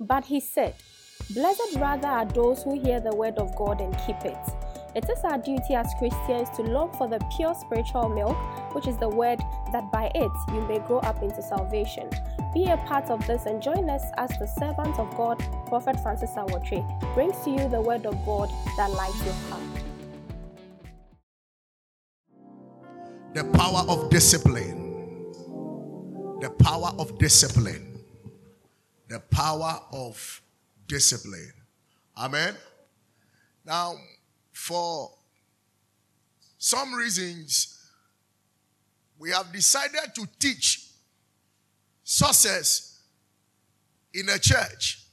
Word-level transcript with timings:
But 0.00 0.24
he 0.24 0.40
said, 0.40 0.74
Blessed 1.30 1.76
rather 1.76 2.08
are 2.08 2.24
those 2.24 2.62
who 2.62 2.80
hear 2.80 3.00
the 3.00 3.14
word 3.14 3.36
of 3.38 3.54
God 3.56 3.80
and 3.80 3.96
keep 4.06 4.24
it. 4.24 4.38
It 4.94 5.08
is 5.10 5.18
our 5.24 5.38
duty 5.38 5.74
as 5.74 5.92
Christians 5.98 6.48
to 6.56 6.62
long 6.62 6.92
for 6.96 7.08
the 7.08 7.18
pure 7.36 7.54
spiritual 7.54 8.08
milk, 8.08 8.36
which 8.74 8.86
is 8.86 8.96
the 8.96 9.08
word, 9.08 9.38
that 9.72 9.90
by 9.92 10.10
it 10.14 10.30
you 10.54 10.60
may 10.68 10.78
grow 10.86 10.98
up 11.00 11.22
into 11.22 11.42
salvation. 11.42 12.08
Be 12.54 12.64
a 12.64 12.76
part 12.78 13.10
of 13.10 13.26
this 13.26 13.44
and 13.46 13.60
join 13.60 13.90
us 13.90 14.02
as 14.16 14.30
the 14.38 14.46
servant 14.46 14.98
of 14.98 15.14
God, 15.16 15.38
Prophet 15.66 16.00
Francis 16.00 16.30
Awotri, 16.30 16.82
brings 17.14 17.36
to 17.44 17.50
you 17.50 17.68
the 17.68 17.80
word 17.80 18.06
of 18.06 18.14
God 18.24 18.48
that 18.76 18.90
lights 18.90 19.22
your 19.24 19.34
path. 19.50 19.84
The 23.34 23.44
power 23.58 23.84
of 23.88 24.10
discipline. 24.10 25.32
The 26.40 26.50
power 26.50 26.92
of 26.98 27.18
discipline. 27.18 27.97
The 29.08 29.20
power 29.20 29.80
of 29.92 30.42
discipline. 30.86 31.52
Amen. 32.16 32.54
Now, 33.64 33.94
for 34.52 35.10
some 36.58 36.94
reasons, 36.94 37.78
we 39.18 39.30
have 39.30 39.52
decided 39.52 40.14
to 40.14 40.26
teach 40.38 40.88
success 42.04 43.00
in 44.12 44.28
a 44.28 44.38
church. 44.38 45.04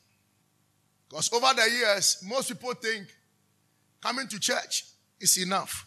Because 1.07 1.31
over 1.31 1.53
the 1.55 1.69
years, 1.69 2.23
most 2.27 2.49
people 2.49 2.73
think 2.73 3.07
coming 4.01 4.27
to 4.27 4.39
church 4.39 4.85
is 5.19 5.37
enough. 5.37 5.85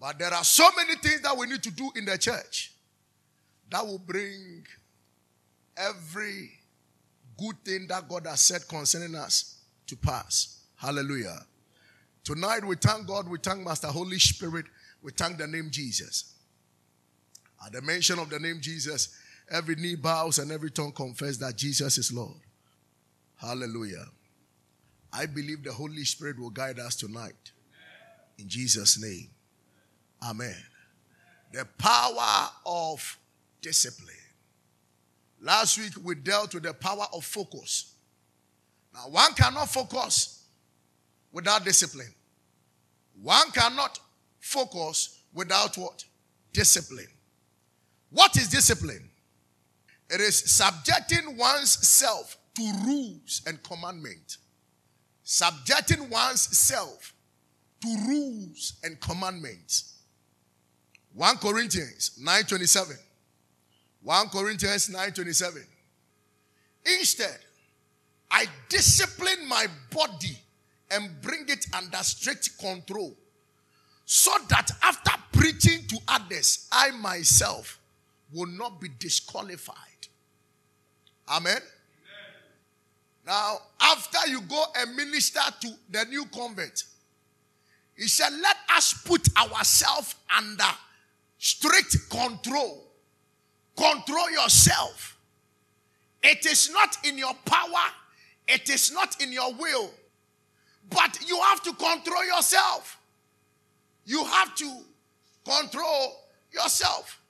But 0.00 0.18
there 0.18 0.32
are 0.32 0.44
so 0.44 0.68
many 0.76 0.96
things 0.96 1.20
that 1.22 1.36
we 1.36 1.46
need 1.46 1.62
to 1.62 1.70
do 1.70 1.90
in 1.96 2.04
the 2.04 2.18
church 2.18 2.72
that 3.70 3.86
will 3.86 3.98
bring 3.98 4.64
every 5.76 6.50
good 7.38 7.56
thing 7.64 7.86
that 7.88 8.08
God 8.08 8.26
has 8.26 8.40
said 8.40 8.62
concerning 8.68 9.14
us 9.14 9.58
to 9.86 9.96
pass. 9.96 10.64
Hallelujah. 10.76 11.38
Tonight 12.24 12.64
we 12.64 12.76
thank 12.76 13.06
God, 13.06 13.28
we 13.28 13.38
thank 13.38 13.64
Master 13.64 13.88
Holy 13.88 14.18
Spirit, 14.18 14.66
we 15.02 15.12
thank 15.12 15.38
the 15.38 15.46
name 15.46 15.68
Jesus. 15.70 16.34
At 17.64 17.72
the 17.72 17.82
mention 17.82 18.18
of 18.18 18.30
the 18.30 18.38
name 18.38 18.60
Jesus, 18.60 19.16
every 19.50 19.76
knee 19.76 19.96
bows 19.96 20.38
and 20.38 20.50
every 20.50 20.70
tongue 20.70 20.92
confess 20.92 21.36
that 21.38 21.56
Jesus 21.56 21.98
is 21.98 22.12
Lord. 22.12 22.40
Hallelujah. 23.36 24.06
I 25.12 25.26
believe 25.26 25.62
the 25.62 25.72
Holy 25.72 26.04
Spirit 26.04 26.38
will 26.38 26.50
guide 26.50 26.78
us 26.78 26.96
tonight. 26.96 27.52
In 28.38 28.48
Jesus' 28.48 29.00
name. 29.00 29.28
Amen. 30.22 30.56
The 31.52 31.66
power 31.76 32.48
of 32.64 33.18
discipline. 33.60 34.16
Last 35.42 35.76
week 35.76 35.92
we 36.04 36.14
dealt 36.14 36.54
with 36.54 36.62
the 36.62 36.72
power 36.72 37.06
of 37.12 37.24
focus. 37.24 37.94
Now, 38.94 39.08
one 39.08 39.32
cannot 39.34 39.68
focus 39.68 40.44
without 41.32 41.64
discipline. 41.64 42.14
One 43.20 43.50
cannot 43.50 43.98
focus 44.38 45.18
without 45.34 45.76
what? 45.76 46.04
Discipline. 46.52 47.08
What 48.10 48.36
is 48.36 48.48
discipline? 48.48 49.10
It 50.08 50.20
is 50.20 50.38
subjecting 50.38 51.36
one's 51.36 51.70
self 51.88 52.36
to 52.54 52.72
rules 52.84 53.42
and 53.46 53.60
commandment. 53.64 54.36
Subjecting 55.24 56.08
one's 56.08 56.56
self 56.56 57.14
to 57.80 57.96
rules 58.06 58.74
and 58.84 59.00
commandments. 59.00 59.94
1 61.14 61.38
Corinthians 61.38 62.12
9:27. 62.22 62.96
1 64.02 64.28
Corinthians 64.30 64.88
9:27. 64.88 65.66
Instead, 66.98 67.38
I 68.30 68.46
discipline 68.68 69.46
my 69.46 69.66
body 69.90 70.36
and 70.90 71.20
bring 71.20 71.48
it 71.48 71.66
under 71.72 71.98
strict 71.98 72.58
control 72.58 73.16
so 74.04 74.36
that 74.48 74.70
after 74.82 75.12
preaching 75.32 75.86
to 75.86 75.98
others, 76.08 76.66
I 76.72 76.90
myself 76.90 77.78
will 78.32 78.46
not 78.46 78.80
be 78.80 78.88
disqualified. 78.98 79.76
Amen. 81.28 81.56
Amen. 81.56 81.62
Now, 83.26 83.58
after 83.80 84.28
you 84.28 84.40
go 84.42 84.64
and 84.76 84.96
minister 84.96 85.40
to 85.60 85.74
the 85.90 86.04
new 86.06 86.24
convert, 86.26 86.82
he 87.96 88.08
said, 88.08 88.32
Let 88.42 88.56
us 88.74 88.94
put 89.04 89.28
ourselves 89.38 90.14
under 90.36 90.64
strict 91.38 92.10
control. 92.10 92.81
Control 93.76 94.30
yourself. 94.30 95.18
It 96.22 96.46
is 96.46 96.70
not 96.72 96.96
in 97.04 97.18
your 97.18 97.34
power, 97.44 97.90
it 98.46 98.68
is 98.70 98.92
not 98.92 99.20
in 99.20 99.32
your 99.32 99.52
will, 99.54 99.90
but 100.90 101.18
you 101.26 101.40
have 101.40 101.62
to 101.64 101.72
control 101.72 102.24
yourself. 102.24 102.98
You 104.04 104.24
have 104.24 104.54
to 104.56 104.72
control 105.44 106.16
yourself. 106.52 107.20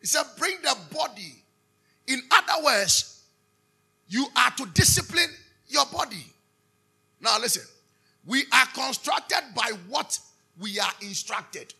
He 0.00 0.06
said, 0.06 0.24
Bring 0.38 0.56
the 0.62 0.76
body. 0.92 1.42
In 2.06 2.22
other 2.30 2.64
words, 2.64 3.24
you 4.08 4.26
are 4.36 4.50
to 4.52 4.66
discipline 4.74 5.30
your 5.68 5.84
body. 5.86 6.24
Now, 7.20 7.38
listen, 7.40 7.64
we 8.24 8.44
are 8.52 8.66
constructed 8.74 9.42
by 9.54 9.72
what 9.88 10.18
we 10.60 10.78
are 10.78 10.92
instructed. 11.02 11.74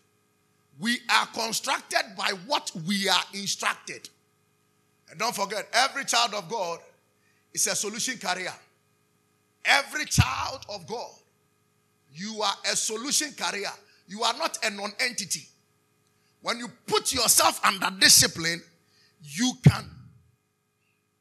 We 0.79 0.99
are 1.09 1.25
constructed 1.27 2.03
by 2.17 2.31
what 2.45 2.71
we 2.85 3.09
are 3.09 3.23
instructed. 3.33 4.09
And 5.09 5.19
don't 5.19 5.35
forget, 5.35 5.67
every 5.73 6.05
child 6.05 6.33
of 6.33 6.49
God 6.49 6.79
is 7.53 7.65
a 7.67 7.75
solution 7.75 8.17
carrier. 8.17 8.53
Every 9.65 10.05
child 10.05 10.65
of 10.69 10.85
God, 10.85 11.11
you 12.13 12.41
are 12.41 12.53
a 12.71 12.75
solution 12.75 13.31
carrier. 13.35 13.71
You 14.07 14.23
are 14.23 14.37
not 14.37 14.57
a 14.63 14.69
non 14.69 14.91
entity. 14.99 15.47
When 16.41 16.59
you 16.59 16.67
put 16.85 17.13
yourself 17.13 17.63
under 17.65 17.89
discipline, 17.99 18.61
you 19.21 19.53
can 19.67 19.89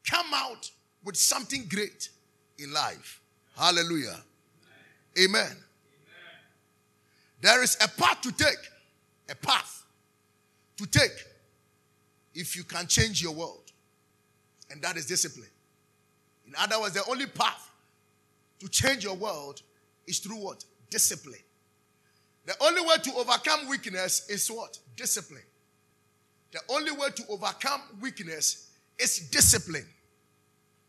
come 0.08 0.26
out 0.34 0.70
with 1.02 1.16
something 1.16 1.66
great 1.68 2.10
in 2.58 2.72
life. 2.72 3.20
Hallelujah. 3.56 4.20
Amen. 5.18 5.40
Amen. 5.40 5.56
There 7.40 7.62
is 7.62 7.76
a 7.82 7.88
path 7.88 8.20
to 8.22 8.32
take 8.32 8.56
a 9.30 9.34
path 9.34 9.84
to 10.76 10.86
take 10.86 11.12
if 12.34 12.56
you 12.56 12.64
can 12.64 12.86
change 12.86 13.22
your 13.22 13.32
world. 13.32 13.72
And 14.70 14.82
that 14.82 14.96
is 14.96 15.06
discipline. 15.06 15.48
In 16.46 16.54
other 16.58 16.80
words, 16.80 16.94
the 16.94 17.04
only 17.10 17.26
path 17.26 17.70
to 18.60 18.68
change 18.68 19.04
your 19.04 19.14
world 19.14 19.62
is 20.06 20.18
through 20.18 20.36
what? 20.36 20.64
Discipline. 20.90 21.40
The 22.46 22.54
only 22.60 22.80
way 22.80 22.96
to 23.02 23.14
overcome 23.14 23.68
weakness 23.68 24.28
is 24.28 24.48
what? 24.48 24.78
Discipline. 24.96 25.42
The 26.52 26.60
only 26.68 26.92
way 26.92 27.08
to 27.14 27.22
overcome 27.28 27.82
weakness 28.00 28.70
is 28.98 29.18
discipline. 29.30 29.86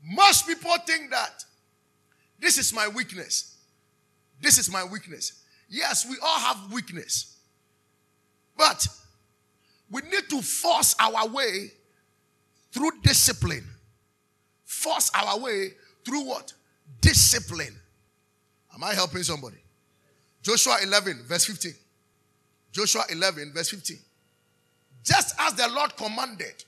Most 0.03 0.47
people 0.47 0.71
think 0.85 1.09
that 1.09 1.43
this 2.39 2.57
is 2.57 2.73
my 2.73 2.87
weakness. 2.87 3.57
This 4.39 4.59
is 4.59 4.71
my 4.71 4.83
weakness. 4.83 5.43
Yes, 5.67 6.07
we 6.07 6.15
all 6.23 6.39
have 6.39 6.71
weakness. 6.71 7.36
But 8.57 8.87
we 9.89 10.01
need 10.01 10.29
to 10.29 10.41
force 10.41 10.95
our 10.99 11.27
way 11.27 11.71
through 12.71 12.91
discipline. 13.03 13.65
Force 14.65 15.11
our 15.13 15.39
way 15.39 15.69
through 16.03 16.25
what? 16.25 16.53
Discipline. 16.99 17.75
Am 18.73 18.83
I 18.83 18.93
helping 18.93 19.23
somebody? 19.23 19.57
Joshua 20.41 20.77
11, 20.83 21.23
verse 21.23 21.45
15. 21.45 21.73
Joshua 22.71 23.03
11, 23.09 23.53
verse 23.53 23.69
15. 23.69 23.97
Just 25.03 25.35
as 25.39 25.53
the 25.53 25.67
Lord 25.69 25.95
commanded, 25.95 26.63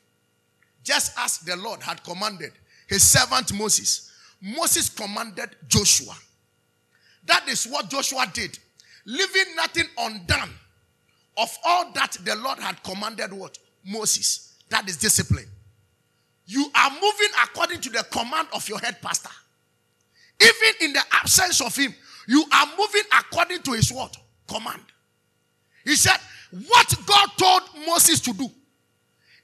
just 0.83 1.11
as 1.17 1.39
the 1.39 1.55
Lord 1.57 1.81
had 1.81 2.03
commanded 2.03 2.53
his 2.87 3.03
servant 3.03 3.53
Moses, 3.53 4.11
Moses 4.41 4.89
commanded 4.89 5.49
Joshua. 5.67 6.15
That 7.25 7.47
is 7.49 7.65
what 7.65 7.89
Joshua 7.89 8.25
did, 8.33 8.57
leaving 9.05 9.55
nothing 9.55 9.85
undone 9.97 10.49
of 11.39 11.57
all 11.63 11.91
that 11.93 12.17
the 12.25 12.35
Lord 12.35 12.59
had 12.59 12.83
commanded 12.83 13.31
what? 13.31 13.57
Moses. 13.85 14.57
That 14.69 14.87
is 14.87 14.97
discipline. 14.97 15.47
You 16.45 16.69
are 16.75 16.91
moving 16.91 17.29
according 17.43 17.81
to 17.81 17.89
the 17.89 18.05
command 18.11 18.49
of 18.53 18.67
your 18.67 18.79
head 18.79 19.01
pastor. 19.01 19.29
Even 20.41 20.73
in 20.81 20.93
the 20.93 21.01
absence 21.13 21.61
of 21.61 21.75
him, 21.75 21.93
you 22.27 22.43
are 22.53 22.67
moving 22.77 23.03
according 23.17 23.61
to 23.63 23.71
his 23.71 23.91
what? 23.91 24.15
Command. 24.47 24.81
He 25.85 25.95
said, 25.95 26.17
What 26.67 26.93
God 27.05 27.29
told 27.37 27.85
Moses 27.87 28.19
to 28.21 28.33
do. 28.33 28.49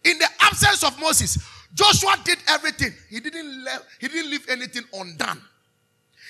In 0.03 0.19
the 0.19 0.27
absence 0.41 0.83
of 0.83 0.99
Moses, 0.99 1.37
Joshua 1.73 2.15
did 2.23 2.37
everything. 2.47 2.93
He 3.09 3.19
didn't 3.19 3.63
leave, 3.63 3.81
he 3.99 4.07
didn't 4.07 4.31
leave 4.31 4.49
anything 4.49 4.83
undone. 4.93 5.41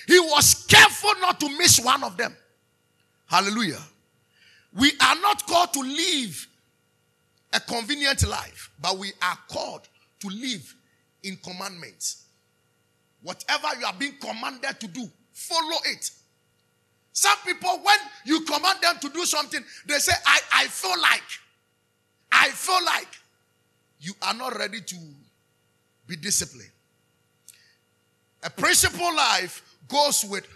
He 0.06 0.18
was 0.18 0.64
careful 0.66 1.12
not 1.20 1.40
to 1.40 1.48
miss 1.58 1.80
one 1.80 2.04
of 2.04 2.16
them. 2.16 2.34
Hallelujah. 3.26 3.80
We 4.76 4.92
are 5.00 5.16
not 5.20 5.46
called 5.46 5.72
to 5.72 5.80
live 5.80 6.48
a 7.52 7.60
convenient 7.60 8.28
life, 8.28 8.70
but 8.80 8.98
we 8.98 9.12
are 9.22 9.38
called 9.48 9.88
to 10.20 10.28
live 10.28 10.74
in 11.22 11.36
commandments. 11.36 12.24
Whatever 13.22 13.68
you 13.80 13.86
are 13.86 13.94
being 13.98 14.14
commanded 14.20 14.78
to 14.80 14.86
do, 14.88 15.08
follow 15.32 15.78
it. 15.86 16.10
Some 17.12 17.38
people, 17.46 17.80
when 17.82 17.98
you 18.26 18.42
command 18.42 18.80
them 18.82 18.96
to 19.00 19.08
do 19.08 19.24
something, 19.24 19.64
they 19.86 19.94
say, 19.94 20.12
I, 20.26 20.40
I 20.54 20.64
feel 20.66 21.00
like. 21.00 21.22
I 22.30 22.48
feel 22.50 22.84
like. 22.84 23.08
You 23.98 24.12
are 24.20 24.34
not 24.34 24.58
ready 24.58 24.82
to 24.82 24.96
be 26.06 26.16
disciplined. 26.16 26.70
A 28.42 28.50
principle 28.50 29.16
life 29.16 29.62
goes 29.88 30.24
with 30.26 30.46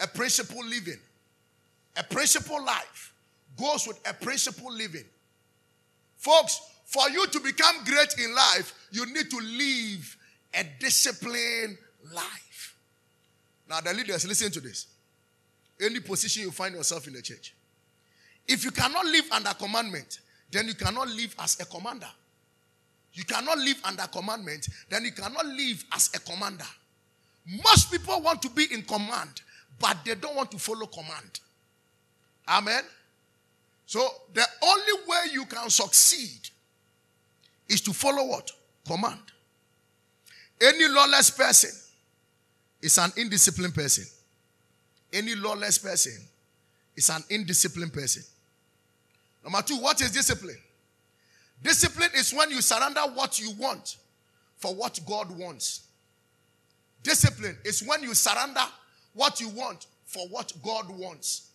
a 0.00 0.08
principle 0.08 0.64
living. 0.66 0.98
A 1.96 2.02
principle 2.02 2.64
life 2.64 3.09
goes 3.60 3.86
with 3.86 4.00
a 4.08 4.14
principle 4.14 4.72
living. 4.72 5.04
Folks, 6.16 6.60
for 6.86 7.08
you 7.10 7.26
to 7.26 7.40
become 7.40 7.84
great 7.84 8.14
in 8.18 8.34
life, 8.34 8.88
you 8.90 9.06
need 9.06 9.30
to 9.30 9.38
live 9.38 10.16
a 10.54 10.64
disciplined 10.80 11.78
life. 12.12 12.76
Now, 13.68 13.80
the 13.80 13.94
leaders, 13.94 14.26
listen 14.26 14.50
to 14.52 14.60
this. 14.60 14.86
Any 15.80 16.00
position 16.00 16.42
you 16.42 16.50
find 16.50 16.74
yourself 16.74 17.06
in 17.06 17.12
the 17.12 17.22
church, 17.22 17.54
if 18.48 18.64
you 18.64 18.70
cannot 18.72 19.06
live 19.06 19.30
under 19.30 19.50
commandment, 19.50 20.18
then 20.50 20.66
you 20.66 20.74
cannot 20.74 21.08
live 21.08 21.34
as 21.38 21.60
a 21.60 21.64
commander. 21.64 22.08
You 23.12 23.24
cannot 23.24 23.58
live 23.58 23.80
under 23.84 24.02
commandment, 24.04 24.68
then 24.88 25.04
you 25.04 25.12
cannot 25.12 25.46
live 25.46 25.84
as 25.92 26.10
a 26.14 26.20
commander. 26.20 26.66
Most 27.46 27.90
people 27.90 28.20
want 28.20 28.42
to 28.42 28.50
be 28.50 28.66
in 28.72 28.82
command, 28.82 29.42
but 29.78 29.96
they 30.04 30.14
don't 30.14 30.36
want 30.36 30.50
to 30.50 30.58
follow 30.58 30.86
command. 30.86 31.40
Amen. 32.48 32.82
So 33.90 34.08
the 34.32 34.46
only 34.62 34.92
way 35.08 35.32
you 35.32 35.44
can 35.46 35.68
succeed 35.68 36.48
is 37.68 37.80
to 37.80 37.92
follow 37.92 38.24
what? 38.24 38.48
Command. 38.86 39.18
Any 40.60 40.86
lawless 40.86 41.30
person 41.30 41.70
is 42.80 42.98
an 42.98 43.10
indisciplined 43.16 43.74
person. 43.74 44.04
Any 45.12 45.34
lawless 45.34 45.78
person 45.78 46.12
is 46.94 47.10
an 47.10 47.24
indisciplined 47.30 47.92
person. 47.92 48.22
Number 49.42 49.60
two, 49.60 49.78
what 49.78 50.00
is 50.00 50.12
discipline? 50.12 50.58
Discipline 51.60 52.10
is 52.14 52.32
when 52.32 52.48
you 52.52 52.60
surrender 52.62 53.00
what 53.14 53.40
you 53.40 53.50
want 53.58 53.96
for 54.58 54.72
what 54.72 55.00
God 55.04 55.36
wants. 55.36 55.88
Discipline 57.02 57.58
is 57.64 57.82
when 57.82 58.04
you 58.04 58.14
surrender 58.14 58.62
what 59.14 59.40
you 59.40 59.48
want 59.48 59.88
for 60.04 60.28
what 60.28 60.52
God 60.62 60.88
wants. 60.90 61.49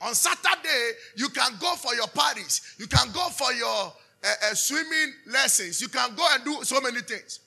On 0.00 0.14
Saturday, 0.14 0.92
you 1.16 1.28
can 1.28 1.52
go 1.60 1.74
for 1.74 1.94
your 1.94 2.08
parties, 2.08 2.74
you 2.78 2.86
can 2.86 3.10
go 3.12 3.28
for 3.28 3.52
your 3.52 3.92
uh, 4.24 4.28
uh, 4.50 4.54
swimming 4.54 5.12
lessons, 5.26 5.80
you 5.80 5.88
can 5.88 6.14
go 6.14 6.26
and 6.32 6.44
do 6.44 6.64
so 6.64 6.80
many 6.80 7.00
things. 7.00 7.40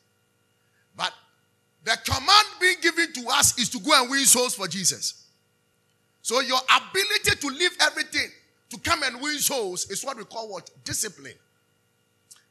But 0.96 1.12
the 1.84 1.98
command 2.06 2.48
being 2.62 2.78
given 2.82 3.12
to 3.14 3.30
us 3.30 3.58
is 3.58 3.70
to 3.70 3.80
go 3.80 4.00
and 4.00 4.10
win 4.10 4.26
souls 4.26 4.56
for 4.56 4.68
Jesus. 4.68 5.26
So 6.22 6.40
your 6.42 6.60
ability 6.66 7.38
to 7.40 7.48
leave 7.48 7.76
everything 7.82 8.30
to 8.70 8.80
come 8.80 9.04
and 9.04 9.22
win 9.22 9.40
souls 9.40 9.90
is 9.90 10.04
what 10.06 10.18
we 10.18 10.24
call 10.24 10.50
what? 10.50 10.70
Discipline. 10.84 11.34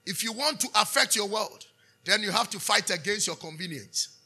If 0.04 0.24
you 0.24 0.32
want 0.32 0.60
to 0.60 0.68
affect 0.74 1.16
your 1.16 1.28
world, 1.28 1.64
then 2.04 2.22
you 2.22 2.32
have 2.32 2.50
to 2.50 2.60
fight 2.60 2.90
against 2.90 3.28
your 3.28 3.36
convenience. 3.36 4.18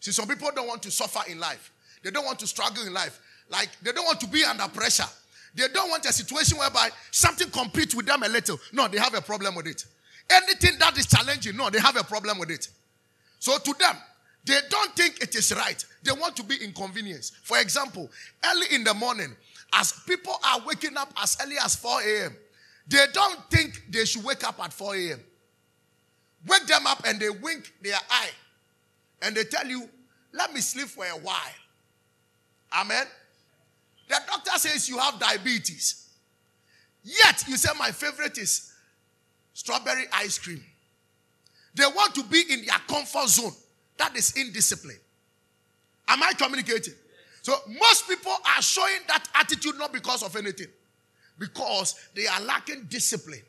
See, 0.00 0.12
some 0.12 0.28
people 0.28 0.50
don't 0.54 0.68
want 0.68 0.82
to 0.82 0.90
suffer 0.90 1.20
in 1.30 1.40
life. 1.40 1.72
They 2.02 2.10
don't 2.10 2.26
want 2.26 2.38
to 2.40 2.46
struggle 2.46 2.86
in 2.86 2.92
life. 2.92 3.18
Like, 3.50 3.68
they 3.82 3.92
don't 3.92 4.04
want 4.06 4.20
to 4.20 4.26
be 4.26 4.44
under 4.44 4.66
pressure. 4.68 5.04
They 5.54 5.68
don't 5.68 5.88
want 5.90 6.04
a 6.06 6.12
situation 6.12 6.58
whereby 6.58 6.90
something 7.10 7.48
competes 7.50 7.94
with 7.94 8.06
them 8.06 8.22
a 8.22 8.28
little. 8.28 8.58
No, 8.72 8.88
they 8.88 8.98
have 8.98 9.14
a 9.14 9.20
problem 9.20 9.54
with 9.54 9.66
it. 9.66 9.84
Anything 10.30 10.78
that 10.78 10.96
is 10.98 11.06
challenging, 11.06 11.56
no, 11.56 11.70
they 11.70 11.78
have 11.78 11.96
a 11.96 12.04
problem 12.04 12.38
with 12.38 12.50
it. 12.50 12.68
So 13.38 13.58
to 13.58 13.74
them, 13.78 13.96
they 14.44 14.58
don't 14.68 14.94
think 14.96 15.22
it 15.22 15.34
is 15.34 15.52
right. 15.54 15.84
They 16.02 16.12
want 16.12 16.36
to 16.36 16.42
be 16.42 16.56
inconvenienced. 16.56 17.36
For 17.42 17.58
example, 17.58 18.10
early 18.44 18.66
in 18.72 18.84
the 18.84 18.94
morning, 18.94 19.34
as 19.72 19.92
people 20.06 20.34
are 20.44 20.60
waking 20.66 20.96
up 20.96 21.12
as 21.22 21.36
early 21.42 21.56
as 21.62 21.76
4 21.76 22.02
a.m., 22.02 22.36
they 22.86 23.04
don't 23.12 23.38
think 23.50 23.82
they 23.90 24.04
should 24.04 24.24
wake 24.24 24.44
up 24.44 24.62
at 24.62 24.72
4 24.72 24.96
a.m. 24.96 25.20
Wake 26.46 26.66
them 26.66 26.86
up 26.86 27.02
and 27.06 27.18
they 27.18 27.30
wink 27.30 27.72
their 27.82 27.98
eye 28.10 28.30
and 29.22 29.34
they 29.34 29.44
tell 29.44 29.66
you, 29.66 29.88
let 30.32 30.52
me 30.52 30.60
sleep 30.60 30.88
for 30.88 31.04
a 31.04 31.18
while. 31.18 31.38
Amen. 32.72 33.06
The 34.08 34.20
doctor 34.26 34.58
says 34.58 34.88
you 34.88 34.98
have 34.98 35.18
diabetes. 35.18 36.08
Yet 37.02 37.44
you 37.48 37.56
say, 37.56 37.70
my 37.78 37.90
favorite 37.90 38.38
is 38.38 38.72
strawberry 39.52 40.04
ice 40.12 40.38
cream. 40.38 40.62
They 41.74 41.84
want 41.84 42.14
to 42.14 42.24
be 42.24 42.42
in 42.50 42.64
their 42.64 42.78
comfort 42.88 43.28
zone. 43.28 43.52
That 43.96 44.16
is 44.16 44.36
indiscipline. 44.36 44.98
Am 46.08 46.22
I 46.22 46.32
communicating? 46.32 46.94
So 47.42 47.54
most 47.66 48.08
people 48.08 48.32
are 48.32 48.62
showing 48.62 49.00
that 49.08 49.28
attitude 49.34 49.78
not 49.78 49.92
because 49.92 50.22
of 50.22 50.34
anything, 50.36 50.68
because 51.38 51.94
they 52.14 52.26
are 52.26 52.40
lacking 52.40 52.86
discipline. 52.88 53.42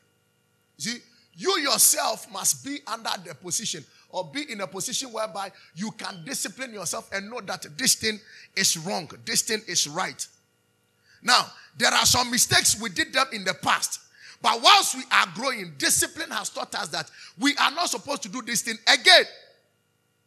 See, 0.76 0.98
you 1.34 1.58
yourself 1.60 2.30
must 2.30 2.64
be 2.64 2.78
under 2.86 3.10
the 3.24 3.34
position 3.34 3.84
or 4.10 4.24
be 4.24 4.50
in 4.50 4.60
a 4.60 4.66
position 4.66 5.12
whereby 5.12 5.50
you 5.74 5.90
can 5.92 6.24
discipline 6.24 6.72
yourself 6.72 7.08
and 7.12 7.30
know 7.30 7.40
that 7.40 7.66
this 7.76 7.94
thing 7.94 8.18
is 8.54 8.76
wrong, 8.78 9.10
this 9.24 9.42
thing 9.42 9.60
is 9.66 9.88
right. 9.88 10.26
Now, 11.26 11.46
there 11.76 11.92
are 11.92 12.06
some 12.06 12.30
mistakes 12.30 12.80
we 12.80 12.88
did 12.88 13.12
them 13.12 13.26
in 13.32 13.44
the 13.44 13.52
past. 13.52 14.00
But 14.40 14.62
whilst 14.62 14.94
we 14.94 15.02
are 15.10 15.26
growing, 15.34 15.72
discipline 15.76 16.30
has 16.30 16.50
taught 16.50 16.72
us 16.76 16.88
that 16.88 17.10
we 17.38 17.56
are 17.56 17.70
not 17.72 17.90
supposed 17.90 18.22
to 18.22 18.28
do 18.28 18.42
this 18.42 18.62
thing 18.62 18.76
again. 18.86 19.24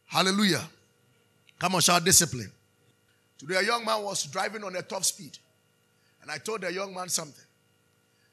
Hallelujah. 0.06 0.62
Come 1.58 1.76
on, 1.76 1.80
shout 1.80 2.04
discipline. 2.04 2.50
Today, 3.38 3.56
a 3.56 3.62
young 3.62 3.84
man 3.84 4.02
was 4.02 4.24
driving 4.24 4.62
on 4.62 4.76
a 4.76 4.82
top 4.82 5.04
speed. 5.04 5.38
And 6.20 6.30
I 6.30 6.36
told 6.36 6.60
the 6.60 6.72
young 6.72 6.92
man 6.92 7.08
something. 7.08 7.44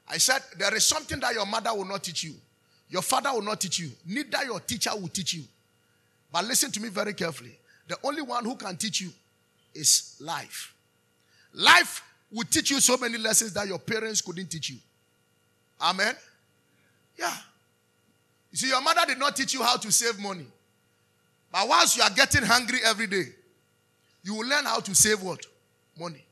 I 0.06 0.18
said, 0.18 0.42
There 0.58 0.74
is 0.74 0.84
something 0.84 1.18
that 1.20 1.32
your 1.32 1.46
mother 1.46 1.72
will 1.72 1.86
not 1.86 2.02
teach 2.04 2.24
you. 2.24 2.34
Your 2.90 3.02
father 3.02 3.30
will 3.32 3.42
not 3.42 3.60
teach 3.60 3.78
you. 3.78 3.90
Neither 4.06 4.44
your 4.44 4.60
teacher 4.60 4.90
will 4.94 5.08
teach 5.08 5.34
you. 5.34 5.44
But 6.30 6.44
listen 6.44 6.70
to 6.72 6.80
me 6.80 6.90
very 6.90 7.14
carefully. 7.14 7.56
The 7.86 7.96
only 8.04 8.22
one 8.22 8.44
who 8.44 8.56
can 8.56 8.76
teach 8.76 9.00
you 9.00 9.10
is 9.74 10.16
life. 10.20 10.74
Life 11.54 12.02
will 12.30 12.44
teach 12.44 12.70
you 12.70 12.80
so 12.80 12.96
many 12.96 13.18
lessons 13.18 13.52
that 13.54 13.66
your 13.66 13.78
parents 13.78 14.20
couldn't 14.20 14.50
teach 14.50 14.70
you. 14.70 14.78
Amen? 15.80 16.14
Yeah. 17.18 17.34
You 18.50 18.58
see, 18.58 18.68
your 18.68 18.82
mother 18.82 19.02
did 19.06 19.18
not 19.18 19.36
teach 19.36 19.54
you 19.54 19.62
how 19.62 19.76
to 19.76 19.92
save 19.92 20.18
money. 20.18 20.46
But 21.50 21.68
once 21.68 21.96
you 21.96 22.02
are 22.02 22.10
getting 22.10 22.42
hungry 22.42 22.80
every 22.84 23.06
day, 23.06 23.24
you 24.22 24.34
will 24.34 24.46
learn 24.46 24.64
how 24.64 24.80
to 24.80 24.94
save 24.94 25.22
what? 25.22 25.44
Money. 25.98 26.24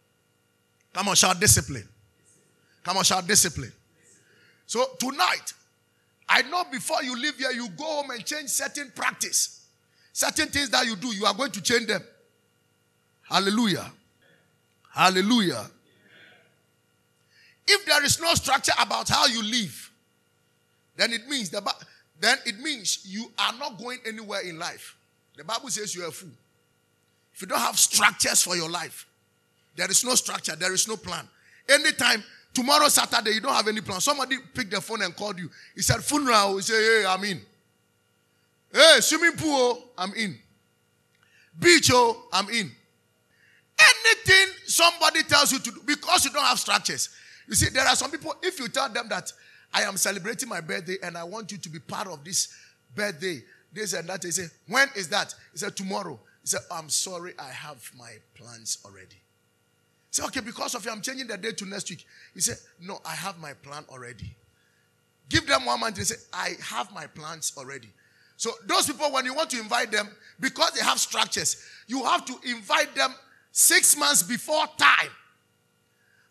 Come 0.92 1.09
on, 1.09 1.14
shout 1.14 1.40
discipline. 1.40 1.88
Come 2.82 2.99
on, 2.99 3.04
shout 3.04 3.26
discipline. 3.26 3.73
So 4.66 4.85
tonight, 4.99 5.52
I 6.28 6.42
know 6.42 6.64
before 6.71 7.02
you 7.02 7.16
leave 7.16 7.37
here, 7.37 7.50
you 7.52 7.68
go 7.71 7.85
home 7.85 8.11
and 8.11 8.25
change 8.25 8.49
certain 8.49 8.90
practice. 8.94 9.66
Certain 10.12 10.49
things 10.49 10.71
that 10.71 10.87
you 10.87 10.97
do, 10.97 11.09
you 11.09 11.26
are 11.26 11.35
going 11.35 11.52
to 11.52 11.62
change 11.62 11.87
them. 11.87 12.02
Hallelujah. 13.28 13.90
Hallelujah. 14.92 15.66
If 17.68 17.85
there 17.85 18.04
is 18.04 18.20
no 18.20 18.35
structure 18.35 18.73
about 18.78 19.08
how 19.08 19.26
you 19.26 19.42
live, 19.42 19.90
then 20.96 21.12
it 21.12 21.28
means 21.28 21.50
the 21.50 21.62
then 22.20 22.38
it 22.46 22.58
means 22.61 23.00
you 23.06 23.30
are 23.38 23.52
not 23.58 23.78
going 23.78 23.99
anywhere 24.06 24.40
in 24.40 24.58
life. 24.58 24.96
The 25.37 25.44
Bible 25.44 25.68
says 25.68 25.94
you 25.94 26.04
are 26.04 26.08
a 26.08 26.12
fool. 26.12 26.30
If 27.35 27.42
you 27.42 27.49
don't 27.49 27.58
have 27.61 27.78
structures 27.78 28.42
for 28.42 28.56
your 28.56 28.70
life, 28.70 29.06
there 29.75 29.90
is 29.90 30.04
no 30.04 30.14
structure, 30.14 30.56
there 30.56 30.73
is 30.73 30.88
no 30.88 30.96
plan. 30.96 31.28
Anytime 31.68 32.25
tomorrow 32.54 32.88
Saturday 32.88 33.32
you 33.32 33.40
don't 33.40 33.52
have 33.52 33.68
any 33.68 33.82
plan. 33.82 34.00
Somebody 34.00 34.37
picked 34.54 34.70
the 34.70 34.80
phone 34.80 35.02
and 35.02 35.14
called 35.14 35.38
you. 35.38 35.50
He 35.75 35.82
said 35.82 36.02
funeral. 36.02 36.56
He 36.56 36.62
said, 36.62 36.80
"Hey, 36.80 37.04
I'm 37.06 37.23
in." 37.25 37.40
Hey, 38.73 39.00
swimming 39.00 39.37
pool, 39.37 39.85
I'm 39.96 40.12
in. 40.14 40.38
Beach, 41.58 41.90
oh, 41.92 42.25
I'm 42.32 42.49
in. 42.50 42.70
Anything 43.78 44.54
somebody 44.66 45.23
tells 45.23 45.52
you 45.52 45.58
to 45.58 45.70
do 45.70 45.80
because 45.87 46.25
you 46.25 46.30
don't 46.30 46.44
have 46.44 46.58
structures. 46.58 47.11
You 47.49 47.55
see, 47.55 47.71
there 47.71 47.87
are 47.87 47.97
some 47.97 48.11
people, 48.11 48.35
if 48.43 48.59
you 48.59 48.69
tell 48.69 48.88
them 48.88 49.09
that 49.09 49.33
I 49.73 49.83
am 49.83 49.97
celebrating 49.97 50.49
my 50.49 50.61
birthday 50.61 50.97
and 51.03 51.17
I 51.17 51.25
want 51.25 51.53
you 51.53 51.59
to 51.59 51.69
be 51.69 51.79
part 51.79 52.09
of 52.09 52.25
this 52.25 52.55
birthday, 52.95 53.43
this 53.73 53.93
and 53.93 54.09
that, 54.09 54.23
they 54.23 54.31
say, 54.31 54.47
When 54.69 54.88
is 54.97 55.09
that? 55.11 55.35
He 55.53 55.59
said, 55.59 55.76
Tomorrow. 55.76 56.19
He 56.43 56.49
said, 56.49 56.61
I'm 56.71 56.88
sorry, 56.88 57.35
I 57.38 57.49
have 57.49 57.91
my 57.99 58.12
plans 58.35 58.79
already. 58.85 59.17
Say, 60.11 60.25
okay, 60.25 60.41
because 60.41 60.75
of 60.75 60.85
you, 60.85 60.91
I'm 60.91 61.03
changing 61.03 61.26
the 61.26 61.37
date 61.37 61.59
to 61.59 61.67
next 61.67 61.91
week. 61.91 62.07
He 62.35 62.41
said, 62.41 62.57
No, 62.81 63.00
I 63.05 63.15
have 63.15 63.38
my 63.38 63.53
plan 63.53 63.85
already. 63.91 64.35
Give 65.29 65.47
them 65.47 65.67
one 65.67 65.81
month. 65.81 65.97
They 65.97 66.05
say, 66.05 66.17
I 66.33 66.53
have 66.62 66.93
my 66.93 67.07
plans 67.07 67.53
already. 67.57 67.88
So 68.37 68.50
those 68.67 68.87
people, 68.87 69.11
when 69.12 69.25
you 69.25 69.35
want 69.35 69.50
to 69.50 69.59
invite 69.59 69.91
them, 69.91 70.09
because 70.38 70.71
they 70.73 70.85
have 70.85 70.99
structures, 70.99 71.65
you 71.87 72.05
have 72.05 72.25
to 72.26 72.35
invite 72.49 72.95
them 72.95 73.15
six 73.50 73.97
months 73.97 74.23
before 74.23 74.67
time. 74.79 75.11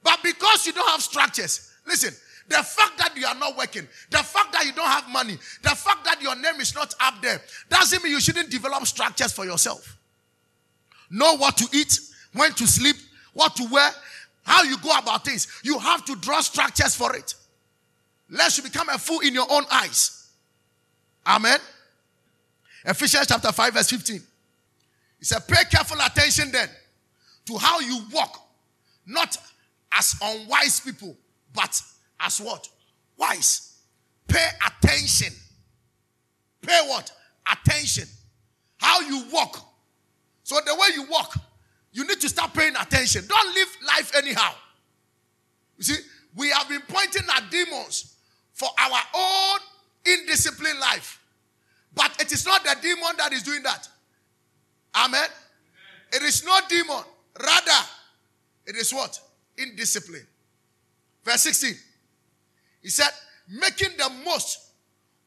But 0.06 0.24
because 0.24 0.66
you 0.66 0.72
don't 0.72 0.90
have 0.90 1.02
structures, 1.02 1.74
listen, 1.86 2.14
The 2.48 2.62
fact 2.62 2.98
that 3.00 3.18
you 3.18 3.26
are 3.26 3.36
not 3.36 3.58
working, 3.58 3.88
the 4.12 4.18
fact 4.20 4.54
that 4.54 4.66
you 4.66 4.72
don't 4.72 4.88
have 4.88 5.10
money, 5.10 5.34
the 5.64 5.70
fact 5.70 6.06
that 6.06 6.22
your 6.22 6.36
name 6.36 6.62
is 6.62 6.76
not 6.76 6.94
up 7.02 7.16
there, 7.22 7.42
doesn't 7.70 8.04
mean 8.04 8.12
you 8.12 8.22
shouldn't 8.22 8.52
develop 8.52 8.86
structures 8.86 9.34
for 9.34 9.46
yourself. 9.46 9.98
Know 11.10 11.38
what 11.38 11.58
to 11.58 11.68
eat, 11.76 12.00
when 12.34 12.52
to 12.54 12.68
sleep, 12.68 12.98
what 13.34 13.56
to 13.56 13.68
wear, 13.72 13.90
how 14.44 14.62
you 14.62 14.78
go 14.78 14.96
about 14.96 15.26
things. 15.26 15.48
You 15.64 15.80
have 15.80 16.06
to 16.06 16.16
draw 16.18 16.40
structures 16.42 16.96
for 16.96 17.16
it. 17.16 17.34
Lest 18.30 18.58
you 18.58 18.64
become 18.64 18.90
a 18.90 18.98
fool 19.00 19.22
in 19.22 19.34
your 19.34 19.48
own 19.50 19.64
eyes. 19.72 20.30
Amen. 21.26 21.58
Ephesians 22.86 23.26
chapter 23.28 23.52
5, 23.52 23.74
verse 23.74 23.90
15. 23.90 24.22
He 25.18 25.26
said, 25.26 25.48
Pay 25.48 25.64
careful 25.72 25.98
attention 26.00 26.52
then 26.52 26.70
to 27.46 27.58
how 27.58 27.80
you 27.80 28.02
walk, 28.14 28.48
not 29.08 29.36
as 29.98 30.16
unwise 30.22 30.80
people, 30.80 31.16
but 31.54 31.82
as 32.20 32.40
what? 32.40 32.68
Wise. 33.18 33.78
Pay 34.28 34.48
attention. 34.66 35.34
Pay 36.62 36.80
what? 36.88 37.12
Attention. 37.52 38.06
How 38.78 39.02
you 39.02 39.26
walk. 39.32 39.60
So 40.44 40.60
the 40.66 40.76
way 40.76 40.88
you 40.94 41.08
walk, 41.10 41.36
you 41.92 42.06
need 42.06 42.20
to 42.22 42.30
start 42.30 42.54
paying 42.54 42.76
attention. 42.76 43.26
Don't 43.28 43.56
live 43.56 43.78
life 43.88 44.12
anyhow. 44.16 44.52
You 45.78 45.84
see, 45.84 46.04
we 46.36 46.50
have 46.50 46.68
been 46.68 46.82
pointing 46.88 47.24
at 47.36 47.50
demons 47.50 48.16
for 48.54 48.70
our 48.78 49.00
own 49.16 49.60
indisciplined 50.06 50.80
life. 50.80 51.20
But 51.94 52.20
it 52.20 52.32
is 52.32 52.46
not 52.46 52.64
the 52.64 52.76
demon 52.82 53.16
that 53.18 53.32
is 53.32 53.44
doing 53.44 53.64
that. 53.64 53.88
Amen. 54.96 55.28
It 56.14 56.22
is 56.22 56.46
not 56.46 56.68
demon. 56.70 57.04
Rather, 57.42 57.88
it 58.66 58.76
is 58.76 58.94
what? 58.94 59.20
Indiscipline. 59.58 60.28
Verse 61.24 61.42
16. 61.42 61.76
He 62.82 62.90
said, 62.90 63.10
making 63.50 63.98
the 63.98 64.10
most 64.24 64.72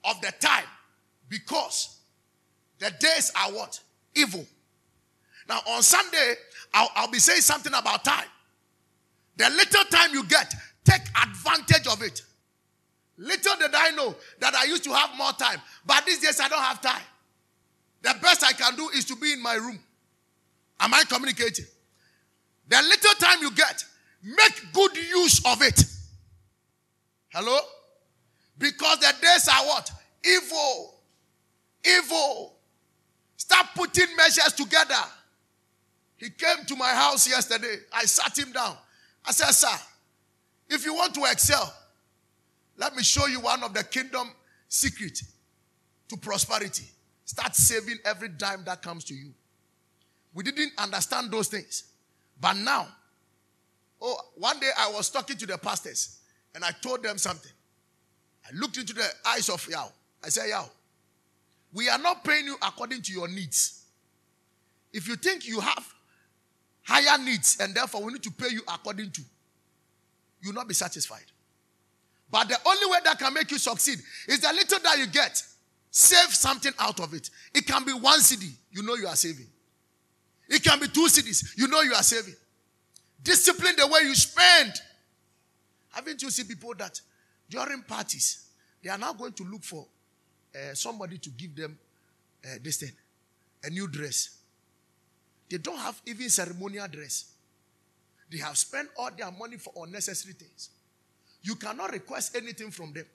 of 0.04 0.20
the 0.20 0.32
time 0.40 0.64
because 1.28 1.98
the 2.78 2.90
days 3.00 3.32
are 3.36 3.52
what? 3.52 3.80
Evil. 4.14 4.44
Now, 5.48 5.60
on 5.68 5.82
Sunday, 5.82 6.34
I'll, 6.74 6.90
I'll 6.94 7.10
be 7.10 7.18
saying 7.18 7.40
something 7.40 7.72
about 7.74 8.04
time. 8.04 8.28
The 9.36 9.48
little 9.50 9.84
time 9.84 10.12
you 10.12 10.24
get, 10.24 10.54
take 10.84 11.02
advantage 11.22 11.86
of 11.86 12.02
it. 12.02 12.22
Little 13.16 13.56
did 13.56 13.74
I 13.74 13.90
know 13.90 14.14
that 14.40 14.54
I 14.54 14.64
used 14.64 14.84
to 14.84 14.92
have 14.92 15.10
more 15.16 15.32
time, 15.32 15.60
but 15.84 16.04
these 16.06 16.20
days 16.20 16.40
I 16.40 16.48
don't 16.48 16.62
have 16.62 16.80
time. 16.80 17.02
The 18.02 18.14
best 18.22 18.44
I 18.44 18.52
can 18.52 18.76
do 18.76 18.88
is 18.90 19.04
to 19.06 19.16
be 19.16 19.32
in 19.32 19.42
my 19.42 19.54
room. 19.54 19.78
Am 20.80 20.94
I 20.94 21.02
communicating? 21.08 21.64
The 22.68 22.76
little 22.76 23.14
time 23.14 23.38
you 23.40 23.50
get, 23.50 23.84
make 24.22 24.72
good 24.72 24.96
use 24.96 25.44
of 25.46 25.62
it. 25.62 25.84
Hello? 27.28 27.58
Because 28.58 28.98
the 28.98 29.12
days 29.20 29.48
are 29.48 29.66
what? 29.66 29.90
Evil. 30.24 30.94
Evil. 31.84 32.54
Start 33.36 33.66
putting 33.74 34.14
measures 34.16 34.52
together. 34.54 34.94
He 36.16 36.30
came 36.30 36.64
to 36.66 36.76
my 36.76 36.90
house 36.90 37.28
yesterday. 37.28 37.76
I 37.92 38.04
sat 38.04 38.36
him 38.36 38.52
down. 38.52 38.76
I 39.24 39.30
said, 39.30 39.52
Sir, 39.52 39.76
if 40.68 40.84
you 40.84 40.94
want 40.94 41.14
to 41.14 41.24
excel, 41.30 41.72
let 42.76 42.94
me 42.96 43.02
show 43.02 43.26
you 43.26 43.40
one 43.40 43.62
of 43.62 43.72
the 43.72 43.84
kingdom 43.84 44.30
secret 44.68 45.22
to 46.08 46.16
prosperity. 46.16 46.86
Start 47.24 47.54
saving 47.54 47.98
every 48.04 48.28
dime 48.28 48.64
that 48.64 48.82
comes 48.82 49.04
to 49.04 49.14
you. 49.14 49.32
We 50.34 50.44
didn't 50.44 50.72
understand 50.78 51.30
those 51.30 51.48
things. 51.48 51.84
But 52.40 52.56
now, 52.56 52.88
oh, 54.00 54.16
one 54.36 54.58
day 54.60 54.70
I 54.78 54.90
was 54.90 55.10
talking 55.10 55.36
to 55.36 55.46
the 55.46 55.58
pastors 55.58 56.18
and 56.54 56.64
I 56.64 56.70
told 56.82 57.02
them 57.02 57.18
something. 57.18 57.52
I 58.46 58.56
looked 58.56 58.78
into 58.78 58.94
the 58.94 59.06
eyes 59.26 59.48
of 59.48 59.66
Yao. 59.68 59.90
I 60.24 60.28
said, 60.28 60.48
Yao, 60.48 60.68
we 61.72 61.88
are 61.88 61.98
not 61.98 62.24
paying 62.24 62.46
you 62.46 62.56
according 62.62 63.02
to 63.02 63.12
your 63.12 63.28
needs. 63.28 63.84
If 64.92 65.06
you 65.06 65.16
think 65.16 65.46
you 65.46 65.60
have 65.60 65.94
higher 66.82 67.18
needs 67.22 67.58
and 67.60 67.74
therefore 67.74 68.02
we 68.02 68.12
need 68.12 68.22
to 68.22 68.30
pay 68.30 68.48
you 68.48 68.62
according 68.72 69.10
to, 69.10 69.20
you 70.40 70.50
will 70.50 70.54
not 70.54 70.68
be 70.68 70.74
satisfied. 70.74 71.24
But 72.30 72.48
the 72.48 72.58
only 72.66 72.90
way 72.90 72.98
that 73.04 73.18
can 73.18 73.32
make 73.32 73.50
you 73.50 73.58
succeed 73.58 73.98
is 74.26 74.40
the 74.40 74.52
little 74.52 74.78
that 74.80 74.98
you 74.98 75.06
get. 75.06 75.42
Save 75.90 76.34
something 76.34 76.72
out 76.78 77.00
of 77.00 77.14
it. 77.14 77.30
It 77.54 77.66
can 77.66 77.84
be 77.84 77.92
one 77.92 78.20
cedi, 78.20 78.52
you 78.70 78.82
know 78.82 78.94
you 78.94 79.06
are 79.06 79.16
saving. 79.16 79.46
It 80.48 80.62
can 80.62 80.78
be 80.80 80.88
two 80.88 81.06
cedis, 81.06 81.56
you 81.56 81.68
know 81.68 81.80
you 81.82 81.94
are 81.94 82.02
saving. 82.02 82.34
Discipline 83.22 83.74
the 83.76 83.86
way 83.86 84.00
you 84.02 84.14
spend. 84.14 84.72
Haven't 85.90 86.22
you 86.22 86.30
seen 86.30 86.46
people 86.46 86.74
that 86.78 87.00
during 87.48 87.82
parties, 87.82 88.46
they 88.82 88.90
are 88.90 88.98
now 88.98 89.12
going 89.12 89.32
to 89.32 89.44
look 89.44 89.64
for 89.64 89.86
uh, 90.54 90.74
somebody 90.74 91.18
to 91.18 91.30
give 91.30 91.56
them 91.56 91.78
uh, 92.44 92.56
this 92.62 92.76
thing, 92.78 92.92
a 93.64 93.70
new 93.70 93.88
dress. 93.88 94.38
They 95.50 95.58
don't 95.58 95.78
have 95.78 96.00
even 96.06 96.28
ceremonial 96.28 96.86
dress. 96.88 97.32
They 98.30 98.38
have 98.38 98.56
spent 98.56 98.88
all 98.96 99.10
their 99.16 99.30
money 99.30 99.56
for 99.56 99.72
unnecessary 99.84 100.34
things. 100.34 100.70
You 101.42 101.54
cannot 101.54 101.92
request 101.92 102.36
anything 102.36 102.70
from 102.70 102.92
them. 102.92 103.06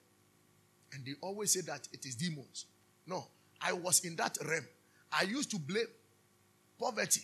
And 0.92 1.04
they 1.04 1.12
always 1.20 1.52
say 1.52 1.60
that 1.62 1.88
it 1.92 2.04
is 2.04 2.14
demons. 2.16 2.66
No, 3.06 3.26
I 3.60 3.72
was 3.72 4.04
in 4.04 4.16
that 4.16 4.36
realm. 4.44 4.64
I 5.12 5.22
used 5.22 5.50
to 5.52 5.58
blame 5.58 5.86
poverty. 6.78 7.22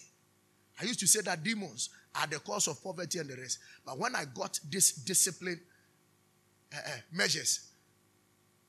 I 0.80 0.84
used 0.84 1.00
to 1.00 1.06
say 1.06 1.20
that 1.22 1.42
demons 1.42 1.90
are 2.14 2.26
the 2.26 2.38
cause 2.40 2.68
of 2.68 2.82
poverty 2.82 3.18
and 3.18 3.28
the 3.28 3.36
rest. 3.36 3.58
But 3.84 3.98
when 3.98 4.14
I 4.14 4.24
got 4.34 4.58
this 4.70 4.92
discipline 4.92 5.60
uh, 6.74 6.78
uh, 6.84 6.90
measures, 7.12 7.68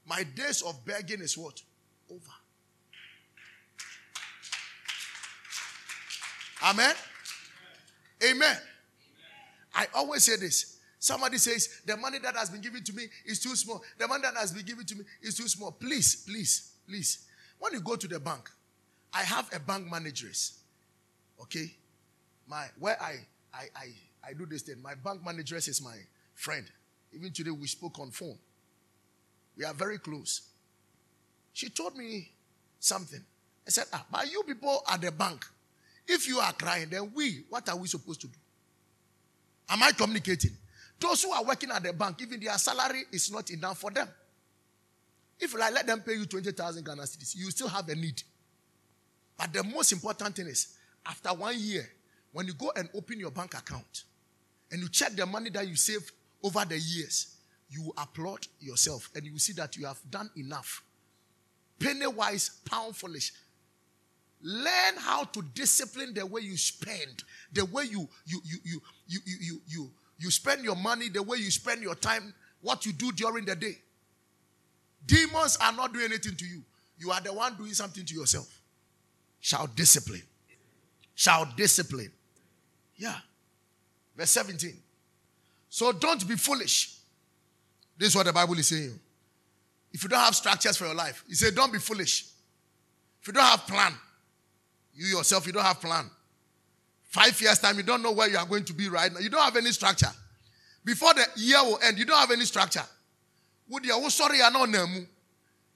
my 0.05 0.24
days 0.24 0.62
of 0.62 0.83
begging 0.86 1.21
is 1.21 1.38
what? 1.38 1.62
Over. 2.10 2.21
Amen. 6.63 6.95
Amen. 8.24 8.57
I 9.74 9.88
always 9.95 10.24
say 10.24 10.36
this. 10.36 10.77
Somebody 11.00 11.39
says, 11.39 11.81
the 11.86 11.98
money 11.98 12.19
that 12.19 12.36
has 12.36 12.51
been 12.51 12.62
given 12.62 12.83
to 12.83 12.93
me 12.93 13.05
is 13.25 13.39
too 13.39 13.55
small. 13.55 13.81
The 13.98 14.07
money 14.07 14.21
that 14.21 14.36
has 14.38 14.51
been 14.51 14.65
given 14.65 14.86
to 14.86 14.95
me 14.95 15.03
is 15.24 15.36
too 15.36 15.48
small. 15.48 15.71
Please, 15.71 16.24
please, 16.27 16.74
please. 16.88 17.25
When 17.57 17.74
you 17.74 17.79
go 17.79 17.95
to 17.95 18.07
the 18.07 18.19
bank, 18.19 18.50
I 19.13 19.24
have 19.24 19.50
a 19.53 19.60
bank 19.60 19.89
manageress. 19.89 20.60
Okay? 21.41 21.74
My 22.48 22.67
where 22.79 23.01
I 23.01 23.15
I 23.53 23.63
I, 23.75 24.29
I 24.29 24.34
do 24.34 24.46
this 24.46 24.63
thing. 24.63 24.81
My 24.81 24.96
bank 24.96 25.25
manageress 25.25 25.67
is 25.67 25.81
my 25.81 25.98
friend. 26.34 26.65
Even 27.13 27.31
today 27.31 27.51
we 27.51 27.67
spoke 27.67 28.00
on 28.00 28.12
phone. 28.12 28.38
We 29.58 29.65
are 29.65 29.74
very 29.74 29.98
close. 29.98 30.41
She 31.53 31.70
told 31.70 31.98
me 31.98 32.31
something. 32.79 33.24
I 33.67 33.70
said, 33.70 33.86
ah, 33.93 34.05
but 34.12 34.31
you 34.31 34.43
people 34.43 34.81
at 34.91 35.01
the 35.01 35.12
bank, 35.12 35.46
if 36.08 36.27
you 36.27 36.39
are 36.39 36.53
crying, 36.53 36.88
then 36.89 37.12
we, 37.13 37.43
what 37.50 37.67
are 37.70 37.75
we 37.75 37.88
supposed 37.88 38.22
to 38.22 38.27
do? 38.27 38.38
Am 39.70 39.84
I 39.84 39.91
communicating? 39.91 40.51
Those 41.00 41.24
who 41.24 41.31
are 41.31 41.43
working 41.43 41.70
at 41.72 41.84
the 41.84 41.93
bank, 41.93 42.22
even 42.22 42.39
their 42.39 42.58
salary 42.58 43.03
is 43.12 43.31
not 43.31 43.50
enough 43.50 43.79
for 43.79 43.91
them. 43.91 44.08
If 45.39 45.55
I 45.55 45.70
let 45.72 45.88
them 45.88 46.01
pay 46.01 46.13
you 46.13 46.25
20,000 46.25 46.86
Ghana 46.86 47.01
cedis, 47.03 47.36
you 47.36 47.50
still 47.50 47.67
have 47.67 47.89
a 47.89 47.96
need. 47.96 48.22
But 49.38 49.51
the 49.53 49.63
most 49.63 49.91
important 49.91 50.36
thing 50.36 50.48
is, 50.48 50.77
after 51.05 51.29
one 51.29 51.55
year, 51.58 51.89
when 52.34 52.48
you 52.48 52.54
go 52.54 52.72
and 52.76 52.90
open 52.96 53.20
your 53.20 53.32
bank 53.32 53.54
account 53.54 54.04
and 54.72 54.82
you 54.82 54.90
check 54.90 55.14
the 55.16 55.26
money 55.26 55.50
that 55.50 55.68
you 55.68 55.76
saved 55.76 56.12
over 56.44 56.64
the 56.66 56.78
years, 56.78 57.36
you 57.70 57.94
applaud 57.98 58.48
yourself 58.60 59.10
and 59.16 59.26
you 59.26 59.38
see 59.38 59.54
that 59.54 59.76
you 59.78 59.86
have 59.86 60.00
done 60.10 60.30
enough. 60.38 60.84
Penny 61.80 62.08
wise, 62.08 62.50
pound 62.66 62.96
foolish. 62.96 63.32
Learn 64.44 64.96
how 64.98 65.24
to 65.26 65.42
discipline 65.54 66.14
the 66.14 66.26
way 66.26 66.42
you 66.42 66.58
spend, 66.58 67.24
the 67.54 67.66
way 67.66 67.84
you 67.84 68.08
you 68.26 68.42
you 68.44 68.58
you 68.64 68.82
you 69.08 69.20
you 69.26 69.36
you 69.40 69.62
you, 69.68 69.92
you 70.18 70.32
spend 70.32 70.64
your 70.64 70.76
money, 70.76 71.10
the 71.10 71.22
way 71.22 71.38
you 71.38 71.52
spend 71.52 71.82
your 71.82 71.96
time, 71.96 72.34
what 72.62 72.86
you 72.86 72.92
do 72.94 73.12
during 73.12 73.46
the 73.46 73.56
day. 73.56 73.78
Demons 75.06 75.58
are 75.62 75.74
not 75.74 75.94
doing 75.94 76.06
anything 76.06 76.36
to 76.36 76.46
you. 76.46 76.64
You 76.98 77.12
are 77.12 77.22
the 77.22 77.34
one 77.34 77.56
doing 77.56 77.74
something 77.74 78.06
to 78.06 78.14
yourself. 78.14 78.62
Shall 79.40 79.68
discipline. 79.68 80.24
Shall 81.16 81.46
discipline. 81.56 82.12
Yeah. 83.01 83.15
Verse 84.15 84.29
17. 84.29 84.77
So 85.70 85.91
don't 85.91 86.27
be 86.27 86.36
foolish. 86.36 86.98
This 87.98 88.10
is 88.10 88.15
what 88.15 88.27
the 88.27 88.34
Bible 88.34 88.53
is 88.60 88.67
saying. 88.67 89.00
If 89.91 90.03
you 90.03 90.10
don't 90.10 90.20
have 90.20 90.36
structures 90.36 90.77
for 90.77 90.86
your 90.86 90.93
life, 90.93 91.24
he 91.27 91.34
said, 91.34 91.55
don't 91.55 91.74
be 91.74 91.79
foolish. 91.79 92.27
If 93.20 93.27
you 93.27 93.34
don't 93.34 93.43
have 93.43 93.65
plan, 93.65 93.93
you 94.93 95.08
yourself, 95.17 95.48
you 95.48 95.53
don't 95.53 95.63
have 95.63 95.81
plan. 95.81 96.12
Five 97.05 97.41
years 97.41 97.58
time, 97.58 97.77
you 97.77 97.84
don't 97.84 98.03
know 98.03 98.12
where 98.12 98.29
you 98.29 98.38
are 98.38 98.46
going 98.46 98.65
to 98.65 98.74
be 98.74 98.88
right 98.88 99.12
now. 99.12 99.20
You 99.20 99.31
don't 99.31 99.43
have 99.43 99.58
any 99.58 99.72
structure. 99.72 100.12
Before 100.86 101.15
the 101.15 101.25
year 101.38 101.58
will 101.63 101.79
end, 101.84 101.98
you 101.98 102.05
don't 102.05 102.20
have 102.20 102.31
any 102.31 102.46
structure. 102.46 102.86
Would 103.70 103.84
you 103.84 103.93
oh, 103.96 104.10
sorry 104.10 104.41
are 104.43 104.51
not 104.51 104.70
nemu? 104.70 105.08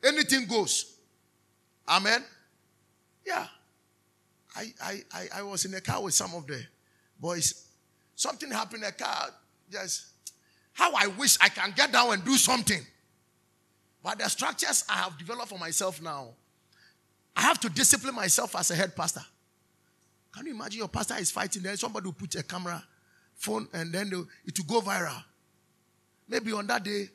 Anything 0.04 0.46
goes. 0.46 0.98
Amen. 1.88 2.24
Yeah. 3.26 3.48
I, 4.56 4.74
I, 4.80 5.02
I, 5.12 5.28
I 5.38 5.42
was 5.42 5.66
in 5.66 5.74
a 5.74 5.82
car 5.82 6.04
with 6.04 6.14
some 6.14 6.36
of 6.36 6.46
the 6.46 6.64
boys. 7.20 7.66
Something 8.16 8.52
happened 8.52 8.84
the 8.84 8.92
car. 8.92 9.30
Just 9.72 10.06
How 10.76 10.92
I 10.94 11.08
wish 11.08 11.38
I 11.42 11.48
can 11.48 11.74
get 11.76 11.92
down 11.94 12.12
and 12.14 12.24
do 12.26 12.36
something. 12.36 12.82
But 14.04 14.20
the 14.20 14.30
structures 14.30 14.84
I 14.90 14.98
have 14.98 15.18
developed 15.18 15.50
for 15.50 15.58
myself 15.58 16.02
now, 16.02 16.30
I 17.36 17.42
have 17.42 17.60
to 17.62 17.70
discipline 17.70 18.14
myself 18.14 18.56
as 18.58 18.72
a 18.72 18.76
head 18.76 18.96
pastor. 18.96 19.22
Can 20.34 20.46
you 20.46 20.54
imagine 20.54 20.80
your 20.80 20.90
pastor 20.90 21.16
is 21.18 21.32
fighting, 21.32 21.64
then 21.64 21.78
somebody 21.78 22.06
will 22.06 22.14
put 22.14 22.36
a 22.36 22.44
camera, 22.44 22.84
phone, 23.36 23.70
and 23.74 23.94
then 23.94 24.08
it 24.46 24.58
will 24.60 24.82
go 24.82 24.86
viral. 24.86 25.24
Maybe 26.28 26.52
on 26.52 26.68
that 26.68 26.84
day, 26.84 27.08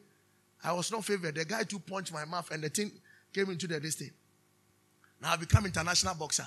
I 0.65 0.73
was 0.73 0.91
not 0.91 1.05
favored. 1.05 1.35
The 1.35 1.45
guy 1.45 1.65
too 1.65 1.81
punched 1.81 2.15
my 2.15 2.25
mouth, 2.25 2.51
and 2.51 2.65
the 2.65 2.71
thing 2.71 2.91
came 3.33 3.51
into 3.51 3.67
the 3.67 3.79
distance. 3.79 4.13
Now 5.21 5.33
I 5.33 5.37
become 5.37 5.67
international 5.67 6.15
boxer. 6.15 6.47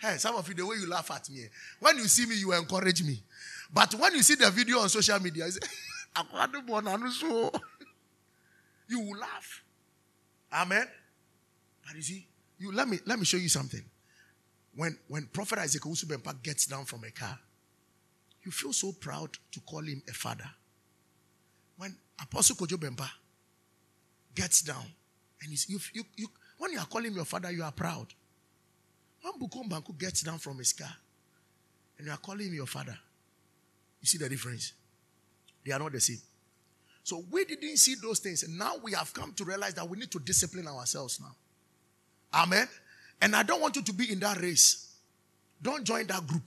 Hey, 0.00 0.16
some 0.16 0.34
of 0.34 0.48
you, 0.48 0.54
the 0.54 0.64
way 0.64 0.76
you 0.76 0.88
laugh 0.88 1.10
at 1.10 1.28
me, 1.28 1.42
eh. 1.42 1.48
when 1.78 1.98
you 1.98 2.04
see 2.04 2.24
me, 2.24 2.34
you 2.36 2.52
encourage 2.54 3.02
me. 3.02 3.22
But 3.72 3.94
when 3.94 4.14
you 4.14 4.22
see 4.22 4.34
the 4.34 4.50
video 4.50 4.78
on 4.78 4.88
social 4.88 5.20
media, 5.20 5.44
you 5.44 5.52
say, 5.52 5.60
you 8.88 9.00
will 9.00 9.18
laugh. 9.18 9.62
Amen. 10.52 10.86
But 11.86 11.96
you 11.96 12.02
see, 12.02 12.26
you 12.58 12.72
let 12.72 12.88
me 12.88 12.98
let 13.04 13.18
me 13.18 13.24
show 13.26 13.36
you 13.36 13.50
something. 13.50 13.82
When 14.74 14.98
when 15.08 15.26
Prophet 15.26 15.58
Isaac 15.58 15.82
Owusu 15.82 16.06
Bempah 16.06 16.42
gets 16.42 16.66
down 16.66 16.86
from 16.86 17.04
a 17.04 17.10
car, 17.10 17.38
you 18.42 18.50
feel 18.50 18.72
so 18.72 18.92
proud 18.92 19.30
to 19.52 19.60
call 19.60 19.80
him 19.80 20.02
a 20.08 20.12
father. 20.12 20.50
When 21.76 21.94
Apostle 22.20 22.56
Kojo 22.56 22.76
Bempa 22.78 23.08
gets 24.34 24.62
down, 24.62 24.86
and 25.42 25.68
you, 25.68 25.78
you, 25.92 26.04
you, 26.16 26.28
when 26.58 26.72
you 26.72 26.78
are 26.78 26.86
calling 26.86 27.12
your 27.14 27.24
father, 27.24 27.50
you 27.50 27.62
are 27.62 27.72
proud. 27.72 28.06
When 29.22 29.34
Bukom 29.34 29.68
Banku 29.68 29.96
gets 29.98 30.22
down 30.22 30.38
from 30.38 30.58
his 30.58 30.72
car, 30.72 30.92
and 31.98 32.06
you 32.06 32.12
are 32.12 32.18
calling 32.18 32.46
him 32.46 32.54
your 32.54 32.66
father, 32.66 32.98
you 34.00 34.06
see 34.06 34.18
the 34.18 34.28
difference? 34.28 34.72
They 35.64 35.72
are 35.72 35.78
not 35.78 35.92
the 35.92 36.00
same. 36.00 36.20
So 37.02 37.24
we 37.30 37.44
didn't 37.44 37.76
see 37.76 37.96
those 38.00 38.18
things. 38.20 38.42
And 38.42 38.56
now 38.58 38.74
we 38.82 38.92
have 38.92 39.12
come 39.12 39.32
to 39.34 39.44
realize 39.44 39.74
that 39.74 39.88
we 39.88 39.98
need 39.98 40.10
to 40.12 40.18
discipline 40.20 40.66
ourselves 40.66 41.20
now. 41.20 41.34
Amen. 42.32 42.68
And 43.20 43.36
I 43.36 43.42
don't 43.42 43.60
want 43.60 43.76
you 43.76 43.82
to 43.82 43.92
be 43.92 44.10
in 44.10 44.20
that 44.20 44.40
race. 44.40 44.94
Don't 45.60 45.84
join 45.84 46.06
that 46.06 46.26
group. 46.26 46.44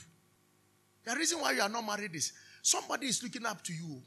The 1.04 1.16
reason 1.16 1.40
why 1.42 1.52
you 1.52 1.62
are 1.62 1.70
not 1.70 1.86
married 1.86 2.16
is 2.16 2.32
somebody 2.62 3.08
is 3.08 3.22
looking 3.22 3.46
up 3.46 3.64
to 3.64 3.74
you. 3.74 4.02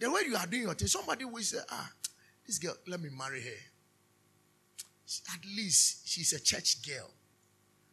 The 0.00 0.10
way 0.10 0.20
you 0.26 0.36
are 0.36 0.46
doing 0.46 0.62
your 0.62 0.74
thing, 0.74 0.88
somebody 0.88 1.24
will 1.24 1.42
say, 1.42 1.58
ah, 1.70 1.90
this 2.46 2.58
girl, 2.58 2.74
let 2.86 3.00
me 3.00 3.08
marry 3.16 3.40
her. 3.40 3.60
At 5.32 5.40
least 5.56 6.06
she's 6.06 6.32
a 6.32 6.40
church 6.40 6.86
girl. 6.86 7.10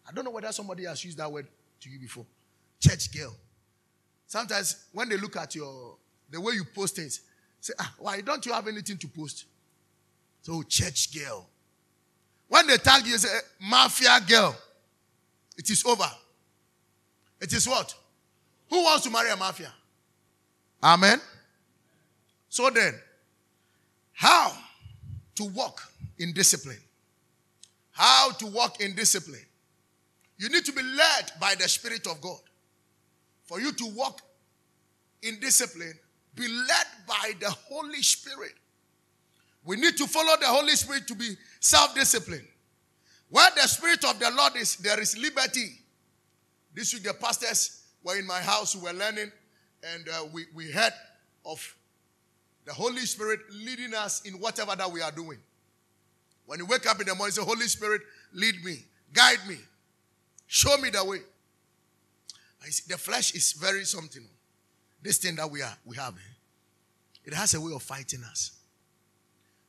I 0.08 0.12
don't 0.12 0.26
know 0.26 0.32
whether 0.32 0.52
somebody 0.52 0.86
has 0.86 1.04
used 1.04 1.18
that 1.18 1.32
word 1.32 1.48
to 1.82 1.90
you 1.90 2.00
before. 2.00 2.26
Church 2.80 3.16
girl. 3.16 3.36
Sometimes 4.28 4.86
when 4.92 5.10
they 5.10 5.18
look 5.18 5.38
at 5.38 5.56
your 5.56 5.96
the 6.30 6.42
way 6.42 6.54
you 6.54 6.66
post 6.66 6.96
things, 6.96 7.22
say, 7.62 7.74
ah, 7.80 7.94
why 8.00 8.20
don't 8.22 8.46
you 8.46 8.52
have 8.52 8.68
anything 8.68 8.98
to 8.98 9.08
post? 9.08 9.46
So 10.42 10.62
church 10.64 11.18
girl. 11.18 11.48
When 12.48 12.68
they 12.68 12.78
tag 12.78 13.06
you, 13.06 13.18
say 13.18 13.40
mafia 13.62 14.20
girl. 14.28 14.56
It 15.58 15.70
is 15.70 15.86
over. 15.86 16.10
It 17.40 17.54
is 17.54 17.68
what? 17.68 17.94
Who 18.70 18.84
wants 18.84 19.04
to 19.06 19.10
marry 19.10 19.30
a 19.30 19.36
mafia? 19.36 19.72
Amen. 20.84 21.22
So 22.50 22.70
then, 22.70 22.94
how 24.14 24.52
to 25.36 25.46
walk 25.46 25.82
in 26.18 26.34
discipline? 26.34 26.80
How 27.96 28.32
to 28.32 28.48
walk 28.48 28.82
in 28.82 28.94
discipline? 28.94 29.46
You 30.38 30.50
need 30.50 30.66
to 30.66 30.74
be 30.74 30.84
led 30.84 31.32
by 31.40 31.56
the 31.56 31.68
Spirit 31.70 32.06
of 32.08 32.20
God. 32.20 32.42
For 33.46 33.62
you 33.62 33.72
to 33.72 33.86
walk 33.96 34.20
in 35.22 35.40
discipline, 35.40 35.94
be 36.36 36.46
led 36.46 36.86
by 37.08 37.32
the 37.40 37.50
Holy 37.50 38.02
Spirit. 38.02 38.52
We 39.64 39.78
need 39.78 39.96
to 39.96 40.08
follow 40.08 40.36
the 40.42 40.48
Holy 40.48 40.76
Spirit 40.76 41.08
to 41.08 41.16
be 41.16 41.38
self 41.62 41.96
disciplined. 41.96 42.46
Where 43.30 43.50
the 43.56 43.62
Spirit 43.62 44.04
of 44.04 44.20
the 44.20 44.30
Lord 44.30 44.58
is, 44.58 44.76
there 44.76 45.00
is 45.00 45.18
liberty. 45.18 45.80
This 46.74 46.94
week, 46.94 47.04
the 47.04 47.14
pastors 47.14 47.84
were 48.04 48.18
in 48.18 48.28
my 48.28 48.42
house, 48.42 48.76
we 48.76 48.82
were 48.82 48.94
learning, 48.94 49.32
and 49.94 50.10
uh, 50.10 50.26
we, 50.34 50.48
we 50.54 50.70
heard 50.70 50.94
of 51.46 51.76
the 52.66 52.74
Holy 52.74 53.06
Spirit 53.06 53.40
leading 53.54 53.94
us 53.94 54.22
in 54.26 54.34
whatever 54.34 54.76
that 54.76 54.92
we 54.92 55.02
are 55.02 55.12
doing. 55.14 55.40
When 56.46 56.60
you 56.60 56.66
wake 56.66 56.86
up 56.86 57.00
in 57.00 57.08
the 57.08 57.16
morning, 57.16 57.34
say, 57.34 57.44
Holy 57.44 57.68
Spirit, 57.68 58.02
lead 58.34 58.64
me, 58.64 58.84
guide 59.14 59.40
me, 59.48 59.58
show 60.48 60.78
me 60.78 60.90
the 60.90 61.04
way. 61.04 61.20
See, 62.70 62.84
the 62.88 62.98
flesh 62.98 63.36
is 63.36 63.54
very 63.54 63.84
something. 63.86 64.26
This 65.02 65.18
thing 65.18 65.36
that 65.36 65.50
we 65.50 65.62
are 65.62 65.78
we 65.86 65.98
have, 65.98 66.16
eh? 66.16 66.34
it 67.26 67.34
has 67.34 67.54
a 67.54 67.62
way 67.62 67.72
of 67.74 67.84
fighting 67.84 68.24
us. 68.24 68.52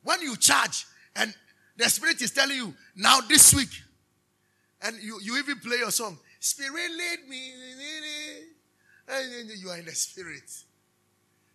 When 0.02 0.22
you 0.22 0.36
charge 0.36 0.86
and 1.14 1.34
the 1.76 1.90
spirit 1.90 2.22
is 2.22 2.30
telling 2.30 2.56
you 2.56 2.74
now 2.94 3.20
this 3.20 3.52
week, 3.54 3.68
and 4.82 4.96
you, 5.02 5.18
you 5.22 5.38
even 5.38 5.58
play 5.58 5.78
your 5.78 5.90
song, 5.90 6.18
Spirit 6.46 6.90
lead 6.92 7.28
me, 7.28 7.52
and 9.08 9.50
you 9.58 9.68
are 9.68 9.78
in 9.78 9.84
the 9.84 9.94
spirit. 9.94 10.48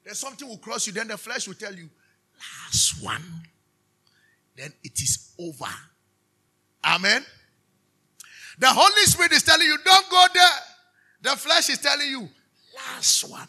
Then 0.03 0.15
something 0.15 0.47
will 0.47 0.57
cross 0.57 0.88
you, 0.88 0.93
then 0.93 1.07
the 1.07 1.17
flesh 1.17 1.47
will 1.47 1.55
tell 1.55 1.73
you, 1.73 1.89
last 2.38 3.01
one. 3.01 3.23
Then 4.62 4.71
it 4.84 5.02
is 5.02 5.34
over. 5.39 5.65
Amen. 6.86 7.26
The 8.60 8.67
Holy 8.67 9.06
Spirit 9.06 9.32
is 9.32 9.41
telling 9.41 9.65
you, 9.65 9.76
don't 9.84 10.10
go 10.12 10.24
there. 10.36 10.43
The 11.24 11.30
flesh 11.32 11.69
is 11.69 11.80
telling 11.80 12.08
you, 12.08 12.30
last 12.76 13.28
one. 13.28 13.47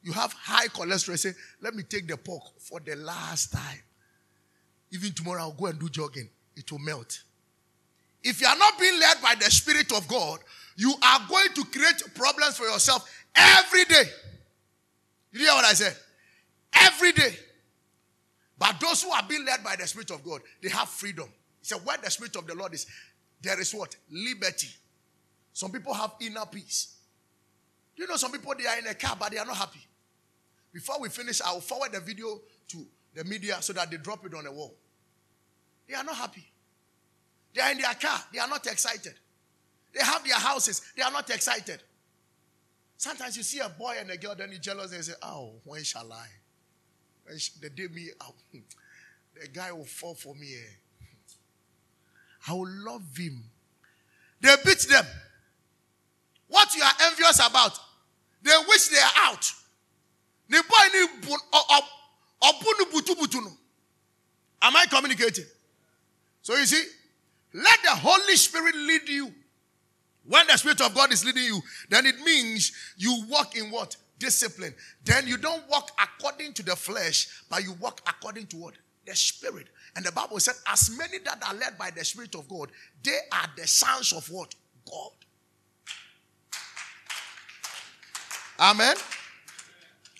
You 0.00 0.12
have 0.12 0.32
high 0.32 0.68
cholesterol. 0.68 1.18
Say, 1.18 1.32
let 1.60 1.74
me 1.74 1.82
take 1.82 2.06
the 2.06 2.16
pork 2.16 2.44
for 2.60 2.78
the 2.78 2.94
last 2.94 3.52
time. 3.52 3.80
Even 4.92 5.10
tomorrow, 5.10 5.40
I'll 5.40 5.52
go 5.52 5.66
and 5.66 5.80
do 5.80 5.88
jogging. 5.88 6.28
It 6.54 6.70
will 6.70 6.78
melt. 6.78 7.20
If 8.22 8.40
you 8.40 8.46
are 8.46 8.56
not 8.56 8.78
being 8.78 9.00
led 9.00 9.20
by 9.20 9.34
the 9.34 9.50
Spirit 9.50 9.90
of 9.90 10.06
God, 10.06 10.38
you 10.76 10.94
are 11.02 11.20
going 11.28 11.52
to 11.54 11.64
create 11.64 12.00
problems 12.14 12.58
for 12.58 12.66
yourself 12.66 13.10
every 13.34 13.86
day. 13.86 14.04
You 15.32 15.40
hear 15.40 15.52
what 15.54 15.64
I 15.64 15.72
said? 15.72 15.96
Every 16.74 17.10
day. 17.10 17.34
But 18.62 18.78
those 18.78 19.02
who 19.02 19.10
are 19.10 19.24
being 19.28 19.44
led 19.44 19.64
by 19.64 19.74
the 19.74 19.88
Spirit 19.88 20.12
of 20.12 20.22
God, 20.22 20.40
they 20.62 20.68
have 20.68 20.88
freedom. 20.88 21.26
He 21.58 21.66
said, 21.66 21.78
where 21.84 21.96
the 21.98 22.08
Spirit 22.08 22.36
of 22.36 22.46
the 22.46 22.54
Lord 22.54 22.72
is, 22.72 22.86
there 23.40 23.60
is 23.60 23.74
what? 23.74 23.96
Liberty. 24.08 24.68
Some 25.52 25.72
people 25.72 25.92
have 25.92 26.12
inner 26.20 26.46
peace. 26.46 26.94
You 27.96 28.06
know, 28.06 28.14
some 28.14 28.30
people 28.30 28.54
they 28.56 28.66
are 28.66 28.78
in 28.78 28.86
a 28.86 28.94
car, 28.94 29.16
but 29.18 29.32
they 29.32 29.38
are 29.38 29.44
not 29.44 29.56
happy. 29.56 29.84
Before 30.72 31.00
we 31.00 31.08
finish, 31.08 31.42
I 31.42 31.52
will 31.52 31.60
forward 31.60 31.90
the 31.90 31.98
video 31.98 32.40
to 32.68 32.86
the 33.12 33.24
media 33.24 33.56
so 33.60 33.72
that 33.72 33.90
they 33.90 33.96
drop 33.96 34.24
it 34.26 34.32
on 34.32 34.44
the 34.44 34.52
wall. 34.52 34.76
They 35.88 35.96
are 35.96 36.04
not 36.04 36.14
happy. 36.14 36.46
They 37.56 37.62
are 37.62 37.72
in 37.72 37.78
their 37.78 37.94
car, 37.94 38.20
they 38.32 38.38
are 38.38 38.48
not 38.48 38.64
excited. 38.68 39.14
They 39.92 40.04
have 40.04 40.22
their 40.24 40.38
houses, 40.38 40.82
they 40.96 41.02
are 41.02 41.10
not 41.10 41.28
excited. 41.30 41.82
Sometimes 42.96 43.36
you 43.36 43.42
see 43.42 43.58
a 43.58 43.68
boy 43.68 43.96
and 43.98 44.08
a 44.08 44.16
girl, 44.16 44.36
then 44.36 44.52
you 44.52 44.58
jealous 44.58 44.92
and 44.92 44.98
you 44.98 45.02
say, 45.02 45.14
Oh, 45.20 45.54
when 45.64 45.82
shall 45.82 46.12
I? 46.12 46.28
The 47.60 47.70
day 47.70 47.88
me, 47.88 48.10
the 49.40 49.48
guy 49.48 49.72
will 49.72 49.84
fall 49.84 50.14
for 50.14 50.34
me. 50.34 50.54
Eh? 50.54 50.78
I 52.48 52.52
will 52.52 52.68
love 52.68 53.16
him. 53.16 53.42
They 54.40 54.54
beat 54.64 54.86
them. 54.90 55.06
What 56.48 56.74
you 56.74 56.82
are 56.82 56.92
envious 57.06 57.38
about, 57.38 57.78
they 58.42 58.50
wish 58.68 58.88
they 58.88 58.98
are 58.98 59.30
out. 59.30 59.52
Am 64.60 64.76
I 64.76 64.84
communicating? 64.90 65.46
So 66.42 66.56
you 66.56 66.66
see, 66.66 66.82
let 67.54 67.82
the 67.82 67.90
Holy 67.90 68.36
Spirit 68.36 68.74
lead 68.74 69.08
you. 69.08 69.32
When 70.26 70.46
the 70.46 70.56
Spirit 70.56 70.80
of 70.80 70.94
God 70.94 71.12
is 71.12 71.24
leading 71.24 71.44
you, 71.44 71.60
then 71.88 72.06
it 72.06 72.20
means 72.20 72.72
you 72.96 73.24
walk 73.28 73.56
in 73.56 73.70
what? 73.70 73.96
Discipline. 74.22 74.72
Then 75.04 75.26
you 75.26 75.36
don't 75.36 75.68
walk 75.68 75.90
according 76.00 76.52
to 76.52 76.62
the 76.62 76.76
flesh, 76.76 77.42
but 77.50 77.64
you 77.64 77.72
walk 77.80 78.00
according 78.06 78.46
to 78.46 78.56
what? 78.56 78.74
The 79.04 79.16
Spirit. 79.16 79.66
And 79.96 80.04
the 80.06 80.12
Bible 80.12 80.38
said, 80.38 80.54
as 80.68 80.96
many 80.96 81.18
that 81.24 81.42
are 81.44 81.54
led 81.54 81.76
by 81.76 81.90
the 81.90 82.04
Spirit 82.04 82.36
of 82.36 82.48
God, 82.48 82.70
they 83.02 83.18
are 83.32 83.48
the 83.56 83.66
sons 83.66 84.12
of 84.12 84.30
what? 84.30 84.54
God. 84.88 85.10
Amen. 88.60 88.94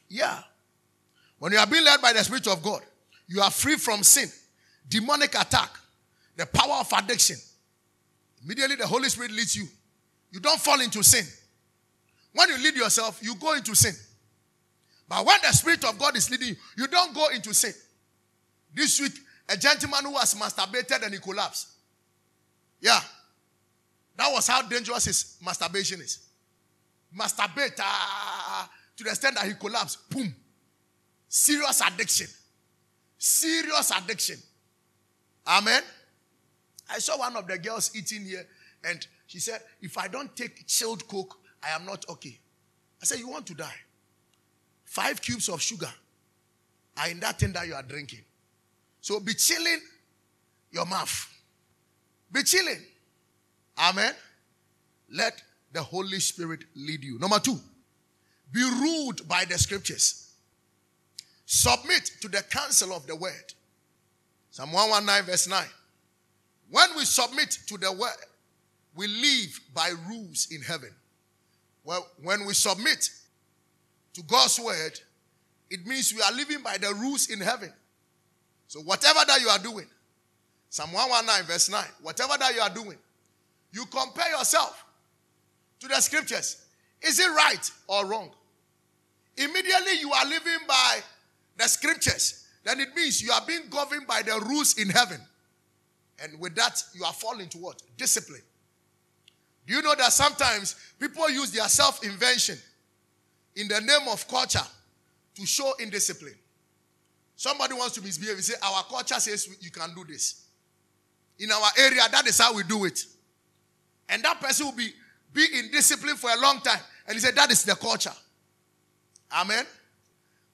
Yeah. 0.08 0.40
When 1.38 1.52
you 1.52 1.58
are 1.58 1.66
being 1.68 1.84
led 1.84 2.02
by 2.02 2.12
the 2.12 2.24
Spirit 2.24 2.48
of 2.48 2.60
God, 2.60 2.82
you 3.28 3.40
are 3.40 3.52
free 3.52 3.76
from 3.76 4.02
sin, 4.02 4.28
demonic 4.88 5.36
attack, 5.36 5.70
the 6.36 6.46
power 6.46 6.80
of 6.80 6.92
addiction. 6.92 7.36
Immediately 8.44 8.76
the 8.76 8.86
Holy 8.88 9.08
Spirit 9.08 9.30
leads 9.30 9.54
you. 9.54 9.68
You 10.32 10.40
don't 10.40 10.60
fall 10.60 10.80
into 10.80 11.04
sin. 11.04 11.24
When 12.32 12.48
you 12.48 12.58
lead 12.58 12.76
yourself, 12.76 13.20
you 13.22 13.34
go 13.36 13.54
into 13.54 13.74
sin. 13.74 13.94
But 15.08 15.26
when 15.26 15.38
the 15.42 15.52
Spirit 15.52 15.84
of 15.84 15.98
God 15.98 16.16
is 16.16 16.30
leading 16.30 16.48
you, 16.48 16.56
you 16.76 16.86
don't 16.86 17.14
go 17.14 17.28
into 17.28 17.52
sin. 17.52 17.74
This 18.74 19.00
week, 19.00 19.12
a 19.48 19.56
gentleman 19.56 20.04
who 20.04 20.12
was 20.12 20.34
masturbated 20.34 21.04
and 21.04 21.12
he 21.12 21.20
collapsed. 21.20 21.68
Yeah. 22.80 23.00
That 24.16 24.32
was 24.32 24.46
how 24.46 24.62
dangerous 24.62 25.04
his 25.04 25.38
masturbation 25.44 26.00
is. 26.00 26.18
Masturbate. 27.16 27.78
Ah, 27.80 28.70
to 28.96 29.04
the 29.04 29.10
extent 29.10 29.34
that 29.36 29.46
he 29.46 29.54
collapsed. 29.54 30.08
Boom. 30.10 30.34
Serious 31.28 31.82
addiction. 31.86 32.26
Serious 33.18 33.92
addiction. 33.96 34.38
Amen. 35.46 35.82
I 36.90 36.98
saw 36.98 37.18
one 37.18 37.36
of 37.36 37.46
the 37.46 37.58
girls 37.58 37.90
eating 37.94 38.24
here, 38.24 38.46
and 38.84 39.06
she 39.26 39.38
said, 39.38 39.60
If 39.80 39.96
I 39.96 40.08
don't 40.08 40.34
take 40.36 40.66
chilled 40.66 41.06
coke, 41.08 41.38
I 41.62 41.74
am 41.74 41.84
not 41.84 42.04
okay. 42.08 42.38
I 43.00 43.04
said, 43.04 43.18
You 43.18 43.28
want 43.28 43.46
to 43.46 43.54
die? 43.54 43.74
Five 44.84 45.22
cubes 45.22 45.48
of 45.48 45.62
sugar 45.62 45.90
are 46.96 47.08
in 47.08 47.20
that 47.20 47.38
thing 47.38 47.52
that 47.52 47.66
you 47.66 47.74
are 47.74 47.82
drinking. 47.82 48.20
So 49.00 49.18
be 49.20 49.34
chilling 49.34 49.80
your 50.70 50.86
mouth. 50.86 51.28
Be 52.30 52.42
chilling. 52.42 52.80
Amen. 53.78 54.12
Let 55.10 55.42
the 55.72 55.82
Holy 55.82 56.20
Spirit 56.20 56.64
lead 56.74 57.02
you. 57.02 57.18
Number 57.18 57.38
two, 57.38 57.58
be 58.50 58.62
ruled 58.62 59.26
by 59.28 59.44
the 59.44 59.58
scriptures. 59.58 60.34
Submit 61.46 62.10
to 62.20 62.28
the 62.28 62.42
counsel 62.42 62.94
of 62.94 63.06
the 63.06 63.16
word. 63.16 63.54
Psalm 64.50 64.72
119, 64.72 65.26
verse 65.26 65.48
9. 65.48 65.64
When 66.70 66.88
we 66.96 67.04
submit 67.04 67.58
to 67.66 67.76
the 67.78 67.92
word, 67.92 68.10
we 68.94 69.06
live 69.06 69.60
by 69.74 69.92
rules 70.08 70.48
in 70.50 70.60
heaven. 70.60 70.90
Well, 71.84 72.06
when 72.22 72.44
we 72.46 72.54
submit 72.54 73.10
to 74.14 74.22
God's 74.22 74.60
word, 74.60 75.00
it 75.70 75.86
means 75.86 76.12
we 76.14 76.22
are 76.22 76.32
living 76.32 76.62
by 76.62 76.76
the 76.78 76.94
rules 76.94 77.30
in 77.30 77.40
heaven. 77.40 77.72
So, 78.68 78.80
whatever 78.80 79.20
that 79.26 79.40
you 79.40 79.48
are 79.48 79.58
doing, 79.58 79.86
Psalm 80.70 80.92
119, 80.92 81.46
verse 81.46 81.68
9, 81.70 81.84
whatever 82.02 82.34
that 82.38 82.54
you 82.54 82.60
are 82.60 82.70
doing, 82.70 82.98
you 83.72 83.84
compare 83.86 84.30
yourself 84.30 84.84
to 85.80 85.88
the 85.88 86.00
scriptures. 86.00 86.64
Is 87.02 87.18
it 87.18 87.28
right 87.28 87.70
or 87.88 88.06
wrong? 88.06 88.30
Immediately 89.36 89.98
you 90.00 90.12
are 90.12 90.26
living 90.26 90.58
by 90.68 91.00
the 91.56 91.64
scriptures, 91.64 92.46
then 92.64 92.80
it 92.80 92.94
means 92.94 93.20
you 93.20 93.32
are 93.32 93.42
being 93.46 93.68
governed 93.70 94.06
by 94.06 94.22
the 94.22 94.38
rules 94.48 94.78
in 94.78 94.88
heaven. 94.88 95.20
And 96.22 96.38
with 96.38 96.54
that, 96.54 96.82
you 96.94 97.04
are 97.04 97.12
falling 97.12 97.48
to 97.48 97.58
what? 97.58 97.82
Discipline. 97.96 98.42
Do 99.66 99.74
you 99.74 99.82
know 99.82 99.94
that 99.94 100.12
sometimes 100.12 100.76
people 100.98 101.28
use 101.30 101.52
their 101.52 101.68
self 101.68 102.04
invention 102.04 102.58
in 103.54 103.68
the 103.68 103.80
name 103.80 104.08
of 104.10 104.26
culture 104.26 104.66
to 105.34 105.46
show 105.46 105.72
indiscipline? 105.78 106.34
Somebody 107.36 107.74
wants 107.74 107.94
to 107.94 108.02
misbehave. 108.02 108.36
You 108.36 108.42
say, 108.42 108.54
Our 108.62 108.84
culture 108.84 109.20
says 109.20 109.48
you 109.60 109.70
can 109.70 109.94
do 109.94 110.04
this. 110.04 110.46
In 111.38 111.50
our 111.50 111.68
area, 111.78 112.02
that 112.10 112.26
is 112.26 112.38
how 112.38 112.54
we 112.54 112.62
do 112.64 112.84
it. 112.84 113.04
And 114.08 114.22
that 114.24 114.40
person 114.40 114.66
will 114.66 114.74
be, 114.74 114.90
be 115.32 115.46
in 115.58 115.70
discipline 115.70 116.16
for 116.16 116.30
a 116.30 116.40
long 116.40 116.60
time. 116.60 116.80
And 117.06 117.14
he 117.14 117.20
said, 117.20 117.34
That 117.34 117.50
is 117.50 117.64
the 117.64 117.74
culture. 117.74 118.12
Amen. 119.32 119.64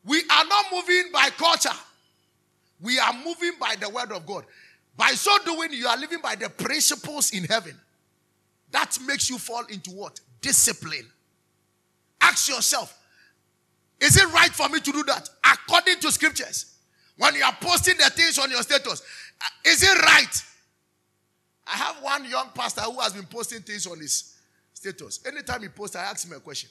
We 0.05 0.19
are 0.19 0.45
not 0.45 0.67
moving 0.73 1.11
by 1.13 1.31
culture, 1.37 1.77
we 2.81 2.99
are 2.99 3.13
moving 3.13 3.53
by 3.61 3.77
the 3.81 3.89
word 3.89 4.13
of 4.13 4.25
God. 4.27 4.45
By 4.97 5.11
so 5.11 5.31
doing, 5.45 5.73
you 5.73 5.87
are 5.87 5.97
living 5.97 6.19
by 6.21 6.35
the 6.35 6.49
principles 6.49 7.31
in 7.33 7.45
heaven. 7.45 7.79
That 8.71 8.99
makes 9.07 9.31
you 9.31 9.39
fall 9.39 9.65
into 9.67 9.91
what? 9.91 10.21
Discipline. 10.41 11.07
Ask 12.21 12.49
yourself, 12.49 12.97
is 14.01 14.17
it 14.17 14.33
right 14.33 14.51
for 14.51 14.69
me 14.69 14.81
to 14.81 14.93
do 14.93 15.03
that? 15.05 15.29
According 15.45 16.01
to 16.01 16.13
scriptures. 16.13 16.77
When 17.17 17.35
you 17.35 17.43
are 17.43 17.57
posting 17.61 17.97
the 17.97 18.11
things 18.11 18.39
on 18.39 18.51
your 18.51 18.63
status, 18.63 19.03
uh, 19.41 19.71
is 19.71 19.83
it 19.83 19.99
right? 20.03 20.45
I 21.67 21.77
have 21.77 21.97
one 22.01 22.25
young 22.25 22.51
pastor 22.55 22.83
who 22.83 23.01
has 23.01 23.13
been 23.13 23.27
posting 23.27 23.61
things 23.61 23.87
on 23.87 23.99
his 23.99 24.37
status. 24.73 25.21
Anytime 25.27 25.63
he 25.63 25.69
posts, 25.69 25.97
I 25.97 26.05
ask 26.05 26.27
him 26.27 26.37
a 26.37 26.41
question. 26.41 26.71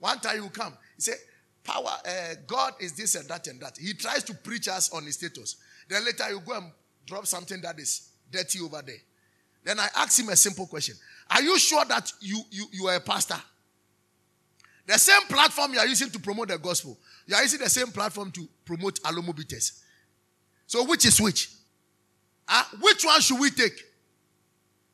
One 0.00 0.18
time 0.18 0.34
he 0.34 0.40
will 0.40 0.50
come. 0.50 0.76
He 0.96 1.02
say, 1.02 1.14
"Power, 1.62 1.96
uh, 2.04 2.34
God 2.46 2.74
is 2.80 2.92
this 2.92 3.14
and 3.14 3.28
that 3.28 3.46
and 3.46 3.60
that." 3.60 3.78
He 3.78 3.94
tries 3.94 4.24
to 4.24 4.34
preach 4.34 4.66
us 4.66 4.90
on 4.90 5.04
his 5.04 5.14
status. 5.14 5.56
Then 5.88 6.04
later 6.04 6.28
you 6.28 6.40
go 6.40 6.56
and 6.56 6.72
drop 7.06 7.26
something 7.26 7.60
that 7.60 7.78
is 7.78 8.08
dirty 8.30 8.60
over 8.60 8.82
there. 8.82 9.00
Then 9.62 9.78
I 9.78 9.88
ask 9.94 10.18
him 10.18 10.28
a 10.28 10.36
simple 10.36 10.66
question: 10.66 10.96
Are 11.30 11.42
you 11.42 11.58
sure 11.58 11.84
that 11.86 12.12
you 12.20 12.40
you 12.50 12.66
you 12.72 12.86
are 12.86 12.96
a 12.96 13.00
pastor? 13.00 13.36
The 14.86 14.98
same 14.98 15.22
platform 15.28 15.72
you 15.72 15.78
are 15.78 15.86
using 15.86 16.10
to 16.10 16.18
promote 16.18 16.48
the 16.48 16.58
gospel, 16.58 16.98
you 17.26 17.34
are 17.34 17.42
using 17.42 17.60
the 17.60 17.70
same 17.70 17.88
platform 17.88 18.30
to 18.32 18.48
promote 18.64 19.00
alomobites. 19.02 19.80
So 20.66 20.84
which 20.84 21.06
is 21.06 21.20
which? 21.20 21.50
Uh, 22.46 22.64
which 22.80 23.04
one 23.04 23.20
should 23.20 23.40
we 23.40 23.50
take? 23.50 23.72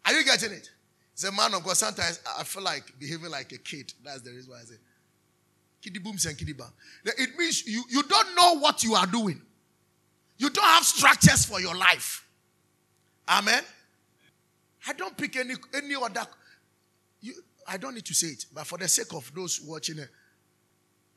Are 0.05 0.13
you 0.13 0.25
getting 0.25 0.53
it? 0.53 0.71
It's 1.13 1.25
a 1.25 1.33
man 1.33 1.53
of 1.55 1.65
God. 1.65 1.77
Sometimes 1.77 2.21
I 2.39 2.45
feel 2.45 2.63
like 2.63 2.99
behaving 2.99 3.31
like 3.31 3.53
a 3.53 3.59
kid. 3.59 3.93
That's 4.05 4.23
the 4.23 4.31
reason 4.31 4.53
why 4.53 4.61
I 4.61 4.65
say 4.65 4.77
kiddy 5.83 5.99
booms 5.99 6.27
and 6.27 6.37
kiddy 6.37 6.53
bam. 6.53 6.69
It 7.05 7.37
means 7.37 7.67
you, 7.67 7.83
you 7.91 8.03
don't 8.05 8.35
know 8.35 8.59
what 8.59 8.85
you 8.85 8.95
are 8.95 9.07
doing. 9.07 9.41
You 10.39 10.51
don't 10.51 10.65
have 10.65 10.85
structures 10.85 11.45
for 11.45 11.61
your 11.61 11.75
life. 11.75 12.27
Amen. 13.29 13.63
I 14.87 14.93
don't 14.93 15.17
pick 15.17 15.37
any 15.37 15.55
any 15.75 15.95
other. 15.95 16.27
You, 17.21 17.35
I 17.67 17.77
don't 17.77 17.95
need 17.95 18.07
to 18.07 18.15
say 18.15 18.29
it, 18.29 18.47
but 18.55 18.67
for 18.67 18.79
the 18.79 18.89
sake 18.89 19.13
of 19.15 19.31
those 19.35 19.61
watching 19.61 19.99
it, 19.99 20.09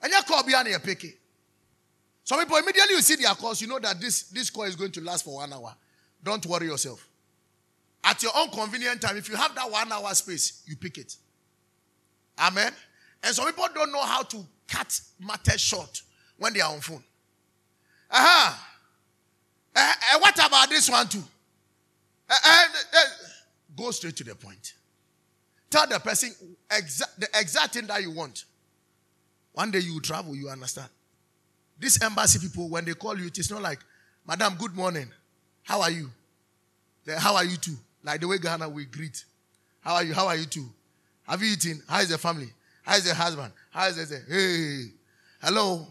and 0.01 0.11
your 0.11 0.21
call 0.23 0.43
behind 0.43 0.67
your 0.67 0.79
picky. 0.79 1.13
Some 2.25 2.39
people 2.39 2.57
immediately 2.57 2.95
you 2.95 3.01
see 3.01 3.15
their 3.15 3.33
calls, 3.33 3.61
you 3.61 3.67
know 3.67 3.79
that 3.79 3.99
this 3.99 4.23
this 4.23 4.49
call 4.49 4.63
is 4.63 4.75
going 4.75 4.91
to 4.91 5.01
last 5.01 5.25
for 5.25 5.35
one 5.35 5.51
hour. 5.51 5.75
Don't 6.23 6.45
worry 6.45 6.67
yourself. 6.67 7.05
At 8.03 8.21
your 8.21 8.31
own 8.35 8.49
convenient 8.49 9.01
time, 9.01 9.17
if 9.17 9.29
you 9.29 9.35
have 9.35 9.55
that 9.55 9.69
one 9.69 9.91
hour 9.91 10.13
space, 10.13 10.63
you 10.65 10.75
pick 10.75 10.97
it. 10.97 11.15
Amen. 12.39 12.73
And 13.23 13.33
some 13.35 13.45
people 13.45 13.65
don't 13.73 13.91
know 13.91 14.01
how 14.01 14.23
to 14.23 14.45
cut 14.67 14.99
matters 15.19 15.61
short 15.61 16.01
when 16.37 16.53
they 16.53 16.61
are 16.61 16.73
on 16.73 16.81
phone. 16.81 17.03
Uh-huh. 18.11 18.55
Uh, 19.75 19.93
uh, 20.13 20.19
what 20.19 20.35
about 20.45 20.69
this 20.69 20.89
one 20.89 21.07
too? 21.07 21.23
Uh, 22.29 22.35
uh, 22.45 22.65
uh, 22.93 22.99
go 23.75 23.91
straight 23.91 24.15
to 24.17 24.23
the 24.23 24.35
point. 24.35 24.73
Tell 25.69 25.87
the 25.87 25.99
person 25.99 26.31
exa- 26.69 27.15
the 27.17 27.27
exact 27.39 27.73
thing 27.73 27.87
that 27.87 28.01
you 28.01 28.11
want. 28.11 28.45
One 29.53 29.71
day 29.71 29.79
you 29.79 29.99
travel, 30.01 30.35
you 30.35 30.49
understand. 30.49 30.89
These 31.79 32.01
embassy 32.03 32.39
people, 32.39 32.69
when 32.69 32.85
they 32.85 32.93
call 32.93 33.17
you, 33.17 33.27
it 33.27 33.37
is 33.37 33.49
not 33.51 33.61
like, 33.61 33.79
Madam, 34.27 34.55
good 34.57 34.73
morning. 34.75 35.07
How 35.63 35.81
are 35.81 35.91
you? 35.91 36.09
Then, 37.05 37.17
how 37.19 37.35
are 37.35 37.43
you 37.43 37.57
too? 37.57 37.75
Like 38.03 38.21
the 38.21 38.27
way 38.27 38.37
Ghana 38.37 38.69
we 38.69 38.85
greet. 38.85 39.23
How 39.81 39.95
are 39.95 40.03
you? 40.03 40.13
How 40.13 40.27
are 40.27 40.35
you 40.35 40.45
too? 40.45 40.65
Have 41.27 41.41
you 41.41 41.53
eaten? 41.53 41.81
How 41.87 41.99
is 42.01 42.09
the 42.09 42.17
family? 42.17 42.49
How 42.83 42.95
is 42.95 43.05
the 43.05 43.13
husband? 43.13 43.51
How 43.71 43.87
is 43.87 44.09
the 44.09 44.17
hey? 44.29 44.91
Hello. 45.41 45.87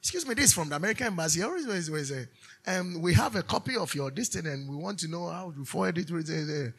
Excuse 0.00 0.26
me, 0.26 0.34
this 0.34 0.46
is 0.46 0.52
from 0.54 0.68
the 0.68 0.76
American 0.76 1.08
embassy. 1.08 1.42
Always, 1.42 1.66
always, 1.66 1.88
always, 1.88 2.12
uh, 2.12 2.24
um, 2.66 3.00
we 3.00 3.14
have 3.14 3.36
a 3.36 3.42
copy 3.42 3.76
of 3.76 3.94
your 3.94 4.10
destiny 4.10 4.50
and 4.50 4.68
we 4.68 4.76
want 4.76 4.98
to 5.00 5.08
know 5.08 5.28
how 5.28 5.50
to 5.50 5.64
forward 5.64 5.98
it. 5.98 6.10
Uh, 6.10 6.70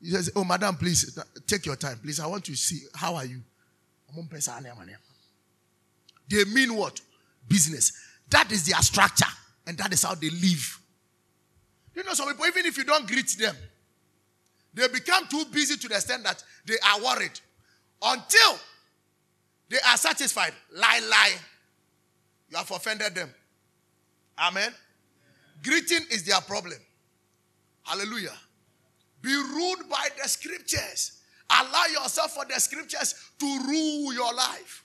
he 0.00 0.10
says, 0.10 0.30
Oh, 0.34 0.44
madam, 0.44 0.76
please 0.76 1.18
take 1.46 1.66
your 1.66 1.76
time. 1.76 1.98
Please, 2.02 2.20
I 2.20 2.26
want 2.26 2.44
to 2.44 2.54
see 2.54 2.80
how 2.94 3.16
are 3.16 3.24
you. 3.24 3.42
They 6.28 6.44
mean 6.44 6.74
what? 6.74 7.00
Business. 7.48 7.92
That 8.30 8.50
is 8.52 8.66
their 8.66 8.80
structure, 8.80 9.26
and 9.66 9.76
that 9.78 9.92
is 9.92 10.02
how 10.02 10.14
they 10.14 10.30
live. 10.30 10.80
You 11.94 12.04
know, 12.04 12.14
some 12.14 12.28
people, 12.28 12.46
even 12.46 12.66
if 12.66 12.76
you 12.78 12.84
don't 12.84 13.06
greet 13.06 13.28
them, 13.38 13.54
they 14.72 14.86
become 14.88 15.26
too 15.28 15.44
busy 15.52 15.76
to 15.76 15.88
the 15.88 15.94
extent 15.96 16.24
that 16.24 16.42
they 16.64 16.76
are 16.78 17.02
worried 17.02 17.38
until 18.02 18.58
they 19.68 19.78
are 19.88 19.96
satisfied. 19.96 20.52
Lie, 20.72 21.00
lie. 21.10 21.34
You 22.50 22.56
have 22.56 22.70
offended 22.70 23.14
them. 23.14 23.34
Amen. 24.38 24.72
Greeting 25.62 26.06
is 26.10 26.24
their 26.24 26.40
problem. 26.40 26.78
Hallelujah. 27.82 28.34
Be 29.22 29.34
ruled 29.34 29.88
by 29.88 30.08
the 30.20 30.28
scriptures. 30.28 31.20
Allow 31.50 31.86
yourself 31.86 32.32
for 32.32 32.44
the 32.44 32.58
scriptures 32.60 33.14
to 33.38 33.46
rule 33.66 34.12
your 34.14 34.32
life. 34.32 34.84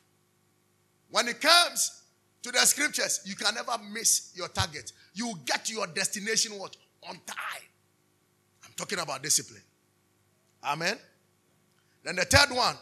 When 1.10 1.28
it 1.28 1.40
comes 1.40 2.02
to 2.42 2.52
the 2.52 2.60
scriptures, 2.60 3.22
you 3.26 3.36
can 3.36 3.56
never 3.56 3.78
miss 3.92 4.32
your 4.36 4.48
target. 4.50 4.92
You 5.14 5.34
get 5.46 5.70
your 5.70 5.88
destination 5.88 6.58
what? 6.60 6.76
On 7.08 7.16
time. 7.26 7.64
I'm 8.66 8.72
talking 8.76 9.00
about 9.00 9.22
discipline. 9.24 9.62
Amen. 10.64 10.98
Then 12.04 12.16
the 12.16 12.26
third 12.26 12.56
one 12.56 12.76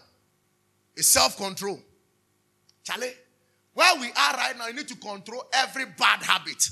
is 0.96 1.08
self-control. 1.08 1.80
Charlie, 2.84 3.14
where 3.74 3.96
we 4.00 4.08
are 4.08 4.34
right 4.34 4.58
now, 4.58 4.68
you 4.68 4.74
need 4.74 4.88
to 4.88 4.96
control 4.96 5.46
every 5.54 5.86
bad 5.86 6.24
habit. 6.24 6.70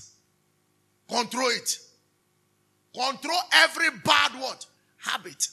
Control 1.11 1.49
it. 1.49 1.77
Control 2.93 3.39
every 3.53 3.89
bad 4.03 4.31
what? 4.39 4.65
Habit. 4.97 5.47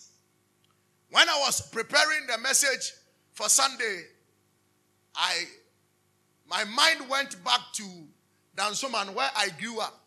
When 1.11 1.29
I 1.29 1.43
was 1.45 1.69
preparing 1.71 2.27
the 2.29 2.39
message 2.39 2.93
for 3.33 3.49
Sunday, 3.49 4.05
I 5.17 5.45
my 6.49 6.65
mind 6.65 7.09
went 7.11 7.43
back 7.45 7.61
to 7.75 7.83
Dansoman 8.57 9.15
where 9.15 9.31
I 9.37 9.49
grew 9.61 9.81
up. 9.81 10.01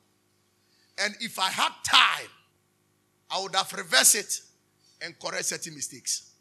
And 0.97 1.15
if 1.19 1.37
I 1.37 1.49
had 1.49 1.71
time, 1.83 2.29
I 3.29 3.41
would 3.41 3.55
have 3.55 3.71
reversed 3.73 4.15
it 4.15 4.39
and 5.03 5.17
correct 5.19 5.45
certain 5.45 5.73
mistakes. 5.75 6.31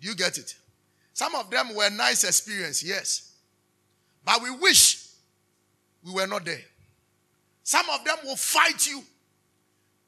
Do 0.00 0.08
you 0.08 0.14
get 0.14 0.38
it? 0.38 0.54
Some 1.12 1.34
of 1.34 1.50
them 1.50 1.74
were 1.74 1.90
nice 1.90 2.24
experience, 2.24 2.82
yes. 2.82 3.32
But 4.24 4.42
we 4.42 4.50
wish 4.50 5.08
we 6.04 6.12
were 6.12 6.26
not 6.26 6.44
there. 6.44 6.62
Some 7.70 7.88
of 7.90 8.04
them 8.04 8.16
will 8.24 8.34
fight 8.34 8.84
you. 8.88 9.00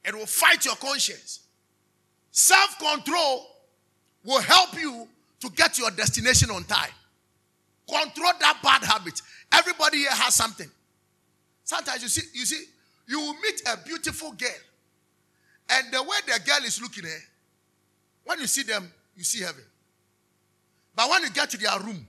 It 0.05 0.13
will 0.17 0.27
fight 0.27 0.65
your 0.65 0.75
conscience. 0.75 1.43
Self 2.33 2.77
control 2.81 3.47
will 4.25 4.41
help 4.41 4.75
you 4.75 5.07
to 5.39 5.49
get 5.51 5.79
your 5.79 5.93
destination 5.93 6.51
on 6.51 6.65
time. 6.65 6.91
Control 7.89 8.33
that 8.41 8.59
bad 8.65 8.83
habit. 8.83 9.23
Everybody 9.53 9.99
here 9.99 10.11
has 10.11 10.35
something. 10.35 10.69
Sometimes 11.63 12.03
you 12.03 12.09
see, 12.09 12.37
you 12.37 12.45
see, 12.47 12.65
you 13.07 13.21
will 13.21 13.35
meet 13.35 13.63
a 13.73 13.77
beautiful 13.87 14.33
girl, 14.33 14.51
and 15.71 15.93
the 15.93 16.03
way 16.03 16.17
the 16.27 16.41
girl 16.45 16.65
is 16.67 16.83
looking 16.83 17.05
eh, 17.05 17.19
when 18.25 18.41
you 18.41 18.49
see 18.49 18.65
them, 18.65 18.91
you 19.17 19.23
see 19.23 19.45
heaven. 19.45 19.63
But 20.97 21.09
when 21.09 21.23
you 21.23 21.31
get 21.31 21.49
to 21.51 21.59
their 21.59 21.79
room, 21.79 22.09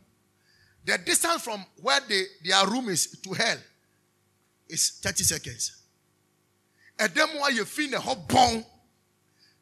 the 0.83 0.97
distance 0.97 1.43
from 1.43 1.63
where 1.79 1.99
they, 2.09 2.23
their 2.43 2.65
room 2.65 2.89
is 2.89 3.05
to 3.21 3.33
hell 3.33 3.57
is 4.73 4.99
30 5.01 5.23
seconds. 5.23 5.77
And 6.99 7.12
then 7.13 7.27
while 7.38 7.51
you 7.51 7.65
feel 7.65 7.93
a 7.95 7.99
hot 7.99 8.27
bone, 8.27 8.65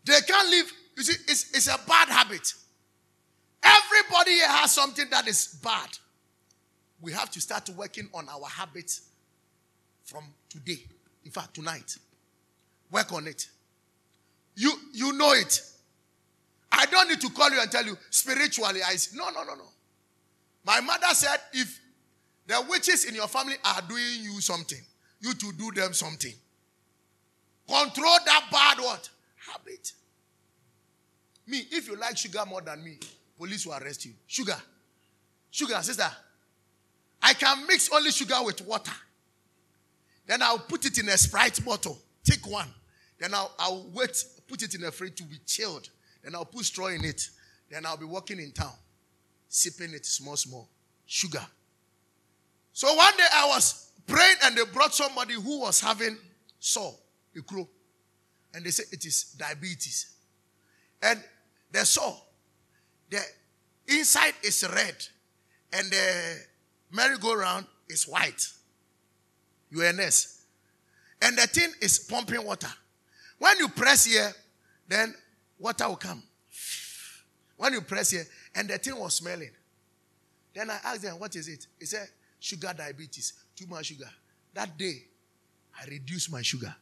they 0.06 0.20
can't 0.28 0.50
live. 0.50 0.72
You 0.98 1.04
see, 1.04 1.24
it's, 1.28 1.52
it's 1.56 1.68
a 1.68 1.80
bad 1.88 2.10
habit. 2.10 2.54
Everybody 3.64 4.40
has 4.40 4.72
something 4.72 5.06
that 5.12 5.28
is 5.28 5.60
bad. 5.64 5.90
We 7.00 7.12
have 7.14 7.30
to 7.32 7.42
start 7.42 7.70
working 7.70 8.10
on 8.14 8.28
our 8.30 8.48
habits 8.48 9.10
from 10.04 10.24
today. 10.50 10.84
In 11.26 11.32
fact, 11.32 11.54
tonight. 11.54 11.98
Work 12.92 13.14
on 13.14 13.28
it. 13.28 13.48
You 14.56 14.74
you 14.94 15.14
know 15.14 15.32
it. 15.34 15.62
I 16.72 16.86
don't 16.88 17.10
need 17.10 17.22
to 17.22 17.30
call 17.30 17.50
you 17.52 17.62
and 17.62 17.72
tell 17.72 17.86
you 17.86 17.98
spiritually. 18.10 18.82
I 18.84 18.96
no, 19.16 19.30
no, 19.30 19.44
no, 19.44 19.56
no. 19.56 19.64
My 20.66 20.80
mother 20.80 21.08
said, 21.14 21.38
if 21.54 21.80
the 22.48 22.64
witches 22.70 23.06
in 23.06 23.16
your 23.16 23.28
family 23.28 23.56
are 23.64 23.82
doing 23.88 24.22
you 24.22 24.42
something, 24.42 24.82
you 25.22 25.34
to 25.34 25.52
do 25.54 25.72
them 25.72 25.94
something. 25.94 26.34
Control 27.68 28.18
that 28.26 28.46
bad 28.52 28.80
what? 28.80 29.10
Habit. 29.50 29.94
Me, 31.48 31.64
if 31.72 31.88
you 31.88 31.96
like 31.96 32.18
sugar 32.18 32.44
more 32.48 32.62
than 32.62 32.84
me, 32.84 32.98
police 33.38 33.66
will 33.66 33.74
arrest 33.74 34.06
you. 34.06 34.14
Sugar. 34.28 34.58
Sugar, 35.50 35.82
sister. 35.82 36.10
I 37.22 37.34
can 37.34 37.66
mix 37.68 37.90
only 37.94 38.12
sugar 38.12 38.36
with 38.44 38.62
water. 38.62 38.92
Then 40.26 40.42
I'll 40.42 40.60
put 40.60 40.86
it 40.86 40.98
in 40.98 41.10
a 41.10 41.18
Sprite 41.18 41.64
bottle. 41.64 42.00
Take 42.24 42.48
one. 42.48 42.68
Then 43.20 43.34
I'll, 43.34 43.54
I'll 43.60 43.86
wait, 43.94 44.24
put 44.48 44.64
it 44.64 44.74
in 44.76 44.84
a 44.84 44.92
fridge 44.92 45.16
to 45.16 45.24
be 45.24 45.38
chilled. 45.46 45.90
Then 46.24 46.36
I'll 46.36 46.46
put 46.46 46.66
straw 46.66 46.88
in 46.88 47.04
it. 47.06 47.30
Then 47.70 47.86
I'll 47.86 47.98
be 47.98 48.06
walking 48.06 48.40
in 48.40 48.52
town, 48.52 48.74
sipping 49.48 49.94
it 49.94 50.06
small, 50.06 50.36
small. 50.36 50.70
Sugar. 51.06 51.46
So 52.74 52.94
one 52.94 53.18
day 53.18 53.26
I 53.34 53.48
was 53.48 53.91
praying 54.12 54.36
and 54.44 54.58
they 54.58 54.66
brought 54.66 54.94
somebody 54.94 55.34
who 55.34 55.62
was 55.62 55.80
having 55.80 56.18
sore, 56.60 56.94
a 57.38 57.42
crow. 57.42 57.68
And 58.54 58.66
they 58.66 58.72
said 58.72 58.86
it 58.92 59.06
is 59.06 59.36
diabetes. 59.38 60.14
And 61.02 61.22
the 61.72 61.86
sore, 61.86 62.18
the 63.10 63.22
inside 63.88 64.34
is 64.44 64.68
red 64.70 64.96
and 65.74 65.90
the 65.90 66.38
merry-go-round 66.92 67.66
is 67.90 68.06
white. 68.06 68.48
UNS. 69.76 70.44
And 71.22 71.38
the 71.38 71.48
thing 71.48 71.72
is 71.82 72.00
pumping 72.00 72.44
water. 72.46 72.72
When 73.38 73.58
you 73.58 73.70
press 73.70 74.06
here, 74.06 74.32
then 74.88 75.16
water 75.58 75.88
will 75.88 75.96
come. 75.96 76.22
When 77.58 77.74
you 77.74 77.82
press 77.82 78.12
here, 78.12 78.26
and 78.56 78.68
the 78.68 78.78
thing 78.78 79.00
was 79.00 79.16
smelling. 79.16 79.52
Then 80.54 80.70
I 80.70 80.80
asked 80.84 81.04
them, 81.04 81.20
What 81.20 81.36
is 81.36 81.48
it? 81.48 81.68
He 81.80 81.86
said, 81.86 82.08
Sugar 82.40 82.74
diabetes, 82.76 83.34
too 83.62 83.68
much 83.70 83.88
sugar. 83.88 84.10
That 84.54 84.78
day, 84.78 85.04
I 85.80 85.86
reduced 85.86 86.32
my 86.32 86.42
sugar. 86.42 86.74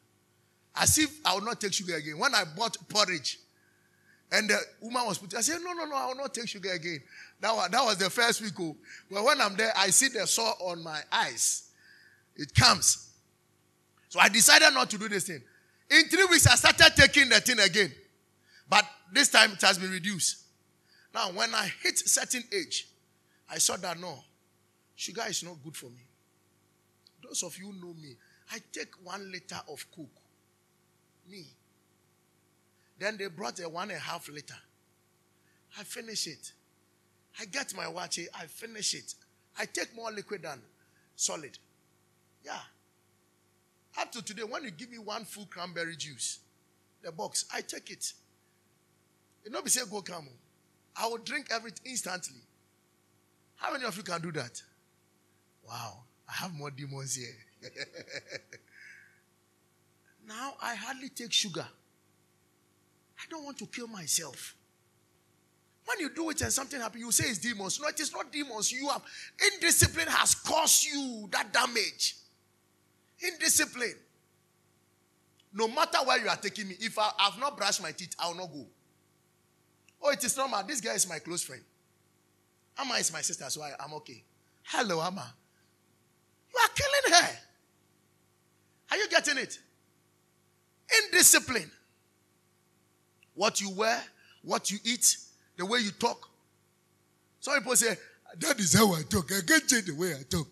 As 0.75 0.97
if 0.97 1.19
I 1.25 1.33
will 1.33 1.41
not 1.41 1.59
take 1.59 1.73
sugar 1.73 1.95
again. 1.95 2.17
When 2.17 2.33
I 2.33 2.43
bought 2.55 2.77
porridge, 2.87 3.39
and 4.31 4.49
the 4.49 4.59
woman 4.81 5.05
was 5.07 5.17
putting, 5.17 5.39
I 5.39 5.41
said, 5.41 5.59
No, 5.63 5.73
no, 5.73 5.85
no, 5.85 5.95
I 5.95 6.05
will 6.07 6.15
not 6.15 6.33
take 6.33 6.47
sugar 6.47 6.71
again. 6.71 7.01
That 7.41 7.55
was, 7.55 7.69
that 7.69 7.83
was 7.83 7.97
the 7.97 8.09
first 8.09 8.41
week. 8.41 8.53
Oh. 8.59 8.75
But 9.09 9.23
when 9.23 9.41
I'm 9.41 9.55
there, 9.55 9.73
I 9.75 9.89
see 9.89 10.09
the 10.09 10.25
sore 10.27 10.53
on 10.61 10.83
my 10.83 11.01
eyes. 11.11 11.69
It 12.35 12.53
comes. 12.53 13.09
So 14.07 14.19
I 14.19 14.29
decided 14.29 14.73
not 14.73 14.89
to 14.91 14.97
do 14.97 15.09
this 15.09 15.25
thing. 15.25 15.41
In 15.89 16.03
three 16.05 16.25
weeks, 16.25 16.45
I 16.47 16.55
started 16.55 16.93
taking 16.95 17.29
the 17.29 17.39
thing 17.39 17.59
again. 17.59 17.91
But 18.69 18.85
this 19.11 19.29
time 19.29 19.53
it 19.53 19.61
has 19.61 19.79
been 19.79 19.91
reduced. 19.91 20.43
Now, 21.13 21.31
when 21.31 21.53
I 21.55 21.71
hit 21.81 21.97
certain 21.97 22.43
age, 22.53 22.87
I 23.49 23.57
saw 23.57 23.77
that 23.77 23.99
no, 23.99 24.23
sugar 24.95 25.23
is 25.27 25.43
not 25.43 25.55
good 25.63 25.75
for 25.75 25.87
me. 25.87 26.08
Those 27.29 27.43
of 27.43 27.57
you 27.59 27.71
know 27.79 27.93
me, 27.93 28.15
I 28.51 28.57
take 28.71 28.89
one 29.03 29.31
liter 29.31 29.61
of 29.71 29.85
Coke. 29.95 30.09
Me. 31.29 31.45
Then 32.97 33.17
they 33.17 33.27
brought 33.27 33.59
a 33.59 33.69
one 33.69 33.91
and 33.91 33.97
a 33.97 34.01
half 34.01 34.27
liter. 34.29 34.55
I 35.77 35.83
finish 35.83 36.25
it. 36.25 36.51
I 37.39 37.45
get 37.45 37.75
my 37.75 37.87
watch, 37.87 38.19
I 38.33 38.45
finish 38.47 38.95
it. 38.95 39.13
I 39.59 39.65
take 39.65 39.95
more 39.95 40.11
liquid 40.11 40.41
than 40.41 40.59
solid. 41.15 41.57
Yeah. 42.43 42.57
Up 43.99 44.11
to 44.13 44.23
today, 44.23 44.43
when 44.43 44.63
you 44.63 44.71
give 44.71 44.89
me 44.89 44.97
one 44.97 45.23
full 45.23 45.45
cranberry 45.45 45.95
juice, 45.95 46.39
the 47.03 47.11
box, 47.11 47.45
I 47.53 47.61
take 47.61 47.91
it. 47.91 48.11
You 49.45 49.51
know, 49.51 49.61
be 49.61 49.69
say 49.69 49.81
go 49.89 50.01
come. 50.01 50.27
I 50.95 51.07
will 51.07 51.17
drink 51.19 51.47
everything 51.51 51.91
instantly. 51.91 52.41
How 53.55 53.71
many 53.71 53.85
of 53.85 53.95
you 53.95 54.03
can 54.03 54.19
do 54.19 54.31
that? 54.31 54.61
Wow, 55.67 55.99
I 56.29 56.33
have 56.43 56.53
more 56.53 56.69
demons 56.69 57.15
here. 57.15 57.35
now 60.27 60.53
I 60.61 60.75
hardly 60.75 61.09
take 61.09 61.33
sugar. 61.33 61.65
I 63.19 63.23
don't 63.29 63.43
want 63.43 63.57
to 63.57 63.65
kill 63.65 63.87
myself. 63.87 64.55
When 65.85 65.99
you 65.99 66.09
do 66.13 66.29
it 66.29 66.41
and 66.41 66.53
something 66.53 66.79
happens, 66.79 67.03
you 67.03 67.11
say 67.11 67.29
it's 67.29 67.39
demons. 67.39 67.79
No, 67.81 67.87
it 67.87 67.99
is 67.99 68.13
not 68.13 68.31
demons. 68.31 68.71
You 68.71 68.87
have 68.89 69.01
indiscipline 69.53 70.07
has 70.07 70.35
caused 70.35 70.85
you 70.85 71.27
that 71.31 71.51
damage. 71.51 72.15
Indiscipline. 73.19 73.95
No 75.51 75.67
matter 75.67 75.97
where 76.05 76.19
you 76.21 76.29
are 76.29 76.35
taking 76.35 76.67
me, 76.67 76.75
if 76.79 76.97
I 76.99 77.09
have 77.17 77.39
not 77.39 77.57
brushed 77.57 77.81
my 77.81 77.91
teeth, 77.91 78.15
I 78.19 78.27
will 78.27 78.35
not 78.35 78.51
go. 78.53 78.67
Oh, 80.01 80.11
it 80.11 80.23
is 80.23 80.37
normal. 80.37 80.61
This 80.63 80.79
guy 80.79 80.93
is 80.93 81.09
my 81.09 81.17
close 81.17 81.41
friend. 81.41 81.63
Amma 82.77 82.93
is 82.93 83.11
my 83.11 83.21
sister, 83.21 83.49
so 83.49 83.63
I, 83.63 83.71
am 83.83 83.93
okay. 83.95 84.23
Hello, 84.63 85.01
Amma. 85.01 85.33
You 86.53 86.59
are 86.63 86.69
killing 86.75 87.21
her. 87.21 87.29
Are 88.91 88.97
you 88.97 89.09
getting 89.09 89.37
it? 89.37 89.59
Indiscipline. 91.05 91.69
What 93.35 93.61
you 93.61 93.71
wear, 93.71 94.01
what 94.43 94.71
you 94.71 94.79
eat, 94.83 95.17
the 95.57 95.65
way 95.65 95.79
you 95.79 95.91
talk. 95.91 96.29
Some 97.39 97.57
people 97.59 97.75
say, 97.75 97.95
That 98.39 98.59
is 98.59 98.73
how 98.73 98.93
I 98.93 99.01
talk. 99.03 99.31
I 99.31 99.41
can't 99.45 99.67
change 99.67 99.85
the 99.85 99.95
way 99.95 100.13
I 100.13 100.23
talk. 100.29 100.47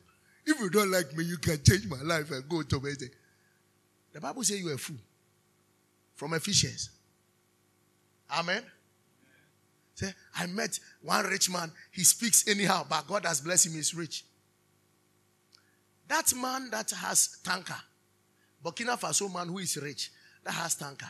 If 0.45 0.59
you 0.59 0.69
don't 0.69 0.91
like 0.91 1.15
me, 1.15 1.25
you 1.25 1.37
can 1.37 1.59
change 1.61 1.87
my 1.87 2.01
life 2.01 2.31
and 2.31 2.47
go 2.47 2.61
to 2.61 2.79
bed. 2.79 2.97
The 4.13 4.21
Bible 4.21 4.43
says 4.43 4.61
you 4.61 4.69
are 4.69 4.75
a 4.75 4.77
fool. 4.77 4.97
From 6.15 6.33
Ephesians. 6.33 6.89
Amen. 8.31 8.63
Say, 9.95 10.13
I 10.35 10.45
met 10.47 10.79
one 11.01 11.25
rich 11.25 11.49
man. 11.49 11.71
He 11.91 12.03
speaks 12.03 12.47
anyhow, 12.47 12.85
but 12.89 13.07
God 13.07 13.25
has 13.25 13.41
blessed 13.41 13.67
him. 13.67 13.73
He's 13.73 13.93
rich. 13.93 14.23
That 16.07 16.33
man 16.35 16.69
that 16.71 16.91
has 16.91 17.39
tanker, 17.43 17.75
Burkina 18.63 18.99
Faso 18.99 19.33
man 19.33 19.47
who 19.49 19.59
is 19.59 19.77
rich, 19.77 20.11
that 20.43 20.53
has 20.53 20.75
tanker, 20.75 21.09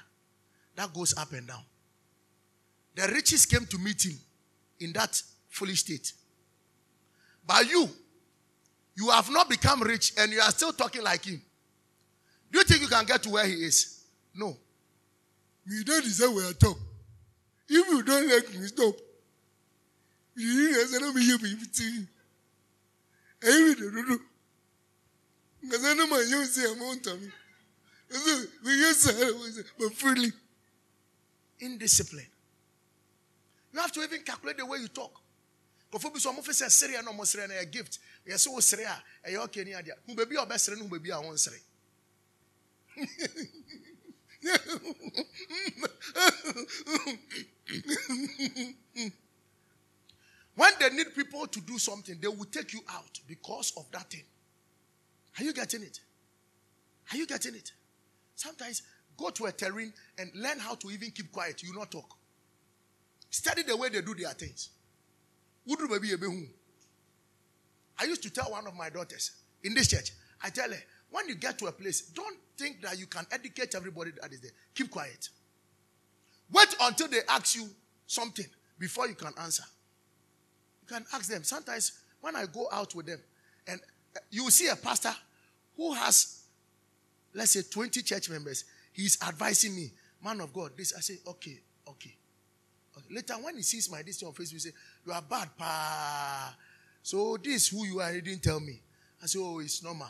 that 0.76 0.94
goes 0.94 1.16
up 1.18 1.32
and 1.34 1.48
down. 1.48 1.64
The 2.96 3.08
riches 3.14 3.46
came 3.46 3.66
to 3.68 3.78
meet 3.78 4.04
him 4.06 4.18
in 4.80 4.94
that 4.94 5.22
foolish 5.50 5.82
state. 5.82 6.14
But 7.46 7.70
you, 7.70 7.88
you 8.96 9.10
have 9.12 9.30
not 9.30 9.50
become 9.50 9.82
rich 9.82 10.14
and 10.18 10.32
you 10.32 10.40
are 10.40 10.50
still 10.52 10.74
talking 10.74 11.04
like 11.04 11.26
him. 11.26 11.42
Do 12.52 12.60
you 12.60 12.66
think 12.66 12.82
you 12.82 12.88
can 12.88 13.06
get 13.06 13.22
to 13.24 13.30
where 13.30 13.46
he 13.46 13.54
is? 13.54 14.04
No. 14.34 14.58
You 15.66 15.84
don't 15.84 16.04
deserve 16.04 16.34
where 16.34 16.48
I 16.48 16.54
talk. 16.54 16.78
If 17.70 17.88
you 17.88 18.02
don't 18.02 18.28
let 18.28 18.54
me 18.54 18.66
stop, 18.68 18.96
you 20.36 20.88
let 20.92 21.16
me 21.16 21.24
hear 21.24 21.38
me. 21.40 21.56
I 23.44 23.76
don't. 23.78 24.22
Because 25.68 25.86
I 25.86 25.94
know 25.96 26.08
my 26.08 26.26
young 26.30 26.46
say 26.46 26.72
amount 26.72 27.08
of 27.08 27.22
me. 27.22 27.28
But 29.78 29.94
freely. 29.94 30.32
Indiscipline. 31.60 32.28
You 33.74 33.80
have 33.82 33.92
to 33.92 34.02
even 34.02 34.22
calculate 34.22 34.58
the 34.58 34.66
way 34.66 34.80
you 34.80 34.88
talk. 34.88 35.12
Kofo 35.92 36.12
bi 36.14 36.20
so 36.20 36.32
mo 36.32 36.42
fese 36.42 36.70
sere 36.70 37.02
na 37.04 37.12
mo 37.12 37.24
sere 37.26 37.48
na 37.48 37.56
a 37.60 37.66
gift. 37.66 38.00
Yes 38.26 38.48
wo 38.48 38.60
sere 38.60 38.86
a 38.86 39.04
ye 39.30 39.38
okay 39.38 39.64
ni 39.64 39.74
ade. 39.74 39.92
Hu 40.06 40.16
baby 40.16 40.36
a 40.36 40.40
obesere 40.40 40.78
no 40.78 40.84
hu 40.84 40.90
baby 40.90 41.10
a 41.10 41.22
when 50.56 50.74
they 50.80 50.90
need 50.90 51.14
people 51.14 51.46
to 51.48 51.62
do 51.62 51.78
something, 51.78 52.18
they 52.20 52.28
will 52.28 52.46
take 52.46 52.74
you 52.74 52.82
out 52.90 53.20
because 53.28 53.74
of 53.78 53.86
that 53.92 54.10
thing. 54.10 54.24
Are 55.40 55.44
you 55.44 55.54
getting 55.54 55.84
it? 55.84 56.00
Are 57.12 57.18
you 57.18 57.28
getting 57.28 57.56
it? 57.56 57.72
Sometimes 58.36 58.82
go 59.18 59.30
to 59.30 59.46
a 59.46 59.52
terrain 59.52 59.94
and 60.18 60.32
learn 60.36 60.60
how 60.60 60.76
to 60.76 60.90
even 60.92 61.12
keep 61.12 61.32
quiet. 61.32 61.64
You 61.64 61.74
not 61.74 61.92
talk. 61.92 62.18
Study 63.30 63.64
the 63.64 63.76
way 63.76 63.90
they 63.90 64.02
do 64.02 64.16
their 64.16 64.30
things. 64.30 64.70
I 68.00 68.06
used 68.06 68.24
to 68.24 68.30
tell 68.30 68.52
one 68.52 68.68
of 68.68 68.76
my 68.76 68.90
daughters 68.90 69.32
in 69.64 69.74
this 69.74 69.90
church, 69.90 70.12
I 70.42 70.50
tell 70.50 70.70
her, 70.70 70.78
when 71.10 71.28
you 71.28 71.36
get 71.36 71.58
to 71.60 71.68
a 71.68 71.72
place, 71.72 72.02
don't 72.02 72.38
think 72.58 72.82
that 72.82 73.00
you 73.00 73.08
can 73.08 73.26
educate 73.32 73.76
everybody 73.76 74.12
that 74.22 74.32
is 74.32 74.42
there. 74.42 74.52
Keep 74.76 74.92
quiet. 74.92 75.30
Wait 76.52 76.76
until 76.82 77.08
they 77.08 77.20
ask 77.28 77.56
you 77.56 77.68
something 78.06 78.46
before 78.80 79.08
you 79.08 79.16
can 79.16 79.34
answer. 79.42 79.64
You 80.82 80.88
can 80.96 81.06
ask 81.14 81.30
them. 81.30 81.44
Sometimes 81.44 81.92
when 82.22 82.36
I 82.36 82.46
go 82.46 82.68
out 82.72 82.94
with 82.96 83.08
them, 83.08 83.20
and 83.68 83.80
uh, 84.16 84.20
you 84.32 84.50
see 84.52 84.68
a 84.68 84.76
pastor 84.76 85.14
who 85.78 85.94
has, 85.94 86.42
let's 87.34 87.52
say, 87.52 87.62
20 87.62 88.02
church 88.02 88.30
members, 88.30 88.66
he's 88.92 89.18
advising 89.26 89.76
me, 89.76 89.92
man 90.24 90.42
of 90.42 90.52
God, 90.52 90.72
this. 90.76 90.94
I 90.98 91.00
say, 91.00 91.20
okay, 91.26 91.60
okay. 91.88 92.16
okay. 92.98 93.08
Later, 93.14 93.36
when 93.36 93.56
he 93.56 93.62
sees 93.62 93.90
my 93.90 94.02
this 94.02 94.22
on 94.24 94.34
Facebook, 94.34 94.54
he 94.54 94.60
say, 94.60 94.72
you 95.06 95.14
are 95.14 95.22
bad, 95.22 95.50
pa. 95.58 96.56
So 97.04 97.38
this 97.42 97.70
who 97.70 97.86
you 97.86 98.02
are, 98.02 98.12
he 98.12 98.22
didn't 98.22 98.44
tell 98.44 98.60
me. 98.60 98.82
I 99.22 99.28
say, 99.28 99.40
oh, 99.40 99.60
it's 99.60 99.84
normal. 99.84 100.10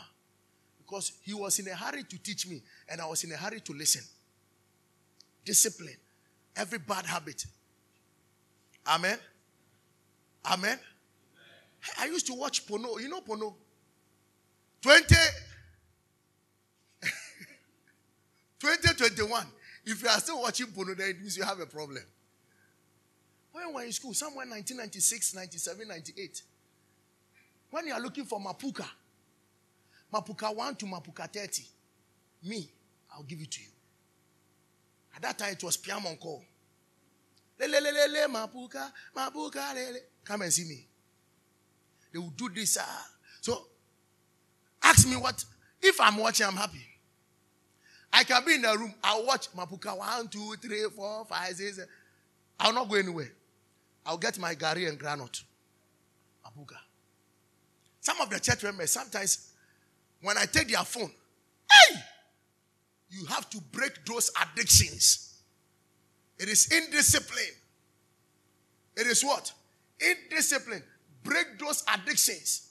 Because 0.78 1.12
he 1.22 1.34
was 1.34 1.58
in 1.58 1.68
a 1.68 1.74
hurry 1.74 2.02
to 2.02 2.18
teach 2.18 2.48
me, 2.48 2.62
and 2.88 3.00
I 3.00 3.06
was 3.06 3.22
in 3.22 3.32
a 3.32 3.36
hurry 3.36 3.60
to 3.60 3.72
listen. 3.74 4.02
Discipline. 5.44 5.96
Every 6.56 6.78
bad 6.78 7.04
habit. 7.04 7.44
Amen. 8.86 9.18
Amen. 10.50 10.78
I 12.00 12.06
used 12.06 12.26
to 12.26 12.34
watch 12.34 12.66
Pono. 12.66 13.00
You 13.00 13.08
know 13.08 13.20
Pono? 13.20 13.54
20. 14.80 15.14
2021. 18.60 19.46
If 19.84 20.02
you 20.02 20.08
are 20.08 20.18
still 20.18 20.42
watching 20.42 20.66
Pono, 20.66 20.96
then 20.96 21.10
it 21.10 21.20
means 21.20 21.36
you 21.36 21.44
have 21.44 21.60
a 21.60 21.66
problem. 21.66 22.02
When 23.52 23.68
we 23.68 23.74
were 23.74 23.82
in 23.84 23.92
school, 23.92 24.14
somewhere 24.14 24.46
1996, 24.46 25.34
97, 25.34 25.88
98, 25.88 26.42
when 27.70 27.86
you 27.86 27.92
are 27.94 28.00
looking 28.00 28.24
for 28.24 28.38
Mapouka, 28.38 28.86
Mapouka 30.12 30.54
1 30.54 30.76
to 30.76 30.86
Mapouka 30.86 31.32
30, 31.32 31.62
me, 32.44 32.70
I'll 33.14 33.22
give 33.22 33.40
it 33.40 33.50
to 33.50 33.60
you. 33.62 33.68
At 35.16 35.22
that 35.22 35.38
time, 35.38 35.52
it 35.52 35.62
was 35.62 35.76
Piamon 35.76 36.18
call. 36.20 36.44
Lele, 37.58 38.28
Mapouka, 38.28 38.92
Mapouka, 39.16 39.74
lele. 39.74 39.98
Come 40.24 40.42
and 40.42 40.52
see 40.52 40.64
me. 40.64 40.86
They 42.12 42.18
will 42.18 42.30
do 42.36 42.48
this. 42.50 42.76
Uh. 42.76 42.82
So, 43.40 43.66
ask 44.82 45.08
me 45.08 45.16
what. 45.16 45.44
If 45.80 46.00
I'm 46.00 46.16
watching, 46.16 46.46
I'm 46.46 46.56
happy. 46.56 46.87
I 48.12 48.24
can 48.24 48.44
be 48.44 48.54
in 48.54 48.62
the 48.62 48.76
room. 48.76 48.94
I'll 49.02 49.26
watch 49.26 49.52
Mapouka 49.52 49.96
1, 49.96 50.28
2, 50.28 50.54
3, 50.60 50.84
4, 50.94 51.24
5, 51.24 51.54
6. 51.54 51.80
I'll 52.60 52.72
not 52.72 52.88
go 52.88 52.96
anywhere. 52.96 53.30
I'll 54.04 54.18
get 54.18 54.38
my 54.38 54.54
Gary 54.54 54.86
and 54.86 54.98
granite. 54.98 55.42
Mapouka. 56.44 56.76
Some 58.00 58.20
of 58.20 58.30
the 58.30 58.40
church 58.40 58.62
members, 58.62 58.90
sometimes 58.90 59.52
when 60.22 60.38
I 60.38 60.46
take 60.46 60.68
their 60.68 60.84
phone, 60.84 61.10
hey, 61.70 61.96
you 63.10 63.26
have 63.26 63.48
to 63.50 63.60
break 63.72 64.04
those 64.04 64.30
addictions. 64.40 65.40
It 66.38 66.48
is 66.48 66.70
indiscipline. 66.70 67.44
It 68.96 69.06
is 69.06 69.22
what? 69.22 69.52
Indiscipline. 70.00 70.82
Break 71.22 71.58
those 71.58 71.84
addictions. 71.92 72.70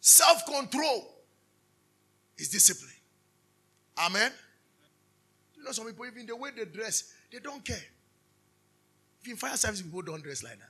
Self 0.00 0.44
control 0.46 1.08
is 2.36 2.48
discipline. 2.48 2.93
Amen. 3.98 4.32
You 5.56 5.64
know, 5.64 5.72
some 5.72 5.86
people, 5.86 6.06
even 6.06 6.26
the 6.26 6.36
way 6.36 6.50
they 6.56 6.64
dress, 6.64 7.12
they 7.32 7.38
don't 7.38 7.64
care. 7.64 7.82
Even 9.24 9.36
fire 9.36 9.56
service 9.56 9.82
people 9.82 10.02
don't 10.02 10.22
dress 10.22 10.42
like 10.42 10.58
that. 10.58 10.68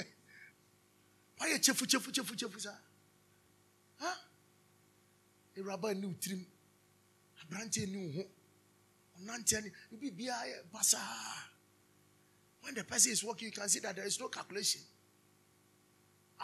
Why 1.38 1.48
you 1.48 1.58
chefu 1.58 1.86
chefu 1.86 2.10
chefu 2.10 2.34
chefu 2.34 2.60
sir? 2.60 2.74
Huh? 4.00 4.14
A 5.56 5.62
rabbi 5.62 5.92
new 5.92 6.14
trim. 6.20 6.44
A 7.42 7.46
branch 7.46 7.78
new 7.78 8.12
home. 8.12 8.24
You 9.90 9.98
be 10.10 10.28
basa. 10.74 10.98
When 12.62 12.74
the 12.74 12.84
person 12.84 13.12
is 13.12 13.22
working, 13.24 13.46
you 13.46 13.52
can 13.52 13.68
see 13.68 13.80
that 13.80 13.96
there 13.96 14.06
is 14.06 14.18
no 14.20 14.28
calculation. 14.28 14.80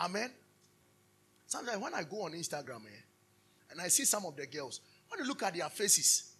Amen. 0.00 0.30
Sometimes 1.46 1.82
when 1.82 1.94
I 1.94 2.02
go 2.04 2.22
on 2.22 2.32
Instagram 2.32 2.86
eh, 2.86 3.02
and 3.70 3.80
I 3.80 3.88
see 3.88 4.04
some 4.04 4.24
of 4.24 4.36
the 4.36 4.46
girls, 4.46 4.80
when 5.14 5.24
you 5.24 5.28
look 5.28 5.42
at 5.42 5.54
their 5.54 5.68
faces, 5.68 6.32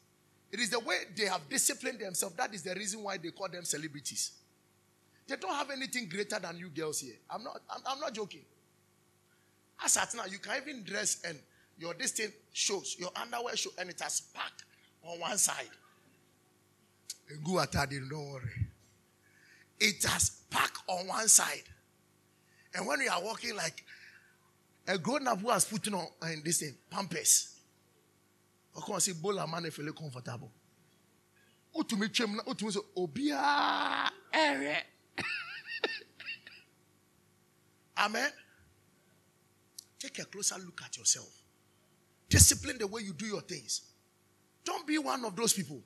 it 0.51 0.61
is 0.61 0.71
the 0.71 0.81
way 0.81 0.97
they 1.17 1.27
have 1.27 1.49
disciplined 1.49 2.01
themselves. 2.01 2.35
That 2.37 2.55
is 2.55 2.63
the 2.63 2.75
reason 2.75 3.03
why 3.03 3.19
they 3.19 3.31
call 3.31 3.49
them 3.49 3.65
celebrities. 3.65 4.33
They 5.27 5.37
don't 5.37 5.55
have 5.55 5.71
anything 5.71 6.09
greater 6.09 6.39
than 6.39 6.59
you 6.59 6.69
girls 6.69 7.01
here. 7.01 7.15
I'm 7.31 7.43
not, 7.43 7.61
I'm, 7.71 7.81
I'm 7.87 8.01
not 8.01 8.13
joking. 8.13 8.43
As 9.85 9.97
at 9.97 10.15
now, 10.15 10.25
you 10.27 10.39
can 10.39 10.61
even 10.63 10.85
dress 10.85 11.23
and 11.27 11.39
your 11.79 11.95
this 11.95 12.13
thing 12.13 12.31
shows, 12.53 12.97
your 12.99 13.11
underwear 13.17 13.57
shows, 13.57 13.73
and 13.79 13.91
it 13.91 14.01
has 14.01 14.21
packed 14.21 14.65
on 15.03 15.19
one 15.19 15.39
side. 15.39 15.71
Go 17.43 17.59
at 17.59 17.73
don't 17.73 17.89
worry. 18.11 18.51
It 19.81 20.05
has 20.05 20.43
packed 20.51 20.79
on 20.87 21.07
one 21.09 21.27
side. 21.27 21.65
And 22.75 22.87
when 22.87 23.01
you 23.01 23.11
are 23.11 23.23
walking 23.23 23.57
like 23.57 23.85
a 24.87 24.99
grown 24.99 25.27
up 25.27 25.41
who 25.41 25.51
has 25.51 25.65
put 25.65 25.93
on 25.93 26.07
in 26.33 26.43
this 26.45 26.61
thing, 26.61 26.75
pampers. 26.91 27.54
Course, 28.75 29.05
see 29.05 29.13
bola 29.13 29.47
man 29.47 29.71
feel 29.71 29.93
comfortable. 29.93 30.51
Utumi 31.75 32.13
chem 32.13 32.37
na 32.37 32.43
utumi 32.43 32.73
so 32.73 32.85
obia 32.97 34.11
ere. 34.33 34.69
Eh, 34.69 34.83
eh. 35.19 35.23
Amen. 37.99 38.31
Take 39.99 40.19
a 40.19 40.25
closer 40.25 40.57
look 40.59 40.81
at 40.85 40.97
yourself. 40.97 41.29
Discipline 42.29 42.79
the 42.79 42.87
way 42.87 43.03
you 43.03 43.13
do 43.13 43.27
your 43.27 43.41
things. 43.43 43.83
Don't 44.65 44.87
be 44.87 44.99
one 44.99 45.25
of 45.25 45.37
those 45.37 45.53
people. 45.53 45.81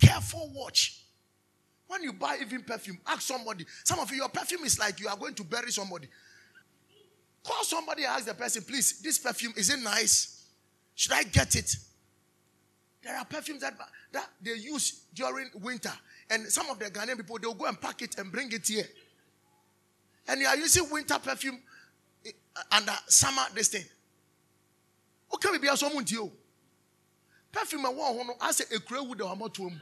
Careful 0.00 0.50
watch. 0.54 1.04
When 1.86 2.02
you 2.02 2.12
buy 2.12 2.38
even 2.40 2.62
perfume, 2.62 2.98
ask 3.06 3.22
somebody. 3.22 3.66
Some 3.84 3.98
of 3.98 4.10
you, 4.10 4.18
your 4.18 4.28
perfume 4.28 4.64
is 4.64 4.78
like 4.78 4.98
you 5.00 5.08
are 5.08 5.16
going 5.16 5.34
to 5.34 5.44
bury 5.44 5.70
somebody. 5.72 6.08
Call 7.44 7.64
somebody 7.64 8.04
ask 8.04 8.26
the 8.26 8.34
person, 8.34 8.62
please, 8.62 9.00
this 9.02 9.18
perfume, 9.18 9.52
is 9.56 9.70
it 9.70 9.80
nice? 9.80 10.39
Should 10.94 11.12
I 11.12 11.22
get 11.24 11.54
it? 11.56 11.76
There 13.02 13.16
are 13.16 13.24
perfumes 13.24 13.62
that, 13.62 13.74
that 14.12 14.28
they 14.42 14.54
use 14.54 15.02
during 15.14 15.48
winter. 15.54 15.92
And 16.28 16.46
some 16.46 16.68
of 16.68 16.78
the 16.78 16.86
Ghanaian 16.86 17.16
people, 17.16 17.38
they'll 17.38 17.54
go 17.54 17.66
and 17.66 17.80
pack 17.80 18.02
it 18.02 18.18
and 18.18 18.30
bring 18.30 18.52
it 18.52 18.66
here. 18.68 18.84
And 20.28 20.40
you 20.40 20.46
are 20.46 20.56
using 20.56 20.88
winter 20.90 21.18
perfume 21.18 21.58
eh, 22.26 22.30
under 22.70 22.92
summer, 23.06 23.42
this 23.54 23.68
thing. 23.68 23.84
Okay, 25.34 25.48
maybe 25.52 25.68
I 25.68 25.74
saw 25.76 25.88
you. 25.88 26.30
Perfume, 27.50 27.86
I 27.86 27.88
want 27.88 28.38
to 28.40 28.52
say 28.52 28.64
a 28.76 28.80
crow 28.80 29.04
with 29.04 29.18
the 29.18 29.24
Hamatum. 29.24 29.72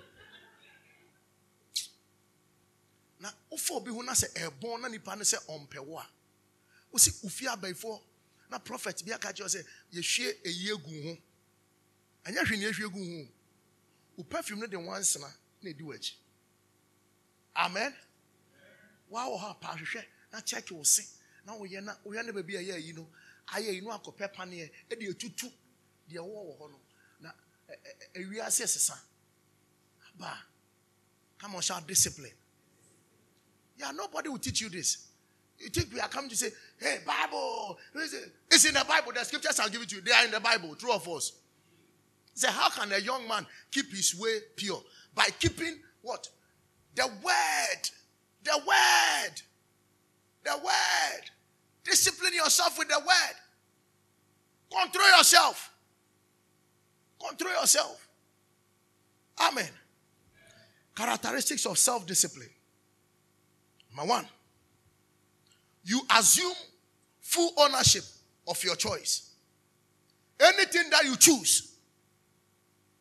na 3.20 3.32
wofa 3.50 3.74
obi 3.74 3.90
ho 3.90 4.02
na 4.02 4.12
sɛ 4.12 4.26
ɛbɔn 4.46 4.80
na 4.80 4.88
nipa 4.88 5.16
no 5.16 5.22
sɛ 5.22 5.38
ɔmpɛ 5.48 5.78
wo 5.86 5.98
a 5.98 6.06
wosi 6.92 7.10
ofi 7.24 7.46
abɛɛfoɔ 7.46 8.00
na 8.50 8.58
prophet 8.58 9.02
bi 9.04 9.12
aka 9.12 9.32
kyerɛ 9.32 9.48
sɛ 9.48 9.64
yɛhwie 9.92 10.42
eyi 10.44 10.70
egu 10.72 11.02
ho. 11.04 11.18
Ɛnyɛ 12.24 12.46
hwee 12.46 12.58
na 12.58 12.66
yɛhwie 12.68 12.86
egu 12.86 12.98
ho. 12.98 13.28
O 14.18 14.22
perfume 14.24 14.60
no 14.60 14.66
de 14.66 14.76
wansena 14.76 15.32
na 15.62 15.70
edi 15.70 15.82
w'akyi. 15.84 16.14
Amen? 17.56 17.94
Wawɔ 19.10 19.38
hɔ 19.40 19.50
apa 19.50 19.66
ahwehwɛ 19.68 20.04
na 20.32 20.40
kyɛke 20.40 20.72
wo 20.72 20.82
se. 20.82 21.02
Na 21.44 21.52
woyɛ 21.54 21.82
na 21.82 21.94
woyɛ 22.04 22.24
na 22.26 22.32
baabi 22.32 22.56
a 22.56 22.60
ɛyɛ 22.60 22.74
ayi 22.74 22.92
no 22.94 23.08
ayɛ 23.48 23.72
yi 23.74 23.80
no 23.80 23.90
akɔpɛ 23.90 24.34
paneɛ 24.34 24.70
ɛde 24.90 25.08
etutu 25.08 25.52
deɛ 26.08 26.20
wɔwɔ 26.20 26.42
wɔ 26.46 26.58
hɔ 26.58 26.70
no. 26.70 26.80
Na 27.20 27.32
ewiase 28.14 28.66
sesa. 28.66 28.98
Aba. 30.14 30.44
Come 31.38 31.54
on 31.56 31.62
shout 31.62 31.86
discipline. 31.86 32.32
Yeah, 33.76 33.92
nobody 33.92 34.28
will 34.28 34.38
teach 34.38 34.60
you 34.60 34.68
this. 34.68 35.07
You 35.58 35.68
think 35.68 35.92
we 35.92 36.00
are 36.00 36.08
coming 36.08 36.30
to 36.30 36.36
say, 36.36 36.50
hey, 36.78 36.98
Bible, 37.04 37.78
it's 38.50 38.64
in 38.64 38.74
the 38.74 38.84
Bible. 38.88 39.12
The 39.12 39.24
scriptures 39.24 39.58
I'll 39.58 39.68
give 39.68 39.82
it 39.82 39.88
to 39.90 39.96
you. 39.96 40.02
They 40.02 40.12
are 40.12 40.24
in 40.24 40.30
the 40.30 40.40
Bible, 40.40 40.74
true 40.76 40.92
of 40.92 41.08
us. 41.08 41.32
Say, 42.34 42.48
how 42.48 42.68
can 42.70 42.92
a 42.92 42.98
young 42.98 43.26
man 43.26 43.44
keep 43.72 43.90
his 43.90 44.14
way 44.18 44.38
pure? 44.54 44.80
By 45.14 45.26
keeping 45.40 45.78
what? 46.02 46.28
The 46.94 47.06
word. 47.06 47.90
The 48.44 48.56
word. 48.58 49.42
The 50.44 50.56
word. 50.56 51.24
Discipline 51.82 52.34
yourself 52.34 52.78
with 52.78 52.88
the 52.88 52.98
word. 53.00 54.80
Control 54.80 55.08
yourself. 55.16 55.72
Control 57.18 57.52
yourself. 57.60 58.08
Amen. 59.40 59.68
Characteristics 60.94 61.66
of 61.66 61.78
self 61.78 62.06
discipline. 62.06 62.50
Number 63.96 64.10
one, 64.10 64.26
you 65.88 66.02
assume 66.18 66.52
full 67.18 67.50
ownership 67.56 68.04
of 68.46 68.62
your 68.62 68.76
choice. 68.76 69.30
Anything 70.38 70.90
that 70.90 71.04
you 71.04 71.16
choose, 71.16 71.76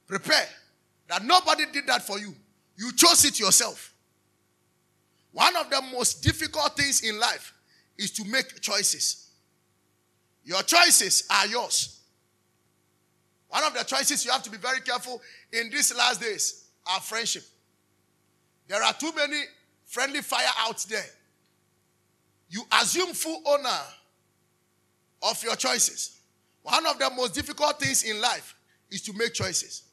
prepare 0.07 0.47
that 1.09 1.25
nobody 1.25 1.65
did 1.71 1.85
that 1.87 2.07
for 2.07 2.17
you. 2.17 2.33
You 2.77 2.93
chose 2.93 3.25
it 3.25 3.41
yourself. 3.41 3.93
One 5.33 5.53
of 5.57 5.69
the 5.69 5.81
most 5.91 6.23
difficult 6.23 6.77
things 6.77 7.01
in 7.01 7.19
life 7.19 7.53
is 7.97 8.11
to 8.11 8.23
make 8.23 8.61
choices. 8.61 9.31
Your 10.45 10.61
choices 10.63 11.27
are 11.29 11.45
yours. 11.45 11.99
One 13.49 13.65
of 13.65 13.73
the 13.73 13.83
choices 13.83 14.23
you 14.23 14.31
have 14.31 14.43
to 14.43 14.49
be 14.49 14.57
very 14.57 14.79
careful 14.79 15.21
in 15.51 15.69
these 15.69 15.93
last 15.93 16.21
days 16.21 16.69
are 16.85 17.01
friendship. 17.01 17.43
There 18.69 18.81
are 18.81 18.93
too 18.93 19.11
many 19.13 19.41
friendly 19.85 20.21
fire 20.21 20.47
out 20.59 20.85
there. 20.89 21.05
You 22.49 22.63
assume 22.81 23.13
full 23.13 23.41
owner 23.45 23.79
of 25.23 25.43
your 25.43 25.55
choices. 25.55 26.19
One 26.63 26.85
of 26.85 26.99
the 26.99 27.09
most 27.15 27.33
difficult 27.33 27.79
things 27.79 28.03
in 28.03 28.21
life 28.21 28.55
is 28.89 29.01
to 29.03 29.13
make 29.13 29.33
choices. 29.33 29.83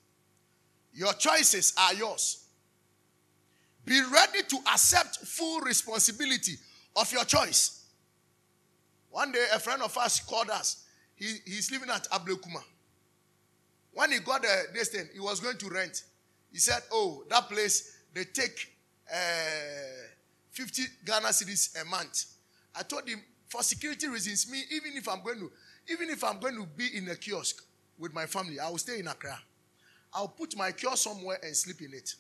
Your 0.93 1.13
choices 1.15 1.75
are 1.79 1.95
yours. 1.95 2.45
Be 3.85 4.01
ready 4.13 4.43
to 4.49 4.59
accept 4.73 5.19
full 5.19 5.61
responsibility 5.61 6.55
of 6.97 7.13
your 7.13 7.25
choice. 7.25 7.85
One 9.11 9.33
day, 9.33 9.47
a 9.53 9.59
friend 9.59 9.83
of 9.83 9.97
us 9.99 10.21
called 10.21 10.51
us. 10.51 10.85
He, 11.17 11.37
he's 11.45 11.71
living 11.71 11.91
at 11.91 12.09
Ablekuma. 12.11 12.63
When 13.93 14.11
he 14.11 14.19
got 14.19 14.43
the, 14.43 14.65
this 14.73 14.89
thing, 14.89 15.09
he 15.13 15.21
was 15.21 15.39
going 15.41 15.59
to 15.59 15.69
rent. 15.69 16.03
He 16.51 16.59
said, 16.59 16.83
Oh, 16.93 17.25
that 17.31 17.49
place, 17.49 17.99
they 18.13 18.25
take 18.25 18.73
uh, 19.13 19.17
50 20.51 20.83
Ghana 21.05 21.29
cedis 21.29 21.81
a 21.81 21.85
month. 21.85 22.25
I 22.77 22.83
told 22.83 23.09
him, 23.09 23.23
for 23.49 23.63
security 23.63 24.09
reasons, 24.09 24.51
me, 24.51 24.63
even 24.73 24.97
if 24.97 25.09
I'm 25.09 25.23
going 25.23 25.39
to, 25.39 25.51
even 25.93 26.11
if 26.11 26.25
I'm 26.25 26.39
going 26.41 26.57
to 26.57 26.67
be 26.77 26.97
in 26.97 27.09
a 27.09 27.15
kiosk 27.15 27.63
with 27.99 28.13
my 28.13 28.27
family, 28.27 28.59
I 28.59 28.69
will 28.69 28.79
stay 28.79 28.99
in 28.99 29.07
Accra. 29.07 29.39
I'll 30.13 30.29
put 30.29 30.57
my 30.57 30.73
kiosk 30.73 31.05
somewhere 31.05 31.39
and 31.43 31.55
sleep 31.55 31.81
in 31.83 31.93
it. 31.95 32.15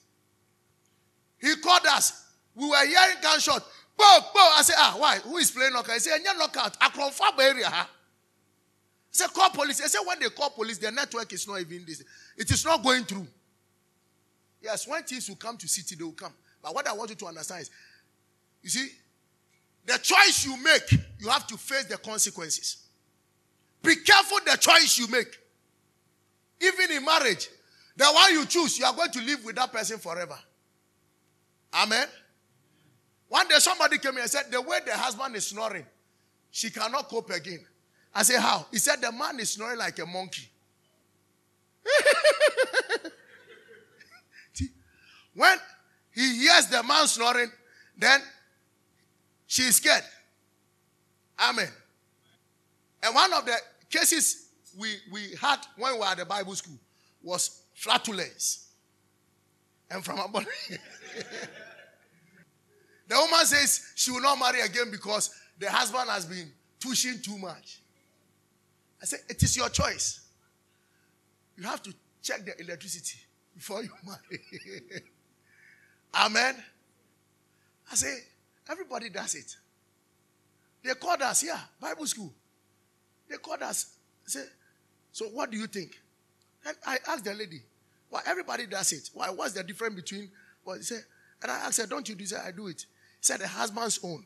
He 1.40 1.56
called 1.56 1.86
us. 1.86 2.26
We 2.54 2.68
were 2.68 2.86
hearing 2.86 3.16
gunshot. 3.22 3.64
Bo, 3.96 4.18
bo. 4.32 4.40
I 4.40 4.62
said, 4.62 4.76
ah, 4.78 4.94
why? 4.98 5.18
Who 5.18 5.36
is 5.38 5.50
playing 5.50 5.72
knockout? 5.72 5.94
He 5.94 6.00
said, 6.00 6.18
yeah, 6.24 6.32
knockout. 6.32 6.76
Akron 6.80 7.10
Fab 7.10 7.38
area. 7.38 7.68
He 7.70 9.18
said, 9.18 9.32
call 9.32 9.50
police. 9.50 9.80
He 9.80 9.88
said, 9.88 10.00
when 10.06 10.18
they 10.20 10.28
call 10.28 10.50
police, 10.50 10.78
the 10.78 10.90
network 10.90 11.32
is 11.32 11.46
not 11.46 11.60
even 11.60 11.84
this. 11.86 12.02
It 12.36 12.50
is 12.50 12.64
not 12.64 12.82
going 12.82 13.04
through. 13.04 13.26
Yes, 14.62 14.88
when 14.88 15.02
things 15.02 15.28
will 15.28 15.36
come 15.36 15.56
to 15.58 15.68
city, 15.68 15.94
they 15.94 16.04
will 16.04 16.12
come. 16.12 16.32
But 16.62 16.74
what 16.74 16.88
I 16.88 16.92
want 16.92 17.10
you 17.10 17.16
to 17.16 17.26
understand 17.26 17.62
is, 17.62 17.70
you 18.62 18.70
see, 18.70 18.88
the 19.86 19.98
choice 19.98 20.46
you 20.46 20.56
make, 20.62 20.90
you 21.18 21.28
have 21.28 21.46
to 21.46 21.56
face 21.56 21.84
the 21.84 21.98
consequences. 21.98 22.86
Be 23.82 23.96
careful 23.96 24.38
the 24.46 24.56
choice 24.56 24.98
you 24.98 25.08
make. 25.08 25.38
Even 26.60 26.96
in 26.96 27.04
marriage, 27.04 27.48
the 27.96 28.06
one 28.06 28.32
you 28.32 28.46
choose, 28.46 28.78
you 28.78 28.86
are 28.86 28.94
going 28.94 29.10
to 29.10 29.20
live 29.20 29.44
with 29.44 29.56
that 29.56 29.72
person 29.72 29.98
forever. 29.98 30.38
Amen. 31.74 32.06
One 33.28 33.46
day 33.48 33.56
somebody 33.58 33.98
came 33.98 34.12
here 34.12 34.22
and 34.22 34.30
said, 34.30 34.44
The 34.50 34.60
way 34.60 34.78
the 34.86 34.96
husband 34.96 35.34
is 35.36 35.48
snoring, 35.48 35.84
she 36.50 36.70
cannot 36.70 37.08
cope 37.08 37.30
again. 37.30 37.60
I 38.14 38.22
said, 38.22 38.40
How? 38.40 38.66
He 38.70 38.78
said, 38.78 39.02
The 39.02 39.12
man 39.12 39.38
is 39.40 39.50
snoring 39.50 39.78
like 39.78 39.98
a 39.98 40.06
monkey. 40.06 40.48
when 45.34 45.58
he 46.14 46.38
hears 46.38 46.68
the 46.68 46.82
man 46.82 47.06
snoring, 47.06 47.50
then 47.98 48.22
she 49.54 49.62
is 49.62 49.76
scared. 49.76 50.02
Amen. 51.38 51.68
And 53.04 53.14
one 53.14 53.32
of 53.32 53.46
the 53.46 53.54
cases 53.88 54.48
we, 54.76 54.96
we 55.12 55.36
had 55.40 55.58
when 55.76 55.92
we 55.92 56.00
were 56.00 56.06
at 56.06 56.16
the 56.16 56.24
Bible 56.24 56.56
school 56.56 56.76
was 57.22 57.62
flatulence. 57.72 58.66
And 59.88 60.04
from 60.04 60.18
above. 60.18 60.44
the 63.06 63.14
woman 63.14 63.46
says 63.46 63.92
she 63.94 64.10
will 64.10 64.22
not 64.22 64.40
marry 64.40 64.60
again 64.60 64.90
because 64.90 65.30
the 65.60 65.70
husband 65.70 66.10
has 66.10 66.26
been 66.26 66.50
pushing 66.80 67.22
too 67.22 67.38
much. 67.38 67.78
I 69.00 69.04
said, 69.04 69.20
It 69.28 69.40
is 69.40 69.56
your 69.56 69.68
choice. 69.68 70.20
You 71.56 71.62
have 71.62 71.80
to 71.84 71.94
check 72.24 72.44
the 72.44 72.60
electricity 72.60 73.20
before 73.54 73.84
you 73.84 73.90
marry. 74.04 74.42
Amen. 76.12 76.56
I 77.92 77.94
say, 77.94 78.16
everybody 78.68 79.10
does 79.10 79.34
it. 79.34 79.56
They 80.82 80.94
called 80.94 81.22
us, 81.22 81.42
yeah, 81.42 81.60
Bible 81.80 82.06
school. 82.06 82.32
They 83.28 83.36
called 83.36 83.62
us. 83.62 83.96
Say, 84.26 84.44
so 85.12 85.26
what 85.26 85.50
do 85.50 85.56
you 85.56 85.66
think? 85.66 85.98
And 86.66 86.76
I 86.86 86.98
asked 87.08 87.24
the 87.24 87.34
lady, 87.34 87.62
why 88.14 88.20
everybody 88.26 88.66
does 88.66 88.92
it. 88.92 89.10
Why? 89.12 89.28
What's 89.30 89.54
the 89.54 89.64
difference 89.64 89.96
between 89.96 90.30
what 90.62 90.76
he 90.76 90.84
said? 90.84 91.02
And 91.42 91.50
I 91.50 91.56
asked 91.66 91.80
her, 91.80 91.86
Don't 91.88 92.08
you 92.08 92.14
do 92.14 92.24
that? 92.26 92.44
I 92.46 92.52
do 92.52 92.68
it. 92.68 92.82
He 92.82 92.86
said 93.22 93.40
the 93.40 93.48
husband's 93.48 93.98
own. 94.04 94.24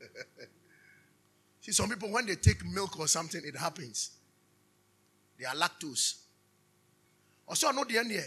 See, 1.60 1.72
some 1.72 1.90
people 1.90 2.10
when 2.10 2.24
they 2.24 2.36
take 2.36 2.64
milk 2.64 2.98
or 2.98 3.08
something, 3.08 3.42
it 3.44 3.54
happens. 3.56 4.12
They 5.38 5.44
are 5.44 5.54
lactose. 5.54 6.14
Also, 7.46 7.68
I 7.68 7.72
know 7.72 7.84
the 7.84 7.98
end 7.98 8.10
here. 8.10 8.24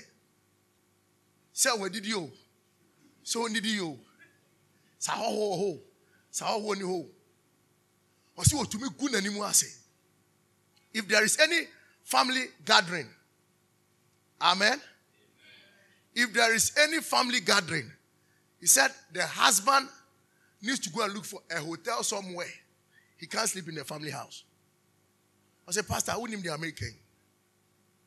Say, 1.51 1.71
where 1.71 1.89
did 1.89 2.05
you? 2.05 2.31
So 3.23 3.47
did 3.47 3.65
you? 3.65 3.97
Sa 5.03 5.11
ho 5.11 5.31
ho 5.31 5.55
ho. 5.57 5.79
Sa 6.31 6.45
ho 6.45 6.61
ho 6.61 6.73
ni 6.73 6.81
ho. 6.81 7.05
Ɔsi 8.37 8.53
wɔ 8.55 8.71
tumi 8.71 8.87
gu 8.97 9.09
n'anim 9.09 9.37
ase. 9.49 9.79
If 10.93 11.09
there 11.09 11.25
is 11.25 11.37
any 11.39 11.67
family 12.03 12.45
gathering, 12.63 13.09
amen. 14.41 14.79
If 16.15 16.31
there 16.31 16.55
is 16.55 16.71
any 16.77 17.01
family 17.01 17.41
gathering, 17.41 17.91
he 18.61 18.65
said 18.65 18.91
the 19.11 19.27
husband 19.27 19.89
needs 20.61 20.79
to 20.79 20.89
go 20.89 21.03
and 21.03 21.13
look 21.13 21.25
for 21.25 21.41
a 21.51 21.59
hotel 21.59 22.01
somewhere. 22.03 22.53
He 23.17 23.27
can't 23.27 23.49
sleep 23.49 23.67
in 23.67 23.75
the 23.75 23.83
family 23.83 24.11
house. 24.11 24.45
I 25.67 25.71
said, 25.71 25.85
Pastor, 25.85 26.13
I 26.13 26.17
wouldn't 26.17 26.41
the 26.41 26.53
American. 26.53 26.93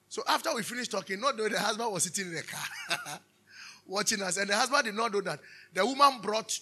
So 0.08 0.22
after 0.26 0.54
we 0.54 0.62
finished 0.62 0.92
talking, 0.92 1.20
not 1.20 1.36
though 1.36 1.50
the 1.50 1.60
husband 1.60 1.92
was 1.92 2.04
sitting 2.04 2.28
in 2.28 2.36
the 2.36 2.42
car 2.42 3.20
watching 3.86 4.22
us, 4.22 4.38
and 4.38 4.48
the 4.48 4.56
husband 4.56 4.84
did 4.84 4.94
not 4.94 5.12
know 5.12 5.20
that 5.20 5.40
the 5.74 5.84
woman 5.84 6.22
brought 6.22 6.58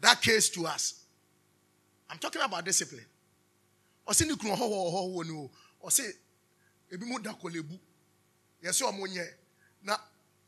that 0.00 0.20
case 0.22 0.48
to 0.50 0.66
us. 0.66 1.04
I'm 2.10 2.18
talking 2.18 2.42
about 2.42 2.64
discipline. 2.64 3.06
ɔsi 4.06 4.26
ne 4.26 4.36
kunu 4.36 4.54
ɔhɔ 4.54 4.66
hɔ 4.70 4.92
hɔ 4.92 5.14
wɔ 5.14 5.24
ne 5.26 5.32
o. 5.32 5.50
Ɔsi 5.84 6.12
ebi 6.92 7.06
mu 7.06 7.18
da 7.18 7.32
kolebu 7.34 7.78
yɛsɛ 8.62 8.82
ɔmo 8.92 9.06
nyɛ 9.08 9.34
na 9.82 9.98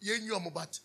yɛnyi 0.01 0.31
ɔmo 0.31 0.53
bat. 0.55 0.79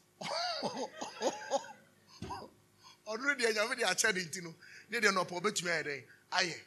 Ɔno 3.08 3.36
deɛ 3.38 3.54
nyame 3.54 3.76
de 3.78 3.84
akyɛ 3.84 4.14
ne 4.16 4.22
nti 4.24 4.42
no. 4.42 4.56
Ne 4.90 5.00
deɛ 5.00 5.12
nɔpɔ 5.12 5.42
ɔbɛtumi 5.42 5.70
ayɛ 5.70 5.84
dɛ 5.84 6.04
ayɛ 6.32 6.62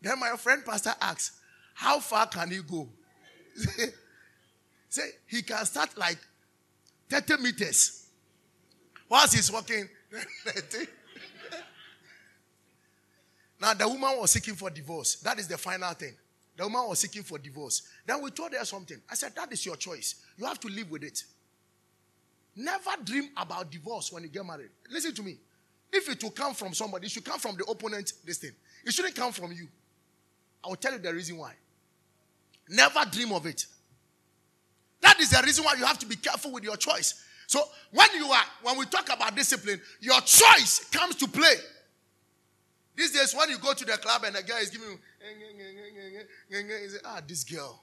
then 0.00 0.18
my 0.18 0.36
friend 0.36 0.64
pastor 0.64 0.94
asks 1.00 1.32
how 1.74 2.00
far 2.00 2.26
can 2.26 2.50
he 2.50 2.60
go? 2.62 2.88
Say 4.88 5.10
he 5.26 5.42
can 5.42 5.64
start 5.64 5.96
like 5.96 6.18
30 7.08 7.42
meters. 7.42 8.01
Whilst 9.12 9.34
he's 9.34 9.52
walking 9.52 9.86
Now, 13.60 13.74
the 13.74 13.86
woman 13.86 14.18
was 14.18 14.32
seeking 14.32 14.54
for 14.54 14.70
divorce. 14.70 15.16
That 15.16 15.38
is 15.38 15.46
the 15.46 15.56
final 15.56 15.92
thing. 15.92 16.14
The 16.56 16.64
woman 16.64 16.88
was 16.88 16.98
seeking 16.98 17.22
for 17.22 17.38
divorce. 17.38 17.82
Then 18.04 18.20
we 18.20 18.32
told 18.32 18.52
her 18.54 18.64
something. 18.64 19.00
I 19.08 19.14
said, 19.14 19.36
That 19.36 19.52
is 19.52 19.64
your 19.64 19.76
choice. 19.76 20.16
You 20.36 20.46
have 20.46 20.58
to 20.60 20.68
live 20.68 20.90
with 20.90 21.04
it. 21.04 21.22
Never 22.56 22.90
dream 23.04 23.28
about 23.36 23.70
divorce 23.70 24.10
when 24.12 24.24
you 24.24 24.30
get 24.30 24.44
married. 24.44 24.70
Listen 24.90 25.14
to 25.14 25.22
me. 25.22 25.36
If 25.92 26.08
it 26.08 26.20
will 26.24 26.32
come 26.32 26.54
from 26.54 26.74
somebody, 26.74 27.06
it 27.06 27.12
should 27.12 27.24
come 27.24 27.38
from 27.38 27.56
the 27.56 27.64
opponent, 27.64 28.14
this 28.24 28.38
thing. 28.38 28.50
It 28.84 28.92
shouldn't 28.92 29.14
come 29.14 29.30
from 29.30 29.52
you. 29.52 29.68
I 30.64 30.68
will 30.68 30.76
tell 30.76 30.92
you 30.92 30.98
the 30.98 31.14
reason 31.14 31.38
why. 31.38 31.52
Never 32.68 33.04
dream 33.12 33.30
of 33.32 33.46
it. 33.46 33.66
That 35.02 35.20
is 35.20 35.30
the 35.30 35.40
reason 35.44 35.64
why 35.64 35.74
you 35.78 35.84
have 35.84 36.00
to 36.00 36.06
be 36.06 36.16
careful 36.16 36.50
with 36.50 36.64
your 36.64 36.76
choice. 36.76 37.22
So 37.52 37.62
when 37.90 38.08
you 38.14 38.24
are, 38.28 38.44
when 38.62 38.78
we 38.78 38.86
talk 38.86 39.12
about 39.14 39.36
discipline, 39.36 39.78
your 40.00 40.18
choice 40.22 40.88
comes 40.90 41.16
to 41.16 41.28
play. 41.28 41.54
These 42.96 43.12
days, 43.12 43.34
when 43.36 43.50
you 43.50 43.58
go 43.58 43.74
to 43.74 43.84
the 43.84 43.92
club 43.98 44.22
and 44.24 44.34
the 44.34 44.42
guy 44.42 44.60
is 44.60 44.70
giving 44.70 44.88
you, 44.88 44.98
you 46.48 46.88
say, 46.88 46.96
ah, 47.04 47.20
this 47.28 47.44
girl. 47.44 47.82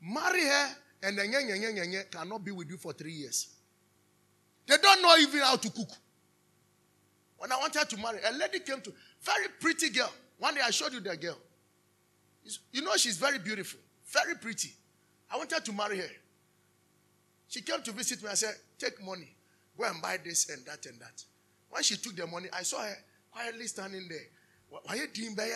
Marry 0.00 0.42
her 0.42 0.68
and 1.04 1.16
then 1.16 1.32
cannot 2.10 2.44
be 2.44 2.50
with 2.50 2.68
you 2.68 2.76
for 2.76 2.92
three 2.92 3.12
years. 3.12 3.50
They 4.66 4.78
don't 4.82 5.00
know 5.00 5.14
even 5.18 5.42
how 5.42 5.54
to 5.54 5.70
cook. 5.70 5.90
When 7.38 7.52
I 7.52 7.56
wanted 7.56 7.88
to 7.88 7.96
marry, 7.98 8.18
a 8.28 8.32
lady 8.32 8.58
came 8.58 8.80
to, 8.80 8.92
very 9.22 9.46
pretty 9.60 9.90
girl. 9.90 10.12
One 10.40 10.56
day 10.56 10.62
I 10.66 10.70
showed 10.72 10.92
you 10.92 10.98
the 10.98 11.16
girl. 11.16 11.38
You 12.72 12.82
know 12.82 12.96
she's 12.96 13.16
very 13.16 13.38
beautiful, 13.38 13.78
very 14.06 14.34
pretty. 14.34 14.72
I 15.32 15.36
wanted 15.36 15.64
to 15.64 15.72
marry 15.72 15.98
her. 15.98 16.10
She 17.50 17.62
came 17.62 17.82
to 17.82 17.92
visit 17.92 18.22
me. 18.22 18.30
I 18.30 18.34
said, 18.34 18.54
take 18.78 19.04
money, 19.04 19.28
go 19.76 19.84
and 19.84 20.00
buy 20.00 20.18
this 20.24 20.48
and 20.50 20.64
that 20.66 20.86
and 20.86 20.98
that. 21.00 21.22
When 21.68 21.82
she 21.82 21.96
took 21.96 22.14
the 22.14 22.26
money, 22.26 22.48
I 22.56 22.62
saw 22.62 22.80
her 22.80 22.96
quietly 23.30 23.66
standing 23.66 24.08
there. 24.08 24.26
Why 24.84 24.94
you 24.94 25.08
doing 25.08 25.34
by 25.34 25.50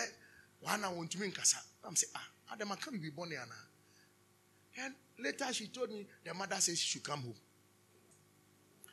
Why 0.59 0.77
I 0.83 0.89
want 0.93 1.09
to 1.11 1.19
mean 1.19 1.31
kasa? 1.31 1.55
I'm 1.85 1.95
saying, 1.95 2.11
ah, 2.15 2.53
Adam, 2.53 2.73
I 2.73 2.75
can't 2.75 3.01
be 3.01 3.09
born 3.09 3.29
here 3.29 3.39
now. 3.47 4.83
And 4.83 4.93
later 5.23 5.45
she 5.53 5.67
told 5.67 5.89
me 5.89 6.05
the 6.25 6.33
mother 6.33 6.55
says 6.55 6.77
she 6.77 6.97
should 6.97 7.03
come 7.03 7.21
home. 7.21 7.35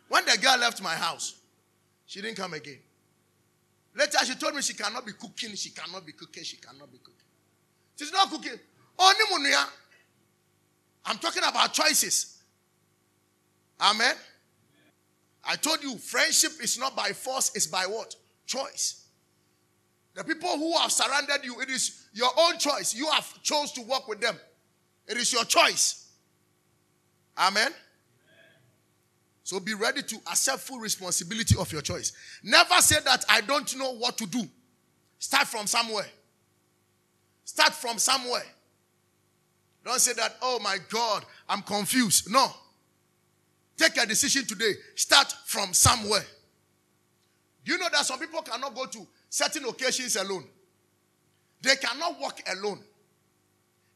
When 0.08 0.24
the 0.24 0.38
girl 0.40 0.58
left 0.58 0.80
my 0.80 0.94
house, 0.94 1.40
she 2.06 2.20
didn't 2.22 2.36
come 2.36 2.54
again. 2.54 2.78
Later 3.96 4.18
she 4.24 4.36
told 4.36 4.54
me 4.54 4.62
she 4.62 4.74
cannot 4.74 5.04
be 5.04 5.12
cooking, 5.12 5.56
she 5.56 5.70
cannot 5.70 6.06
be 6.06 6.12
cooking, 6.12 6.44
she 6.44 6.56
cannot 6.56 6.92
be 6.92 6.98
cooking. 6.98 7.14
She's 7.96 8.12
not 8.12 8.30
cooking. 8.30 8.60
Only 8.96 9.50
I'm 11.04 11.18
talking 11.18 11.42
about 11.42 11.72
choices. 11.72 12.41
Amen. 13.82 14.14
I 15.44 15.56
told 15.56 15.82
you, 15.82 15.98
friendship 15.98 16.52
is 16.62 16.78
not 16.78 16.94
by 16.94 17.08
force, 17.08 17.50
it's 17.54 17.66
by 17.66 17.84
what? 17.84 18.14
Choice. 18.46 19.06
The 20.14 20.22
people 20.22 20.56
who 20.56 20.76
have 20.78 20.92
surrounded 20.92 21.44
you, 21.44 21.60
it 21.60 21.68
is 21.68 22.06
your 22.12 22.30
own 22.38 22.58
choice. 22.58 22.94
You 22.94 23.08
have 23.10 23.42
chose 23.42 23.72
to 23.72 23.82
work 23.82 24.06
with 24.06 24.20
them. 24.20 24.36
It 25.08 25.16
is 25.16 25.32
your 25.32 25.44
choice. 25.44 26.10
Amen. 27.36 27.72
So 29.42 29.58
be 29.58 29.74
ready 29.74 30.02
to 30.02 30.16
accept 30.30 30.60
full 30.60 30.78
responsibility 30.78 31.56
of 31.58 31.72
your 31.72 31.82
choice. 31.82 32.12
Never 32.44 32.74
say 32.76 32.96
that 33.04 33.24
I 33.28 33.40
don't 33.40 33.76
know 33.76 33.94
what 33.94 34.16
to 34.18 34.26
do. 34.26 34.44
Start 35.18 35.48
from 35.48 35.66
somewhere. 35.66 36.06
Start 37.44 37.72
from 37.74 37.98
somewhere. 37.98 38.44
Don't 39.84 39.98
say 40.00 40.12
that, 40.12 40.36
oh 40.42 40.60
my 40.62 40.76
God, 40.90 41.24
I'm 41.48 41.62
confused. 41.62 42.30
No. 42.30 42.48
Take 43.76 43.96
a 43.96 44.06
decision 44.06 44.44
today. 44.46 44.72
Start 44.94 45.32
from 45.46 45.72
somewhere. 45.72 46.24
Do 47.64 47.72
you 47.72 47.78
know 47.78 47.88
that 47.92 48.04
some 48.04 48.18
people 48.18 48.42
cannot 48.42 48.74
go 48.74 48.86
to 48.86 49.06
certain 49.28 49.64
occasions 49.64 50.16
alone? 50.16 50.44
They 51.62 51.76
cannot 51.76 52.20
walk 52.20 52.40
alone. 52.52 52.80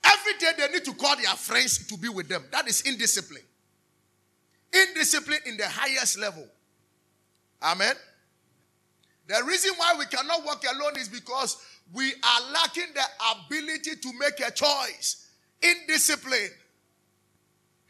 Every 0.05 0.39
day 0.39 0.53
they 0.57 0.73
need 0.73 0.85
to 0.85 0.95
call 0.95 1.17
their 1.17 1.35
friends 1.35 1.87
to 1.89 1.97
be 1.97 2.09
with 2.09 2.29
them. 2.29 2.45
That 2.53 2.69
is 2.69 2.83
indiscipline. 2.83 3.43
Indiscipline 4.73 5.41
in 5.47 5.57
the 5.57 5.67
highest 5.67 6.19
level. 6.19 6.47
Amen. 7.63 7.95
The 9.27 9.43
reason 9.45 9.73
why 9.77 9.95
we 9.99 10.07
cannot 10.07 10.45
walk 10.45 10.65
alone 10.73 10.97
is 10.97 11.09
because 11.09 11.57
we 11.93 12.13
are 12.13 12.53
lacking 12.53 12.95
the 12.95 13.03
ability 13.35 13.97
to 13.97 14.13
make 14.19 14.39
a 14.47 14.51
choice. 14.53 15.29
Indiscipline. 15.63 16.51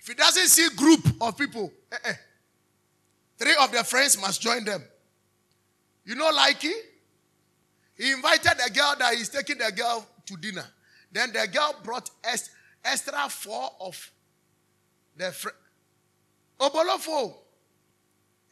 If 0.07 0.11
he 0.11 0.15
doesn't 0.15 0.47
see 0.47 0.69
group 0.77 1.05
of 1.21 1.37
people, 1.37 1.73
eh, 1.91 1.97
eh, 2.05 2.13
three 3.39 3.57
of 3.61 3.73
their 3.73 3.83
friends 3.83 4.17
must 4.21 4.41
join 4.41 4.65
them. 4.65 4.81
You 6.05 6.15
know, 6.15 6.31
Likey? 6.31 6.71
He 7.97 8.05
he 8.05 8.13
invited 8.13 8.53
a 8.65 8.71
girl 8.71 8.95
that 9.01 9.15
he's 9.17 9.29
taking 9.29 9.59
the 9.59 9.73
girl 9.73 10.07
to 10.27 10.37
dinner. 10.37 10.65
Then 11.11 11.33
the 11.33 11.49
girl 11.49 11.75
brought 11.83 12.09
extra 12.23 13.29
four 13.29 13.71
of 13.81 14.13
the 15.17 15.33
friends. 15.33 15.59
Obolofo. 16.61 17.35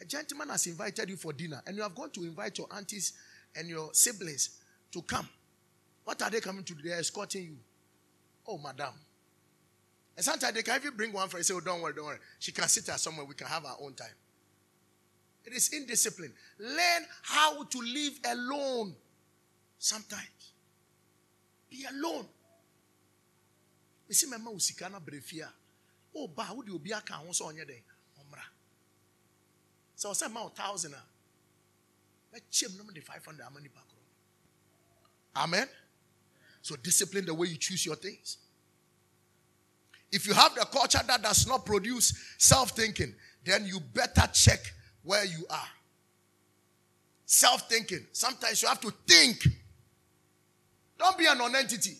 A 0.00 0.04
gentleman 0.04 0.48
has 0.48 0.66
invited 0.66 1.08
you 1.08 1.16
for 1.16 1.32
dinner, 1.32 1.62
and 1.68 1.76
you 1.76 1.84
have 1.84 1.94
gone 1.94 2.10
to 2.10 2.24
invite 2.24 2.58
your 2.58 2.66
aunties 2.74 3.12
and 3.54 3.68
your 3.68 3.90
siblings 3.94 4.58
to 4.90 5.02
come. 5.02 5.28
What 6.02 6.20
are 6.20 6.30
they 6.30 6.40
coming 6.40 6.64
to 6.64 6.74
do? 6.74 6.82
They're 6.82 6.98
escorting 6.98 7.44
you. 7.44 7.56
Oh, 8.44 8.58
madam. 8.58 8.94
And 10.16 10.24
sometimes 10.24 10.54
they 10.54 10.62
can 10.62 10.76
even 10.80 10.96
bring 10.96 11.12
one 11.12 11.28
for 11.28 11.38
and 11.38 11.46
say, 11.46 11.54
Oh, 11.54 11.60
don't 11.60 11.80
worry, 11.80 11.92
don't 11.94 12.06
worry. 12.06 12.18
She 12.38 12.52
can 12.52 12.68
sit 12.68 12.86
there 12.86 12.96
somewhere. 12.98 13.26
We 13.26 13.34
can 13.34 13.46
have 13.46 13.64
our 13.64 13.76
own 13.80 13.94
time. 13.94 14.14
It 15.44 15.52
is 15.52 15.70
indiscipline. 15.72 16.32
Learn 16.58 17.06
how 17.22 17.64
to 17.64 17.78
live 17.78 18.18
alone 18.30 18.94
sometimes. 19.78 20.52
Be 21.70 21.84
alone. 21.90 22.26
You 24.08 24.14
see, 24.14 24.26
my 24.28 24.36
mom 24.36 24.54
was 24.54 24.70
brefia. 24.70 25.48
Oh, 26.16 26.28
ba, 26.28 26.42
who 26.44 26.64
do 26.64 26.72
you 26.72 26.78
be 26.78 26.92
a 26.92 27.00
can 27.00 27.26
also 27.26 27.46
on 27.46 27.56
your 27.56 27.64
day? 27.64 27.82
Omra. 28.18 28.42
So 29.96 30.10
I 30.10 30.12
said, 30.12 30.28
my 30.30 30.46
thousand. 30.54 30.94
Let 32.32 32.50
chim 32.50 32.70
number 32.76 32.92
the 32.92 33.00
500 33.00 33.44
money 33.52 33.68
back. 33.68 33.84
Amen. 35.36 35.66
So 36.62 36.76
discipline 36.76 37.26
the 37.26 37.34
way 37.34 37.48
you 37.48 37.56
choose 37.56 37.84
your 37.84 37.96
things. 37.96 38.38
If 40.14 40.28
you 40.28 40.32
have 40.34 40.54
the 40.54 40.64
culture 40.66 41.00
that 41.08 41.22
does 41.24 41.44
not 41.48 41.66
produce 41.66 42.14
self 42.38 42.70
thinking, 42.70 43.12
then 43.44 43.66
you 43.66 43.80
better 43.80 44.28
check 44.32 44.60
where 45.02 45.24
you 45.24 45.44
are. 45.50 45.68
Self 47.26 47.68
thinking. 47.68 48.06
Sometimes 48.12 48.62
you 48.62 48.68
have 48.68 48.80
to 48.82 48.92
think. 49.08 49.44
Don't 50.96 51.18
be 51.18 51.26
a 51.26 51.34
non 51.34 51.56
entity. 51.56 51.96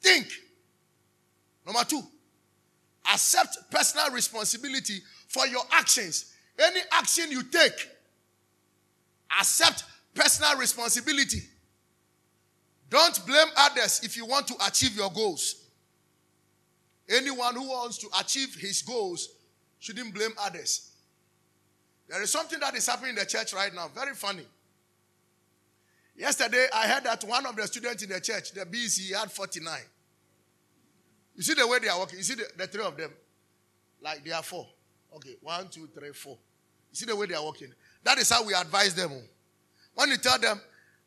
Think. 0.00 0.28
Number 1.66 1.82
two, 1.82 2.02
accept 3.12 3.58
personal 3.68 4.10
responsibility 4.12 5.00
for 5.26 5.44
your 5.48 5.62
actions. 5.72 6.32
Any 6.56 6.80
action 6.92 7.32
you 7.32 7.42
take, 7.42 7.88
accept 9.40 9.82
personal 10.14 10.56
responsibility. 10.56 11.40
Don't 12.88 13.26
blame 13.26 13.48
others 13.56 14.02
if 14.04 14.16
you 14.16 14.24
want 14.24 14.46
to 14.46 14.54
achieve 14.64 14.94
your 14.94 15.10
goals. 15.10 15.57
Anyone 17.08 17.54
who 17.54 17.68
wants 17.68 17.98
to 17.98 18.08
achieve 18.20 18.54
his 18.54 18.82
goals 18.82 19.28
shouldn't 19.78 20.14
blame 20.14 20.32
others. 20.38 20.92
There 22.08 22.22
is 22.22 22.30
something 22.30 22.58
that 22.60 22.74
is 22.74 22.86
happening 22.86 23.10
in 23.10 23.16
the 23.16 23.26
church 23.26 23.52
right 23.52 23.74
now, 23.74 23.88
very 23.94 24.14
funny. 24.14 24.46
Yesterday, 26.16 26.66
I 26.74 26.88
heard 26.88 27.04
that 27.04 27.22
one 27.24 27.46
of 27.46 27.54
the 27.54 27.66
students 27.66 28.02
in 28.02 28.08
the 28.08 28.20
church, 28.20 28.52
the 28.52 28.66
BC, 28.66 29.14
had 29.14 29.30
49. 29.30 29.78
You 31.36 31.42
see 31.42 31.54
the 31.54 31.66
way 31.66 31.78
they 31.78 31.88
are 31.88 31.98
working? 31.98 32.18
You 32.18 32.24
see 32.24 32.34
the, 32.34 32.46
the 32.56 32.66
three 32.66 32.84
of 32.84 32.96
them? 32.96 33.12
Like 34.02 34.24
they 34.24 34.32
are 34.32 34.42
four. 34.42 34.66
Okay, 35.14 35.36
one, 35.40 35.68
two, 35.68 35.88
three, 35.94 36.10
four. 36.12 36.36
You 36.90 36.96
see 36.96 37.06
the 37.06 37.14
way 37.14 37.26
they 37.26 37.34
are 37.34 37.44
working? 37.44 37.72
That 38.02 38.18
is 38.18 38.28
how 38.30 38.44
we 38.44 38.54
advise 38.54 38.94
them. 38.94 39.10
Oh. 39.12 39.22
When 39.94 40.10
you 40.10 40.16
tell 40.16 40.38
them, 40.38 40.60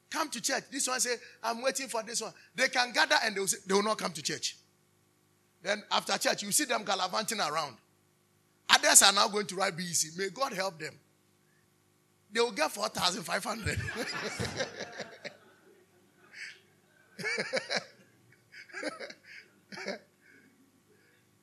come 0.10 0.30
to 0.30 0.42
church, 0.42 0.64
this 0.72 0.88
one 0.88 1.00
say, 1.00 1.16
I'm 1.44 1.62
waiting 1.62 1.88
for 1.88 2.04
this 2.04 2.22
one. 2.22 2.34
They 2.56 2.70
can 2.70 2.92
gather 2.94 3.16
and 3.24 3.36
they 3.36 3.40
will, 3.40 3.48
say, 3.48 3.58
they 3.68 3.74
will 3.74 3.84
not 3.84 3.98
come 3.98 4.12
to 4.14 4.22
church. 4.22 4.58
Then 5.62 5.84
after 5.92 6.18
church, 6.18 6.44
you 6.44 6.52
see 6.52 6.66
them 6.66 6.84
gallivanting 6.84 7.40
around. 7.40 7.76
Others 8.70 9.04
are 9.04 9.14
now 9.14 9.28
going 9.28 9.46
to 9.48 9.56
write 9.56 9.78
BEC. 9.78 10.18
May 10.18 10.30
God 10.30 10.54
help 10.54 10.80
them. 10.80 10.94
They 12.32 12.40
will 12.40 12.52
get 12.52 12.72
4,500. 12.72 13.78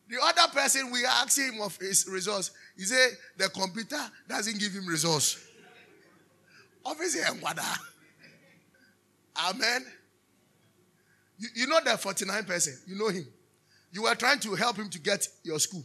the 0.08 0.18
other 0.22 0.52
person, 0.52 0.90
we 0.90 1.04
ask 1.04 1.38
him 1.38 1.60
of 1.60 1.76
his 1.76 2.08
resource. 2.10 2.50
He 2.76 2.84
said 2.84 3.10
the 3.36 3.48
computer 3.50 4.00
doesn't 4.26 4.58
give 4.58 4.72
him 4.72 4.86
results. 4.86 5.44
Obviously, 6.84 7.20
Amen. 9.50 9.84
You, 11.38 11.48
you 11.54 11.66
know 11.66 11.78
that 11.84 12.00
49 12.00 12.44
person. 12.44 12.78
You 12.86 12.96
know 12.96 13.08
him. 13.08 13.26
You 13.91 14.03
were 14.03 14.14
trying 14.14 14.41
to 14.41 14.55
help 14.55 14.76
him 14.76 14.91
to 14.91 14.99
get 14.99 15.26
your 15.43 15.59
school. 15.59 15.84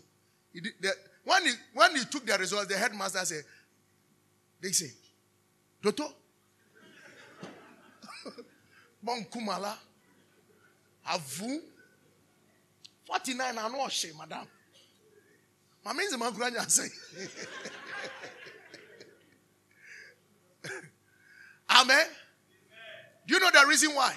He 0.51 0.59
Did, 0.59 0.73
the, 0.81 0.91
when, 1.23 1.45
he, 1.45 1.51
when 1.73 1.95
he 1.95 2.03
took 2.05 2.25
the 2.25 2.37
results, 2.37 2.67
the 2.67 2.77
headmaster 2.77 3.23
said, 3.25 3.43
they 4.61 4.71
say, 4.71 4.91
Doto, 5.81 6.11
bon 9.03 9.25
kumala, 9.31 9.75
avu, 11.09 11.59
49 13.05 13.57
I 13.57 13.67
know 13.69 13.87
she, 13.89 14.11
madam. 14.17 14.47
My 15.85 15.93
means 15.93 16.11
the 16.11 16.17
man 16.17 16.33
say. 16.69 16.87
Amen. 21.69 22.05
Do 23.27 23.33
you 23.33 23.39
know 23.39 23.49
the 23.51 23.67
reason 23.67 23.93
why? 23.93 24.13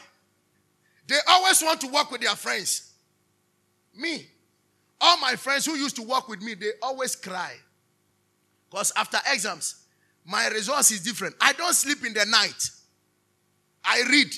They 1.09 1.17
always 1.29 1.63
want 1.63 1.81
to 1.81 1.89
work 1.89 2.11
with 2.11 2.21
their 2.21 2.35
friends. 2.37 2.86
Me, 3.97 4.27
all 5.01 5.19
my 5.19 5.37
friends 5.37 5.67
who 5.67 5.75
used 5.75 5.97
to 5.97 6.03
work 6.03 6.29
with 6.29 6.43
me, 6.43 6.55
they 6.55 6.71
always 6.83 7.17
cry. 7.17 7.55
Because 8.71 8.93
after 8.97 9.19
exams, 9.33 9.87
my 10.25 10.49
results 10.49 10.91
is 10.91 11.03
different. 11.03 11.35
I 11.41 11.53
don't 11.53 11.75
sleep 11.75 12.05
in 12.05 12.13
the 12.13 12.27
night. 12.27 12.71
I 13.85 14.03
read. 14.11 14.33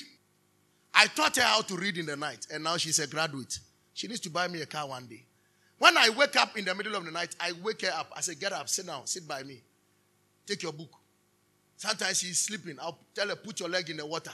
I 0.93 1.07
taught 1.07 1.35
her 1.37 1.41
how 1.41 1.61
to 1.61 1.75
read 1.75 1.97
in 1.97 2.05
the 2.05 2.15
night, 2.15 2.47
and 2.51 2.63
now 2.63 2.77
she's 2.77 2.99
a 2.99 3.07
graduate. 3.07 3.59
She 3.93 4.07
needs 4.07 4.19
to 4.21 4.29
buy 4.29 4.47
me 4.47 4.61
a 4.61 4.65
car 4.65 4.87
one 4.87 5.05
day. 5.07 5.23
When 5.79 5.97
I 5.97 6.09
wake 6.09 6.35
up 6.35 6.57
in 6.57 6.65
the 6.65 6.75
middle 6.75 6.95
of 6.95 7.05
the 7.05 7.11
night, 7.11 7.35
I 7.39 7.53
wake 7.63 7.81
her 7.81 7.91
up. 7.97 8.11
I 8.15 8.21
say, 8.21 8.35
Get 8.35 8.51
up, 8.51 8.69
sit 8.69 8.85
down, 8.85 9.07
sit 9.07 9.27
by 9.27 9.43
me. 9.43 9.61
Take 10.45 10.63
your 10.63 10.73
book. 10.73 10.91
Sometimes 11.77 12.19
she's 12.19 12.39
sleeping. 12.39 12.77
I'll 12.81 12.99
tell 13.15 13.29
her, 13.29 13.35
Put 13.35 13.59
your 13.61 13.69
leg 13.69 13.89
in 13.89 13.97
the 13.97 14.05
water. 14.05 14.31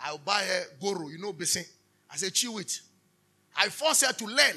I'll 0.00 0.18
buy 0.18 0.42
her 0.42 0.62
goro, 0.80 1.08
you 1.08 1.18
know, 1.18 1.32
basin. 1.32 1.64
I 2.10 2.16
say, 2.16 2.30
Chew 2.30 2.58
it. 2.58 2.80
I 3.56 3.68
forced 3.68 4.04
her 4.04 4.12
to 4.12 4.26
learn. 4.26 4.56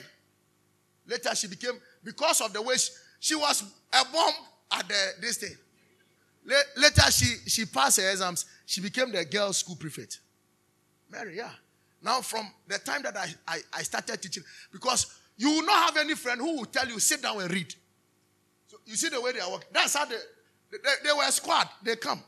Later, 1.08 1.36
she 1.36 1.48
became, 1.48 1.74
because 2.04 2.42
of 2.42 2.54
the 2.54 2.62
way 2.62 2.76
she, 2.78 2.92
she 3.20 3.36
was 3.36 3.64
a 3.94 4.06
bomb 4.12 4.34
at 4.72 4.88
the, 4.88 5.12
this 5.22 5.38
thing. 5.38 5.56
Later, 6.78 7.12
she, 7.12 7.26
she 7.48 7.66
passed 7.66 8.00
her 8.00 8.10
exams. 8.10 8.46
She 8.66 8.82
became 8.82 9.12
the 9.12 9.26
girls' 9.26 9.58
school 9.58 9.76
prefect. 9.76 10.20
Mary, 11.12 11.38
yeah. 11.38 11.52
Now, 12.02 12.22
from 12.22 12.48
the 12.68 12.78
time 12.80 13.02
that 13.04 13.18
I, 13.18 13.34
I, 13.48 13.60
I 13.74 13.84
started 13.84 14.22
teaching, 14.22 14.44
because 14.72 15.08
you 15.38 15.50
will 15.50 15.66
not 15.66 15.86
have 15.86 15.98
any 15.98 16.16
friend 16.16 16.40
who 16.40 16.58
will 16.58 16.66
tell 16.66 16.88
you, 16.88 17.00
sit 17.00 17.22
down 17.22 17.42
and 17.42 17.52
read. 17.52 17.74
So 18.68 18.78
you 18.86 18.96
see 18.96 19.10
the 19.10 19.20
way 19.20 19.32
they 19.32 19.40
are 19.40 19.52
working. 19.52 19.70
That's 19.72 19.96
how 19.96 20.06
they, 20.06 20.16
they, 20.72 20.78
they 21.04 21.12
were 21.12 21.24
a 21.28 21.32
squad. 21.32 21.68
They 21.84 21.96
come. 21.96 22.22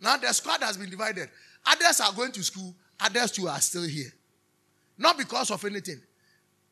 Now 0.00 0.16
the 0.16 0.32
squad 0.32 0.62
has 0.62 0.76
been 0.76 0.90
divided. 0.90 1.28
Others 1.66 2.00
are 2.00 2.12
going 2.12 2.32
to 2.32 2.42
school. 2.42 2.74
Others 3.00 3.32
too 3.32 3.48
are 3.48 3.60
still 3.60 3.82
here. 3.82 4.12
Not 4.98 5.16
because 5.16 5.50
of 5.50 5.64
anything. 5.64 6.00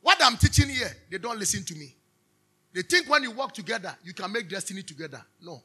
What 0.02 0.18
I'm 0.22 0.36
teaching 0.36 0.68
here, 0.68 0.90
they 1.10 1.18
don't 1.18 1.38
listen 1.38 1.64
to 1.64 1.74
me. 1.74 1.94
They 2.72 2.82
think 2.82 3.08
when 3.08 3.22
you 3.22 3.30
work 3.32 3.52
together, 3.52 3.96
you 4.04 4.12
can 4.12 4.30
make 4.32 4.48
destiny 4.48 4.82
together. 4.82 5.22
No. 5.42 5.62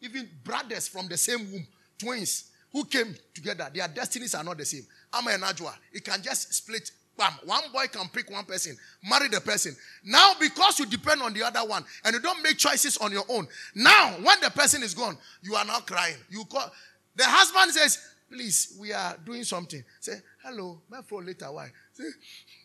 Even 0.00 0.28
brothers 0.44 0.88
from 0.88 1.08
the 1.08 1.16
same 1.16 1.50
womb, 1.50 1.66
twins 1.98 2.50
who 2.72 2.84
came 2.84 3.14
together, 3.34 3.68
their 3.74 3.88
destinies 3.88 4.34
are 4.34 4.44
not 4.44 4.58
the 4.58 4.64
same. 4.64 4.86
I'm 5.12 5.26
an 5.28 5.40
Ajwa. 5.40 5.72
It 5.92 6.04
can 6.04 6.22
just 6.22 6.52
split. 6.52 6.90
Bam. 7.16 7.32
One 7.44 7.62
boy 7.72 7.86
can 7.90 8.08
pick 8.08 8.30
one 8.30 8.44
person, 8.44 8.76
marry 9.08 9.28
the 9.28 9.40
person. 9.40 9.76
Now, 10.04 10.32
because 10.40 10.78
you 10.78 10.86
depend 10.86 11.20
on 11.20 11.34
the 11.34 11.42
other 11.42 11.60
one 11.60 11.84
and 12.04 12.14
you 12.14 12.20
don't 12.20 12.42
make 12.42 12.56
choices 12.56 12.96
on 12.96 13.12
your 13.12 13.24
own, 13.28 13.46
now 13.74 14.12
when 14.22 14.40
the 14.40 14.50
person 14.50 14.82
is 14.82 14.94
gone, 14.94 15.18
you 15.42 15.54
are 15.54 15.64
now 15.64 15.80
crying. 15.80 16.16
You 16.30 16.44
call 16.44 16.70
the 17.16 17.24
husband 17.24 17.72
says, 17.72 17.98
Please, 18.30 18.76
we 18.80 18.92
are 18.92 19.16
doing 19.26 19.42
something. 19.42 19.82
Say, 19.98 20.12
Hello, 20.42 20.80
my 20.88 21.02
phone 21.02 21.26
later. 21.26 21.50
Why? 21.52 21.70
Say, 21.92 22.04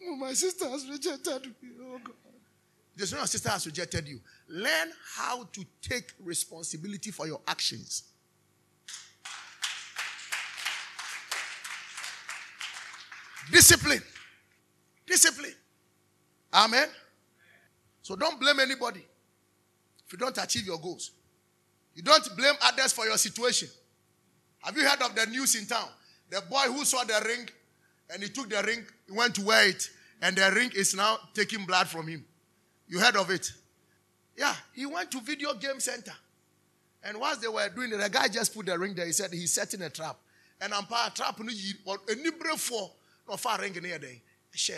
oh, 0.08 0.16
My 0.16 0.34
sister 0.34 0.68
has 0.70 0.90
rejected 0.90 1.46
me. 1.62 1.70
Oh, 1.82 2.00
God. 2.04 2.16
There's 2.96 3.14
no 3.14 3.26
sister 3.26 3.50
has 3.50 3.66
rejected 3.66 4.08
you. 4.08 4.22
Learn 4.48 4.90
how 5.16 5.44
to 5.44 5.66
take 5.82 6.14
responsibility 6.24 7.12
for 7.12 7.28
your 7.28 7.42
actions. 7.46 8.04
Discipline. 13.52 14.02
Discipline. 15.06 15.54
Amen. 16.54 16.88
So 18.02 18.16
don't 18.16 18.40
blame 18.40 18.60
anybody 18.60 19.06
if 20.06 20.14
you 20.14 20.18
don't 20.18 20.38
achieve 20.38 20.66
your 20.66 20.80
goals. 20.80 21.12
You 21.94 22.02
don't 22.04 22.28
blame 22.38 22.56
others 22.62 22.94
for 22.94 23.06
your 23.06 23.18
situation. 23.18 23.68
Have 24.60 24.78
you 24.78 24.88
heard 24.88 25.02
of 25.02 25.16
the 25.16 25.26
news 25.28 25.56
in 25.56 25.66
town? 25.66 25.88
The 26.30 26.42
boy 26.42 26.64
who 26.68 26.86
saw 26.86 27.04
the 27.04 27.22
ring 27.26 27.48
and 28.10 28.22
he 28.22 28.30
took 28.30 28.50
the 28.50 28.62
ring, 28.64 28.86
he 29.08 29.12
went 29.12 29.36
to 29.36 29.42
wear 29.44 29.68
it, 29.68 29.90
and 30.22 30.36
the 30.36 30.52
ring 30.56 30.72
is 30.76 30.96
now 30.96 31.18
taking 31.34 31.66
blood 31.66 31.88
from 31.88 32.08
him. 32.08 32.26
You 32.88 33.00
heard 33.00 33.16
of 33.16 33.30
it? 33.30 33.52
Yeah, 34.38 34.54
he 34.74 34.86
went 34.86 35.12
to 35.12 35.22
video 35.22 35.54
game 35.54 35.80
center. 35.80 36.14
And 37.04 37.20
whilst 37.20 37.42
they 37.42 37.48
were 37.48 37.70
doing 37.70 37.94
it, 37.94 37.98
the 37.98 38.10
guy 38.10 38.28
just 38.28 38.54
put 38.54 38.66
the 38.66 38.78
ring 38.78 38.96
there. 38.96 39.06
He 39.06 39.12
said 39.12 39.32
he's 39.32 39.54
setting 39.54 39.82
a 39.84 39.90
trap. 39.90 40.18
And 40.60 40.74
I'm 40.74 40.86
part 40.86 41.16
trap 41.16 41.40
eh, 41.40 41.44
no 41.44 41.52
eh, 41.52 41.56
yi 41.56 41.74
any 42.10 42.32
brave 42.32 42.60
for 42.60 42.92
no 43.30 43.38
far 43.38 43.60
ring 43.62 43.74
near 43.82 44.00
there. 44.00 44.10
Share. 44.52 44.78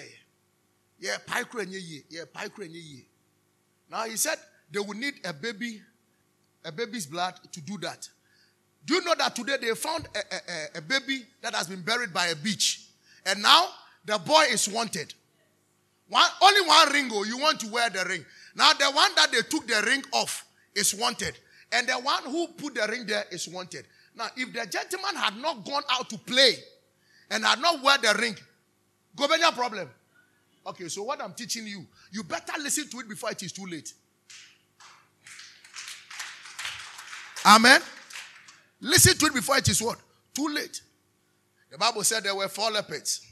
Yeah, 0.99 1.17
pike 1.25 1.53
ye. 1.67 2.03
Yeah, 2.09 2.23
pike 2.33 2.57
ye. 2.57 3.05
Now 3.89 4.03
he 4.03 4.17
said 4.17 4.37
they 4.71 4.79
would 4.79 4.97
need 4.97 5.13
a 5.23 5.31
baby, 5.33 5.81
a 6.65 6.71
baby's 6.71 7.05
blood 7.05 7.35
to 7.51 7.61
do 7.61 7.77
that. 7.79 8.09
Do 8.85 8.95
you 8.95 9.03
know 9.03 9.15
that 9.17 9.35
today 9.35 9.57
they 9.61 9.73
found 9.75 10.07
a, 10.15 10.19
a, 10.19 10.79
a 10.79 10.81
baby 10.81 11.25
that 11.41 11.53
has 11.53 11.67
been 11.67 11.81
buried 11.81 12.13
by 12.13 12.27
a 12.27 12.35
beach? 12.35 12.86
And 13.27 13.41
now 13.41 13.67
the 14.05 14.17
boy 14.17 14.45
is 14.49 14.67
wanted. 14.69 15.13
One, 16.09 16.27
only 16.41 16.61
one 16.61 16.93
ring, 16.93 17.09
oh, 17.11 17.25
you 17.25 17.37
want 17.37 17.59
to 17.59 17.67
wear 17.67 17.89
the 17.89 18.05
ring. 18.05 18.25
Now, 18.55 18.71
the 18.73 18.85
one 18.85 19.11
that 19.15 19.31
they 19.31 19.41
took 19.41 19.67
the 19.67 19.83
ring 19.85 20.03
off 20.13 20.45
is 20.73 20.95
wanted. 20.95 21.37
And 21.71 21.85
the 21.87 21.95
one 21.95 22.23
who 22.23 22.47
put 22.47 22.75
the 22.75 22.87
ring 22.89 23.05
there 23.05 23.25
is 23.29 23.47
wanted. 23.49 23.85
Now, 24.15 24.27
if 24.37 24.53
the 24.53 24.65
gentleman 24.65 25.15
had 25.15 25.35
not 25.37 25.65
gone 25.65 25.83
out 25.91 26.09
to 26.09 26.17
play 26.17 26.53
and 27.29 27.45
had 27.45 27.59
not 27.59 27.83
wear 27.83 27.97
the 27.97 28.17
ring, 28.19 28.37
go 29.15 29.27
be 29.27 29.35
problem. 29.53 29.89
Okay, 30.65 30.87
so 30.87 31.03
what 31.03 31.21
I'm 31.21 31.33
teaching 31.33 31.67
you, 31.67 31.85
you 32.11 32.23
better 32.23 32.53
listen 32.61 32.89
to 32.89 32.99
it 32.99 33.09
before 33.09 33.31
it 33.31 33.43
is 33.43 33.51
too 33.51 33.65
late. 33.65 33.93
Amen. 37.45 37.81
Listen 38.79 39.17
to 39.17 39.25
it 39.25 39.33
before 39.33 39.57
it 39.57 39.67
is 39.67 39.81
what? 39.81 39.97
Too 40.33 40.47
late. 40.47 40.81
The 41.71 41.77
Bible 41.77 42.03
said 42.03 42.23
there 42.23 42.35
were 42.35 42.47
four 42.47 42.71
leopards. 42.71 43.25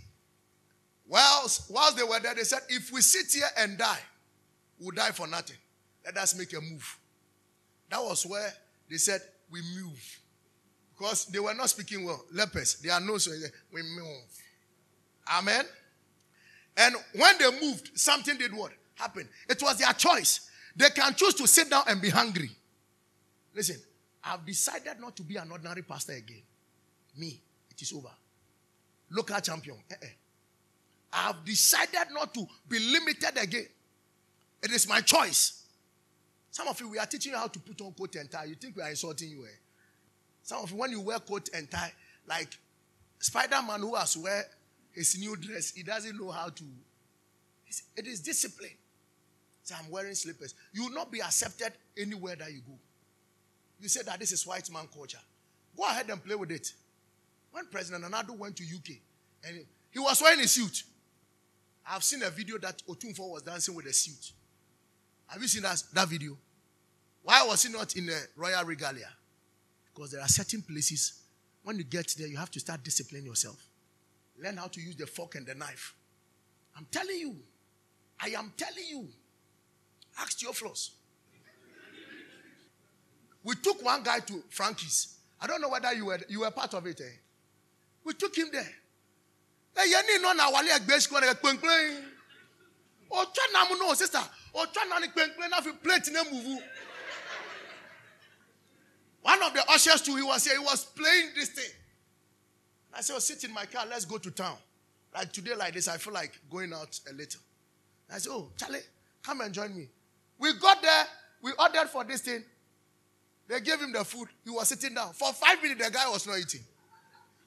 Whilst, 1.08 1.72
whilst 1.72 1.98
they 1.98 2.04
were 2.04 2.20
there, 2.20 2.34
they 2.36 2.44
said, 2.44 2.60
if 2.70 2.92
we 2.92 3.02
sit 3.02 3.32
here 3.32 3.48
and 3.58 3.78
die, 3.78 4.00
we'll 4.80 4.92
die 4.92 5.12
for 5.12 5.28
nothing. 5.28 5.58
Let 6.04 6.18
us 6.18 6.38
make 6.38 6.54
a 6.54 6.62
move. 6.62 7.00
That 7.90 8.02
was 8.02 8.26
where 8.26 8.52
they 8.90 8.98
said, 8.98 9.22
we 9.52 9.62
move. 9.62 10.20
Because 10.98 11.26
they 11.26 11.40
were 11.40 11.54
not 11.54 11.70
speaking 11.70 12.06
well. 12.06 12.24
Lepers, 12.34 12.76
they 12.76 12.90
are 12.90 13.02
no 13.02 13.18
so 13.18 13.32
we 13.72 13.82
move. 13.82 14.44
Amen. 15.38 15.66
And 16.78 16.96
when 17.16 17.38
they 17.38 17.52
moved, 17.62 17.92
something 17.96 18.38
did 18.38 18.54
what? 18.54 18.72
Happened. 18.96 19.30
It 19.50 19.62
was 19.62 19.78
their 19.78 19.94
choice. 19.94 20.50
They 20.76 20.90
can 20.90 21.14
choose 21.14 21.34
to 21.36 21.48
sit 21.48 21.70
down 21.70 21.84
and 21.88 22.02
be 22.02 22.10
hungry. 22.10 22.50
Listen, 23.54 23.78
I've 24.24 24.46
decided 24.46 25.00
not 25.00 25.16
to 25.18 25.24
be 25.24 25.36
an 25.36 25.52
ordinary 25.52 25.84
pastor 25.84 26.14
again. 26.14 26.42
Me, 27.18 27.40
it 27.70 27.82
is 27.82 27.94
over. 27.94 28.10
Local 29.12 29.40
champion. 29.40 29.78
Uh-uh. 29.92 30.08
I 31.14 31.18
have 31.28 31.46
decided 31.46 32.12
not 32.12 32.34
to 32.34 32.46
be 32.68 32.80
limited 32.80 33.38
again. 33.42 33.68
It 34.64 34.72
is 34.72 34.88
my 34.88 35.02
choice. 35.02 35.64
Some 36.52 36.68
of 36.68 36.80
you, 36.80 36.90
we 36.90 36.98
are 36.98 37.06
teaching 37.06 37.34
you 37.34 37.38
how 37.38 37.48
to 37.48 37.60
put 37.60 37.80
on 37.82 37.92
coat 37.94 38.16
and 38.16 38.30
tie. 38.30 38.46
You 38.46 38.56
think 38.56 38.76
we 38.76 38.82
are 38.82 38.90
insulting 38.90 39.30
you. 39.30 39.44
Eh? 39.44 39.50
Some 40.44 40.64
of 40.64 40.72
you, 40.72 40.78
when 40.78 40.92
you 40.92 41.02
wear 41.02 41.20
coat 41.20 41.50
and 41.54 41.70
tie, 41.70 41.92
like 42.28 42.58
Spider 43.20 43.62
Man 43.66 43.82
who 43.82 43.96
has 43.96 44.18
wear 44.18 44.46
his 44.92 45.18
new 45.20 45.36
dress, 45.36 45.72
he 45.72 45.84
doesn't 45.84 46.18
know 46.20 46.32
how 46.32 46.50
to. 46.50 46.64
It 47.98 48.08
is 48.08 48.22
discipline. 48.22 48.72
So 49.64 49.76
I'm 49.78 49.90
wearing 49.90 50.14
slippers. 50.16 50.54
You 50.74 50.84
will 50.84 50.94
not 50.94 51.12
be 51.12 51.22
accepted 51.22 51.74
anywhere 51.98 52.36
that 52.36 52.52
you 52.52 52.62
go. 52.66 52.78
You 53.80 53.90
say 53.90 54.04
that 54.04 54.20
this 54.20 54.32
is 54.32 54.46
white 54.46 54.70
man 54.72 54.88
culture. 54.94 55.20
Go 55.76 55.84
ahead 55.84 56.10
and 56.10 56.24
play 56.24 56.36
with 56.36 56.52
it. 56.52 56.72
When 57.56 57.68
President 57.68 58.02
Nana 58.12 58.34
went 58.34 58.58
to 58.58 58.66
UK 58.66 58.98
and 59.46 59.66
he 59.90 59.98
was 59.98 60.22
wearing 60.22 60.42
a 60.42 60.48
suit, 60.48 60.84
I've 61.90 62.04
seen 62.04 62.22
a 62.24 62.30
video 62.30 62.58
that 62.58 62.84
Otumfuo 62.86 63.30
was 63.32 63.44
dancing 63.44 63.74
with 63.74 63.86
a 63.86 63.94
suit. 63.94 64.34
Have 65.28 65.42
you 65.42 65.48
seen 65.48 65.64
that, 65.64 65.82
that 65.94 66.10
video? 66.10 66.38
Why 67.24 67.46
was 67.48 67.64
he 67.64 67.72
not 67.72 67.96
in 67.96 68.08
the 68.08 68.20
royal 68.36 68.66
regalia? 68.66 69.08
Because 69.86 70.12
there 70.12 70.20
are 70.20 70.28
certain 70.28 70.64
places, 70.64 71.22
when 71.64 71.78
you 71.78 71.86
get 71.86 72.14
there, 72.18 72.28
you 72.28 72.36
have 72.36 72.52
to 72.52 72.60
start 72.60 72.84
disciplining 72.84 73.26
yourself. 73.26 73.66
Learn 74.38 74.58
how 74.58 74.68
to 74.68 74.82
use 74.82 74.98
the 74.98 75.08
fork 75.08 75.36
and 75.36 75.48
the 75.48 75.56
knife. 75.56 75.96
I'm 76.76 76.86
telling 76.92 77.18
you. 77.18 77.38
I 78.20 78.32
am 78.38 78.52
telling 78.58 78.84
you. 78.90 79.08
Ask 80.20 80.40
Theophilus. 80.40 80.92
We 83.46 83.56
took 83.56 83.82
one 83.82 84.04
guy 84.04 84.20
to 84.20 84.44
Frankie's. 84.50 85.16
I 85.40 85.48
don't 85.48 85.62
know 85.62 85.70
whether 85.70 85.94
you 85.94 86.08
were, 86.08 86.20
you 86.28 86.42
were 86.42 86.52
part 86.52 86.74
of 86.74 86.86
it. 86.86 87.00
Eh? 87.00 87.20
We 88.06 88.14
took 88.14 88.38
him 88.38 88.50
there. 88.52 88.62
Eh, 89.78 89.82
Ɛyɛ 89.84 90.06
ni 90.08 90.24
nɔ 90.24 90.36
na 90.38 90.50
wale 90.52 90.70
ɛgbɛ 90.70 91.02
sikɔ 91.02 91.22
ne 91.22 91.34
kpenkpen 91.34 92.12
ɔtɔ 93.12 93.52
nam 93.54 93.78
no 93.80 93.94
sister. 93.94 94.24
Ɔtɔ 94.54 94.88
nam 94.90 95.02
ne 95.02 95.08
kpenkpen 95.08 95.50
na 95.50 95.60
fi 95.62 95.72
plate 95.74 96.08
ne 96.12 96.24
muvu 96.24 96.64
one 99.22 99.42
of 99.42 99.54
the 99.56 99.70
ushers 99.72 100.02
too 100.04 100.16
he 100.16 100.22
was 100.22 100.46
here 100.46 100.54
he 100.58 100.64
was 100.64 100.86
playing 100.86 101.32
this 101.36 101.50
thing. 101.50 101.72
I 102.94 103.02
said 103.02 103.16
oh, 103.16 103.20
sit 103.20 103.44
in 103.44 103.52
my 103.52 103.66
car 103.66 103.86
let's 103.90 104.06
go 104.06 104.20
to 104.20 104.30
town. 104.32 104.56
Like 105.14 105.34
today 105.34 105.56
like 105.56 105.74
this 105.74 105.88
I 105.88 105.98
feel 105.98 106.14
like 106.14 106.40
going 106.50 106.72
out 106.74 106.98
a 107.10 107.14
little. 107.14 107.42
I 108.14 108.20
said 108.20 108.30
oh 108.32 108.52
Charlie 108.56 108.80
come 109.24 109.42
and 109.42 109.52
join 109.54 109.76
me. 109.76 109.90
We 110.38 110.54
got 110.60 110.82
there 110.82 111.06
we 111.42 111.52
ordered 111.60 111.90
for 111.90 112.04
this 112.04 112.22
thing. 112.22 112.44
They 113.48 113.60
gave 113.62 113.80
him 113.82 113.92
the 113.92 114.06
food. 114.06 114.30
He 114.44 114.52
was 114.52 114.68
sitting 114.70 114.94
down. 114.94 115.12
For 115.14 115.34
five 115.34 115.62
minutes 115.62 115.84
the 115.84 115.92
guy 115.92 116.08
was 116.08 116.26
not 116.28 116.38
eating 116.38 116.62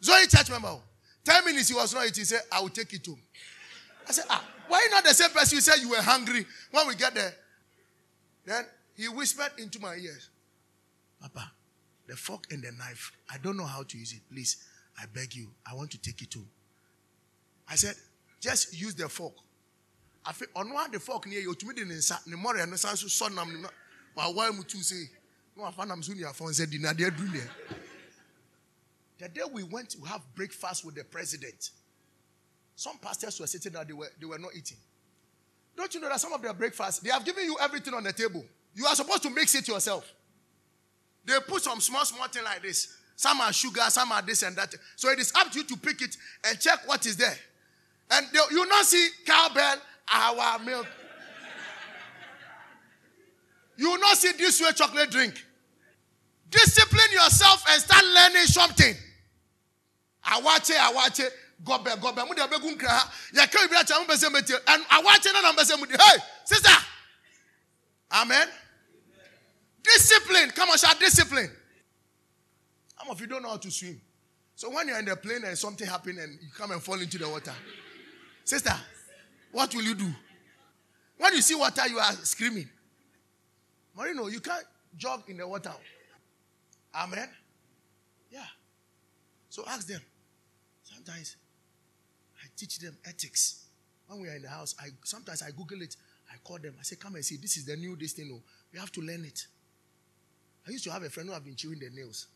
Zoe 0.03 0.27
church 0.27 0.51
member 0.51 0.77
10 1.25 1.45
minutes 1.45 1.69
he 1.69 1.75
was 1.75 1.95
not 1.95 2.07
eating. 2.07 2.23
He 2.23 2.25
said, 2.25 2.41
I 2.51 2.61
will 2.61 2.71
take 2.71 2.93
it 2.93 3.05
home. 3.07 3.21
I 4.09 4.13
said, 4.13 4.25
ah, 4.31 4.43
why 4.69 4.87
not 4.91 5.05
the 5.05 5.13
same 5.13 5.31
person 5.31 5.57
you 5.57 5.61
said 5.61 5.77
you 5.81 5.91
were 5.91 6.01
hungry 6.03 6.47
when 6.71 6.87
we 6.89 6.95
get 6.95 7.15
there? 7.15 7.35
Then 8.47 8.65
he 8.97 9.09
whispered 9.09 9.51
into 9.59 9.79
my 9.81 9.95
ears, 9.97 10.31
Papa, 11.21 11.53
the 12.07 12.17
fork 12.17 12.45
and 12.51 12.63
the 12.63 12.73
knife, 12.73 13.13
I 13.31 13.37
don't 13.39 13.57
know 13.57 13.67
how 13.67 13.83
to 13.83 13.99
use 13.99 14.13
it. 14.13 14.21
Please, 14.33 14.65
I 14.99 15.05
beg 15.13 15.35
you, 15.35 15.49
I 15.71 15.75
want 15.75 15.91
to 15.91 15.99
take 15.99 16.23
it 16.23 16.33
home. 16.33 16.49
I 17.69 17.75
said, 17.75 17.95
just 18.41 18.79
use 18.79 18.95
the 18.95 19.09
fork. 19.09 19.35
I 20.25 20.33
feel 20.33 20.49
on 20.57 20.73
one 20.73 20.91
the 20.91 21.01
fork 21.01 21.27
near 21.27 21.41
you 21.41 21.55
to 21.55 21.67
me 21.67 21.75
the 21.75 22.37
morning 22.37 22.63
and 22.63 22.73
the 22.73 22.79
sun 22.79 22.97
so 22.97 23.09
son 23.09 23.39
am 23.39 23.67
my 24.17 24.29
wife 24.29 24.67
to 24.67 24.77
say, 24.79 25.05
no, 25.57 25.65
I 25.65 25.71
found 25.71 25.93
I'm 25.93 26.03
soon 26.03 26.19
your 26.19 26.33
phone 26.33 26.53
said, 26.53 26.71
doing 26.71 26.83
there. 26.83 27.51
The 29.19 29.29
day 29.29 29.41
we 29.53 29.65
went 29.65 29.91
to 29.91 30.01
have 30.03 30.23
breakfast 30.35 30.85
with 30.85 30.95
the 30.95 31.05
president, 31.05 31.71
some 32.77 32.99
pastors 32.99 33.41
were 33.41 33.47
sitting 33.47 33.73
there, 33.73 33.85
they 33.85 33.93
were, 33.93 34.09
they 34.21 34.27
were 34.27 34.39
not 34.39 34.55
eating. 34.55 34.77
Don't 35.77 35.93
you 35.95 36.01
know 36.01 36.09
that 36.09 36.21
some 36.21 36.33
of 36.33 36.41
their 36.43 36.55
breakfast, 36.55 37.03
they 37.03 37.11
have 37.11 37.25
given 37.25 37.45
you 37.45 37.57
everything 37.61 37.95
on 37.95 38.05
the 38.05 38.13
table. 38.13 38.45
You 38.75 38.87
are 38.87 38.95
supposed 38.95 39.23
to 39.25 39.31
mix 39.31 39.55
it 39.55 39.67
yourself. 39.67 40.13
They 41.25 41.35
put 41.47 41.63
some 41.63 41.81
small, 41.81 42.05
small 42.05 42.29
thing 42.29 42.45
like 42.45 42.63
this. 42.63 42.97
Some 43.17 43.41
are 43.41 43.53
sugar, 43.53 43.83
some 43.89 44.13
are 44.13 44.23
this 44.23 44.43
and 44.45 44.55
that. 44.57 44.75
So 44.95 45.11
it 45.11 45.19
is 45.19 45.33
up 45.35 45.51
to 45.51 45.59
you 45.59 45.65
to 45.65 45.77
pick 45.77 46.01
it 46.03 46.17
and 46.49 46.59
check 46.61 46.87
what 46.87 47.05
is 47.05 47.17
there. 47.17 47.37
And 48.11 48.27
they, 48.33 48.39
you 48.53 48.67
not 48.67 48.85
see 48.85 49.09
cowbell, 49.27 49.77
our 50.13 50.59
milk. 50.61 50.87
you 53.77 53.91
will 53.91 53.99
not 53.99 54.17
see 54.17 54.33
this 54.33 54.61
way 54.61 54.71
chocolate 54.73 55.11
drink. 55.11 55.45
Discipline 56.51 57.13
yourself 57.13 57.65
and 57.69 57.83
start 57.83 58.05
learning 58.05 58.47
something. 58.47 58.95
Awache, 60.31 60.75
awache, 60.77 61.29
gobe, 61.65 61.91
gobe. 62.01 62.27
Mu 62.27 62.35
de 62.35 62.47
begun 62.49 62.77
kra. 62.77 63.01
Ya 63.33 63.47
ka 63.47 63.67
bi 63.69 63.77
acha 63.77 63.99
mu 64.01 64.07
bese 64.07 64.29
meti. 64.31 64.55
And 64.67 64.85
awache 64.91 65.33
na 65.33 65.41
na 65.41 65.53
bese 65.53 65.79
mu 65.79 65.87
Hey, 65.87 66.19
sister. 66.45 66.71
Amen. 68.13 68.49
Discipline. 69.83 70.51
Come 70.51 70.71
on, 70.71 70.79
shout 70.79 70.99
discipline. 71.01 71.51
Some 72.99 73.11
of 73.11 73.21
you 73.21 73.27
don't 73.27 73.43
know 73.43 73.51
how 73.51 73.57
to 73.57 73.71
swim. 73.71 74.01
So 74.55 74.71
when 74.71 74.89
you're 74.89 74.99
in 74.99 75.05
the 75.05 75.17
plane 75.17 75.45
and 75.45 75.57
something 75.57 75.87
happens 75.87 76.19
and 76.19 76.33
you 76.43 76.49
come 76.57 76.73
and 76.73 76.83
fall 76.83 77.01
into 77.01 77.17
the 77.17 77.29
water, 77.29 77.55
sister, 78.45 78.75
what 79.53 79.75
will 79.75 79.85
you 79.85 79.95
do? 79.95 80.11
When 81.17 81.33
you 81.35 81.41
see 81.43 81.55
water, 81.55 81.87
you 81.89 81.99
are 81.99 82.13
screaming. 82.25 82.69
Marino, 83.97 84.27
you 84.27 84.41
can't 84.41 84.65
jog 84.97 85.23
in 85.29 85.37
the 85.37 85.47
water. 85.47 85.73
Amen. 86.95 87.29
Yeah. 88.31 88.45
So 89.49 89.65
ask 89.67 89.87
them. 89.87 90.01
Sometimes 91.09 91.37
I 92.43 92.47
teach 92.55 92.79
them 92.81 92.95
ethics. 93.07 93.65
When 94.09 94.21
we 94.21 94.29
are 94.29 94.37
in 94.37 94.43
the 94.43 94.49
house, 94.51 94.75
I 94.79 94.89
sometimes 95.05 95.43
I 95.43 95.51
Google 95.53 95.81
it. 95.81 95.97
I 96.31 96.37
call 96.45 96.59
them. 96.59 96.75
I 96.79 96.83
say, 96.83 96.97
come 96.97 97.15
and 97.15 97.25
see. 97.25 97.37
This 97.37 97.57
is 97.57 97.65
the 97.65 97.77
new 97.77 97.97
this 97.97 98.13
thing. 98.13 98.31
Oh, 98.31 98.43
we 98.71 98.79
have 98.79 98.93
to 98.93 99.01
learn 99.01 99.25
it. 99.25 99.47
I 100.67 100.71
used 100.71 100.85
to 100.85 100.93
have 100.93 101.03
a 101.03 101.09
friend 101.09 101.31
who 101.31 101.35
have 101.35 101.45
been 101.45 101.57
chewing 101.57 101.79
the 101.79 101.89
nails. 101.89 102.27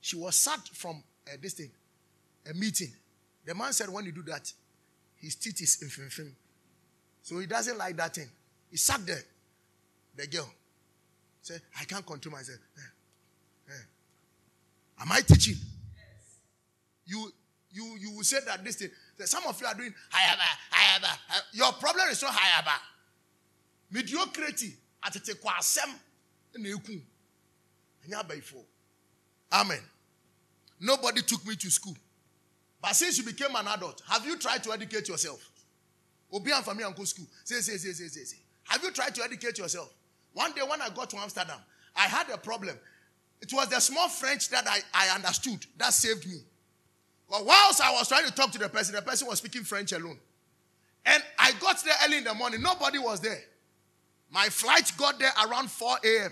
She 0.00 0.16
was 0.16 0.36
sacked 0.36 0.70
from 0.70 1.02
uh, 1.28 1.36
this 1.42 1.52
thing, 1.52 1.70
a 2.50 2.54
meeting. 2.54 2.92
The 3.44 3.54
man 3.54 3.74
said, 3.74 3.90
when 3.90 4.06
you 4.06 4.12
do 4.12 4.22
that, 4.22 4.50
his 5.16 5.34
teeth 5.34 5.60
is 5.60 5.76
infim. 5.84 6.32
So 7.20 7.38
he 7.40 7.46
doesn't 7.46 7.76
like 7.76 7.96
that 7.98 8.14
thing. 8.14 8.28
He 8.70 8.78
sacked 8.78 9.06
the, 9.06 9.22
the 10.16 10.26
girl. 10.26 10.48
Said, 11.42 11.60
I 11.78 11.84
can't 11.84 12.06
control 12.06 12.32
myself. 12.34 12.58
Eh, 12.78 13.72
eh. 13.72 15.02
Am 15.02 15.12
I 15.12 15.20
teaching? 15.20 15.56
Yes. 15.94 16.38
You 17.04 17.32
you 17.72 17.96
you 18.00 18.10
will 18.16 18.24
say 18.24 18.38
that 18.46 18.64
this 18.64 18.76
thing. 18.76 18.90
Some 19.24 19.44
of 19.46 19.60
you 19.60 19.66
are 19.66 19.74
doing 19.74 19.94
hayaba, 20.12 20.48
hayaba. 20.72 21.42
Your 21.52 21.72
problem 21.74 22.08
is 22.10 22.22
not 22.22 22.32
hayaba. 22.32 22.74
Mediocrity 23.90 24.74
at 25.04 25.16
a 25.16 25.20
kwasem 25.20 25.92
the 26.52 27.02
Amen. 29.52 29.78
Nobody 30.80 31.22
took 31.22 31.46
me 31.46 31.54
to 31.56 31.70
school. 31.70 31.96
But 32.80 32.96
since 32.96 33.18
you 33.18 33.24
became 33.24 33.54
an 33.54 33.66
adult, 33.68 34.02
have 34.08 34.26
you 34.26 34.36
tried 34.38 34.62
to 34.64 34.72
educate 34.72 35.08
yourself? 35.08 35.48
Obian 36.32 36.62
for 36.62 36.74
me 36.74 36.82
and 36.82 36.94
go 36.96 37.04
school. 37.04 37.26
Say, 37.44 37.56
say, 37.60 37.76
say, 37.76 37.92
say, 37.92 38.08
say, 38.08 38.24
say. 38.24 38.36
Have 38.64 38.82
you 38.82 38.90
tried 38.90 39.14
to 39.14 39.22
educate 39.22 39.58
yourself? 39.58 39.92
One 40.32 40.52
day 40.52 40.62
when 40.62 40.80
I 40.80 40.88
got 40.88 41.10
to 41.10 41.18
Amsterdam, 41.18 41.58
I 41.94 42.02
had 42.02 42.28
a 42.30 42.38
problem. 42.38 42.76
It 43.40 43.52
was 43.52 43.68
the 43.68 43.80
small 43.80 44.08
French 44.08 44.48
that 44.48 44.66
I, 44.66 44.80
I 44.94 45.14
understood 45.14 45.64
that 45.76 45.92
saved 45.92 46.26
me. 46.26 46.40
But 47.30 47.44
whilst 47.46 47.80
I 47.80 47.92
was 47.92 48.08
trying 48.08 48.26
to 48.26 48.32
talk 48.32 48.50
to 48.52 48.58
the 48.58 48.68
person, 48.68 48.94
the 48.94 49.02
person 49.02 49.26
was 49.26 49.38
speaking 49.38 49.64
French 49.64 49.92
alone. 49.92 50.18
And 51.04 51.22
I 51.38 51.52
got 51.60 51.82
there 51.84 51.94
early 52.04 52.18
in 52.18 52.24
the 52.24 52.34
morning. 52.34 52.62
Nobody 52.62 52.98
was 52.98 53.20
there. 53.20 53.40
My 54.30 54.46
flight 54.46 54.90
got 54.96 55.18
there 55.18 55.32
around 55.46 55.70
4 55.70 55.96
a.m. 56.04 56.30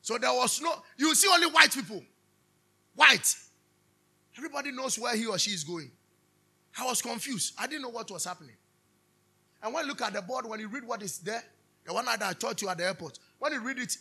So 0.00 0.18
there 0.18 0.32
was 0.32 0.60
no, 0.60 0.72
you 0.96 1.14
see 1.14 1.28
only 1.32 1.48
white 1.48 1.72
people. 1.72 2.02
White. 2.94 3.34
Everybody 4.36 4.72
knows 4.72 4.98
where 4.98 5.16
he 5.16 5.26
or 5.26 5.38
she 5.38 5.50
is 5.50 5.64
going. 5.64 5.90
I 6.78 6.84
was 6.84 7.00
confused. 7.02 7.54
I 7.58 7.66
didn't 7.66 7.82
know 7.82 7.88
what 7.88 8.10
was 8.10 8.24
happening. 8.24 8.56
And 9.62 9.72
when 9.72 9.84
you 9.84 9.88
look 9.88 10.02
at 10.02 10.12
the 10.12 10.22
board, 10.22 10.46
when 10.46 10.60
you 10.60 10.68
read 10.68 10.86
what 10.86 11.02
is 11.02 11.18
there, 11.18 11.42
the 11.84 11.94
one 11.94 12.04
that 12.04 12.22
I 12.22 12.32
taught 12.32 12.60
you 12.60 12.68
at 12.68 12.78
the 12.78 12.84
airport, 12.84 13.18
when 13.38 13.52
you 13.52 13.60
read 13.60 13.78
it, 13.78 13.96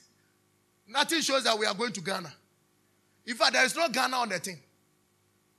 nothing 0.87 1.21
shows 1.21 1.43
that 1.43 1.57
we 1.57 1.65
are 1.65 1.73
going 1.73 1.93
to 1.93 2.01
Ghana. 2.01 2.31
In 3.25 3.35
fact, 3.35 3.53
there 3.53 3.65
is 3.65 3.75
no 3.75 3.87
Ghana 3.89 4.15
on 4.15 4.29
the 4.29 4.39
thing. 4.39 4.59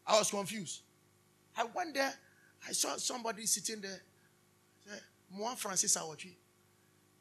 I 0.07 0.19
was 0.19 0.31
confused. 0.31 0.83
I 1.57 1.65
went 1.75 1.95
there, 1.95 2.13
I 2.69 2.73
saw 2.73 2.97
somebody 2.97 3.47
sitting 3.47 3.81
there. 3.81 4.03
Said, 4.87 5.01
Moi 5.31 5.55
Francis 5.55 5.97
Awatri. 5.97 6.35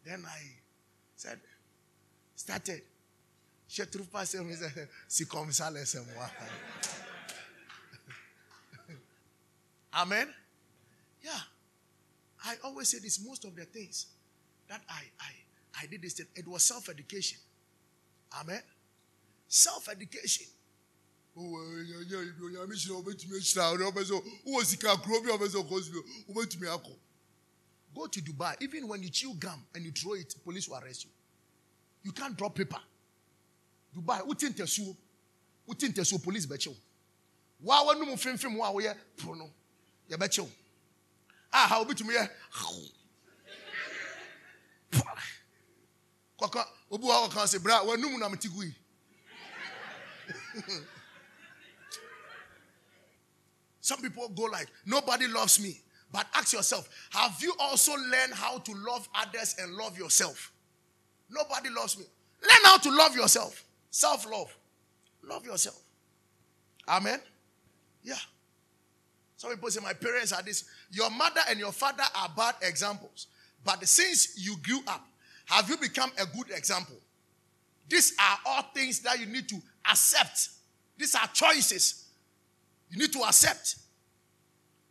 Then 0.05 0.23
I 0.27 0.39
said, 1.15 1.39
started. 2.35 2.81
Je 3.67 3.83
trouve 3.85 4.07
pas 4.07 4.25
c'est 4.25 5.25
comme 5.27 5.51
ça, 5.51 5.71
laissez-moi. 5.71 6.29
Amen. 9.93 10.27
Yeah. 11.23 11.31
I 12.45 12.55
always 12.63 12.89
say 12.89 12.99
this 12.99 13.19
most 13.25 13.45
of 13.45 13.55
the 13.55 13.65
things 13.65 14.07
that 14.67 14.81
I 14.87 15.01
I 15.19 15.83
I 15.83 15.87
did 15.87 16.01
this 16.01 16.13
thing, 16.13 16.27
it 16.35 16.47
was 16.47 16.63
self-education. 16.63 17.39
Amen. 18.39 18.61
Self-education. 19.47 20.47
Go 27.95 28.07
to 28.07 28.21
Dubai. 28.21 28.55
Even 28.61 28.87
when 28.87 29.01
you 29.01 29.09
chew 29.09 29.33
gum 29.35 29.63
and 29.73 29.83
you 29.85 29.91
throw 29.91 30.13
it, 30.13 30.33
police 30.43 30.67
will 30.67 30.77
arrest 30.77 31.05
you. 31.05 31.09
You 32.03 32.11
can't 32.11 32.37
drop 32.37 32.55
paper. 32.55 32.79
dubai 33.95 34.21
wote 34.27 34.49
ntasuo 34.49 34.95
wote 35.67 35.87
ntasuo 35.87 36.19
police 36.23 36.45
bɛkyɛ 36.45 36.67
wo 36.67 36.77
waa 37.61 37.83
wanum 37.85 38.17
fimfim 38.17 38.57
wo 38.57 38.63
a 38.65 38.71
woyɛ 38.73 38.97
po 39.17 39.33
no 39.33 39.49
yɛbɛkyɛ 40.09 40.39
wo 40.41 40.49
a 41.53 41.57
ha 41.67 41.79
obi 41.79 41.93
tumi 41.95 42.13
yɛ 42.13 42.29
kɔkɔ 46.39 46.67
obi 46.91 47.05
wa 47.05 47.27
kɔkɔ 47.29 47.47
sɛ 47.47 47.63
bra 47.63 47.83
wanum 47.85 48.19
nam 48.19 48.37
ti 48.37 48.49
gu 48.49 48.63
yi 48.63 48.75
some 53.85 54.01
people 54.01 54.27
go 54.29 54.43
like 54.43 54.67
nobody 54.85 55.27
loves 55.27 55.61
me 55.61 55.79
but 56.11 56.25
ask 56.33 56.53
yourself 56.53 56.89
have 57.09 57.35
you 57.41 57.53
also 57.59 57.93
learned 57.93 58.33
how 58.33 58.57
to 58.59 58.71
love 58.73 59.07
others 59.15 59.55
and 59.59 59.73
love 59.75 59.97
yourself 59.97 60.51
nobody 61.29 61.69
loves 61.69 61.97
me 61.97 62.05
learn 62.41 62.63
how 62.63 62.77
to 62.77 62.89
love 62.89 63.15
yourself 63.15 63.65
Self 63.95 64.29
love. 64.29 64.53
Love 65.23 65.45
yourself. 65.45 65.79
Amen. 66.85 67.17
Yeah. 68.03 68.17
Some 69.37 69.51
people 69.51 69.69
say, 69.69 69.79
My 69.81 69.93
parents 69.93 70.33
are 70.33 70.41
this. 70.41 70.65
Your 70.91 71.09
mother 71.09 71.39
and 71.49 71.57
your 71.57 71.71
father 71.71 72.03
are 72.13 72.27
bad 72.35 72.55
examples. 72.61 73.27
But 73.63 73.87
since 73.87 74.37
you 74.37 74.57
grew 74.61 74.81
up, 74.85 75.07
have 75.45 75.69
you 75.69 75.77
become 75.77 76.11
a 76.19 76.25
good 76.25 76.51
example? 76.53 76.97
These 77.87 78.17
are 78.19 78.37
all 78.45 78.63
things 78.73 78.99
that 78.99 79.17
you 79.17 79.27
need 79.27 79.47
to 79.47 79.61
accept. 79.89 80.49
These 80.97 81.15
are 81.15 81.27
choices 81.33 82.04
you 82.95 83.01
need 83.01 83.11
to 83.13 83.19
accept. 83.23 83.75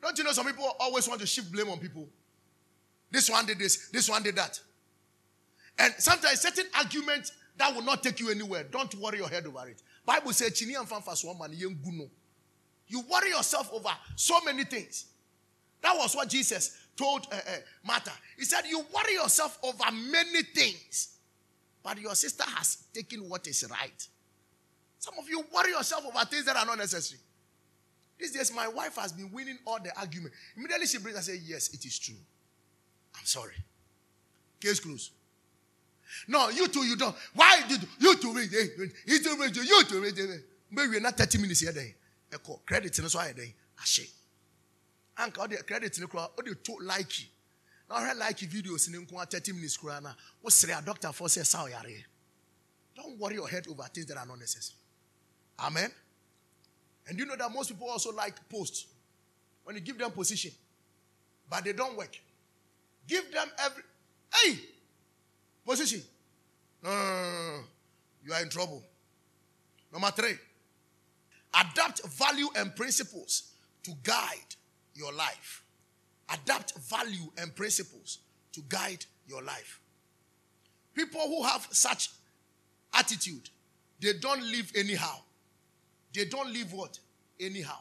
Don't 0.03 0.17
you 0.19 0.25
know 0.25 0.33
some 0.33 0.45
people 0.45 0.71
always 0.79 1.09
want 1.09 1.21
to 1.23 1.27
shift 1.27 1.51
blame 1.51 1.71
on 1.71 1.79
people? 1.79 2.07
This 3.11 3.31
one 3.31 3.47
did 3.47 3.59
this, 3.59 3.89
this 3.89 4.09
one 4.09 4.23
did 4.23 4.37
that. 4.37 4.61
And 5.79 5.95
sometimes 5.99 6.41
certain 6.41 6.67
arguments 6.77 7.33
that 7.57 7.75
will 7.75 7.83
not 7.83 8.03
take 8.03 8.21
you 8.21 8.31
anywhere. 8.31 8.65
Don't 8.65 8.95
worry 8.97 9.19
your 9.19 9.29
head 9.29 9.47
over 9.47 9.67
it. 9.69 9.83
Bible 10.05 10.33
says, 10.33 10.53
Chini 10.53 10.75
and 10.75 10.87
fanfas 10.87 11.25
woman 11.25 11.53
You 12.87 13.01
worry 13.11 13.31
yourself 13.31 13.73
over 13.73 13.89
so 14.17 14.39
many 14.45 14.65
things. 14.65 15.07
That 15.81 15.97
was 15.97 16.15
what 16.15 16.29
Jesus 16.29 16.77
told 16.97 17.27
uh, 17.33 17.37
uh, 17.37 17.57
Martha. 17.87 18.13
He 18.37 18.45
said, 18.45 18.63
You 18.69 18.85
worry 18.95 19.15
yourself 19.15 19.59
over 19.63 19.91
many 19.93 20.43
things, 20.43 21.17
but 21.83 21.99
your 21.99 22.15
sister 22.15 22.45
has 22.47 22.85
taken 22.93 23.29
what 23.29 23.47
is 23.47 23.65
right. 23.71 24.07
Some 24.99 25.15
of 25.19 25.29
you 25.29 25.43
worry 25.55 25.71
yourself 25.71 26.05
over 26.07 26.25
things 26.27 26.45
that 26.45 26.57
are 26.57 26.67
not 26.67 26.79
necessary. 26.79 27.21
These 28.19 28.33
days, 28.33 28.55
my 28.55 28.69
wife 28.69 28.97
has 28.97 29.13
been 29.13 29.31
winning 29.33 29.59
all 29.67 29.79
the 29.83 29.97
argument. 29.99 30.35
Immediately 30.57 30.87
she 30.87 30.99
brings 30.99 31.17
and 31.17 31.25
says, 31.25 31.41
Yes, 31.49 31.69
it 31.75 31.85
is 31.85 31.99
true. 31.99 32.15
I'm 33.17 33.25
sorry. 33.25 33.55
Case 34.61 34.81
closed. 34.81 35.13
No, 36.29 36.49
you 36.49 36.69
two, 36.69 36.85
you 36.85 36.97
don't. 36.97 37.15
Why 37.35 37.61
did 37.69 37.87
you 37.99 38.17
two 38.17 38.33
read? 38.33 38.51
You 39.07 39.23
two 39.23 39.37
read. 39.39 39.57
You 39.57 39.85
two 39.85 40.01
read. 40.01 40.17
Maybe 40.71 40.91
we're 40.91 41.01
not 41.01 41.17
30 41.17 41.39
minutes 41.39 41.61
here. 41.61 41.73
Then, 41.73 41.95
echo 42.33 42.61
credit 42.65 42.99
in 42.99 43.09
so 43.09 43.19
I 43.19 43.33
then. 43.33 43.53
Ashe. 43.81 44.09
Anka, 45.19 45.39
all 45.39 45.49
the 45.49 45.57
credit 45.59 45.97
in 45.97 46.03
the 46.03 46.09
crowd, 46.09 46.31
all 46.37 46.45
the 46.45 46.55
two 46.55 46.77
like 46.83 47.21
you. 47.21 47.27
Now, 47.89 47.97
I 47.97 48.13
like 48.15 48.39
videos 48.39 48.93
in 48.93 49.07
30 49.07 49.53
minutes. 49.53 49.79
What's 50.41 50.63
the 50.63 50.83
doctor 50.85 51.13
for 51.13 51.29
say? 51.29 51.43
Don't 52.97 53.19
worry 53.19 53.35
your 53.35 53.49
head 53.49 53.67
over 53.69 53.83
things 53.85 54.07
that 54.07 54.17
are 54.17 54.27
not 54.27 54.39
necessary. 54.39 54.79
Amen. 55.61 55.91
And 57.09 57.19
you 57.19 57.27
know 57.27 57.37
that 57.37 57.53
most 57.53 57.69
people 57.69 57.89
also 57.89 58.13
like 58.13 58.37
posts 58.49 58.87
when 59.65 59.77
you 59.77 59.83
give 59.83 59.99
them 59.99 60.11
position, 60.11 60.53
but 61.51 61.65
they 61.65 61.73
don't 61.73 61.97
work. 61.97 62.17
Give 63.07 63.31
them 63.33 63.49
every. 63.59 63.83
Hey, 64.33 64.59
Position. 65.65 66.03
No, 66.83 66.91
no, 66.91 66.97
no, 66.97 67.57
no, 67.57 67.65
You 68.25 68.33
are 68.35 68.43
in 68.43 68.49
trouble. 68.51 68.83
Number 69.93 70.11
three, 70.11 70.35
adapt 71.55 72.05
value 72.07 72.49
and 72.57 72.75
principles 72.77 73.53
to 73.85 73.93
guide 74.03 74.55
your 74.95 75.13
life. 75.13 75.63
Adapt 76.33 76.75
value 76.77 77.31
and 77.39 77.55
principles 77.55 78.19
to 78.53 78.61
guide 78.69 79.05
your 79.27 79.43
life. 79.43 79.81
People 80.95 81.21
who 81.23 81.43
have 81.45 81.67
such 81.71 82.11
attitude, 82.93 83.49
they 84.01 84.13
don't 84.21 84.43
live 84.43 84.71
anyhow. 84.77 85.17
They 86.15 86.25
don't 86.27 86.53
leave 86.53 86.73
what? 86.73 86.99
Anyhow. 87.41 87.79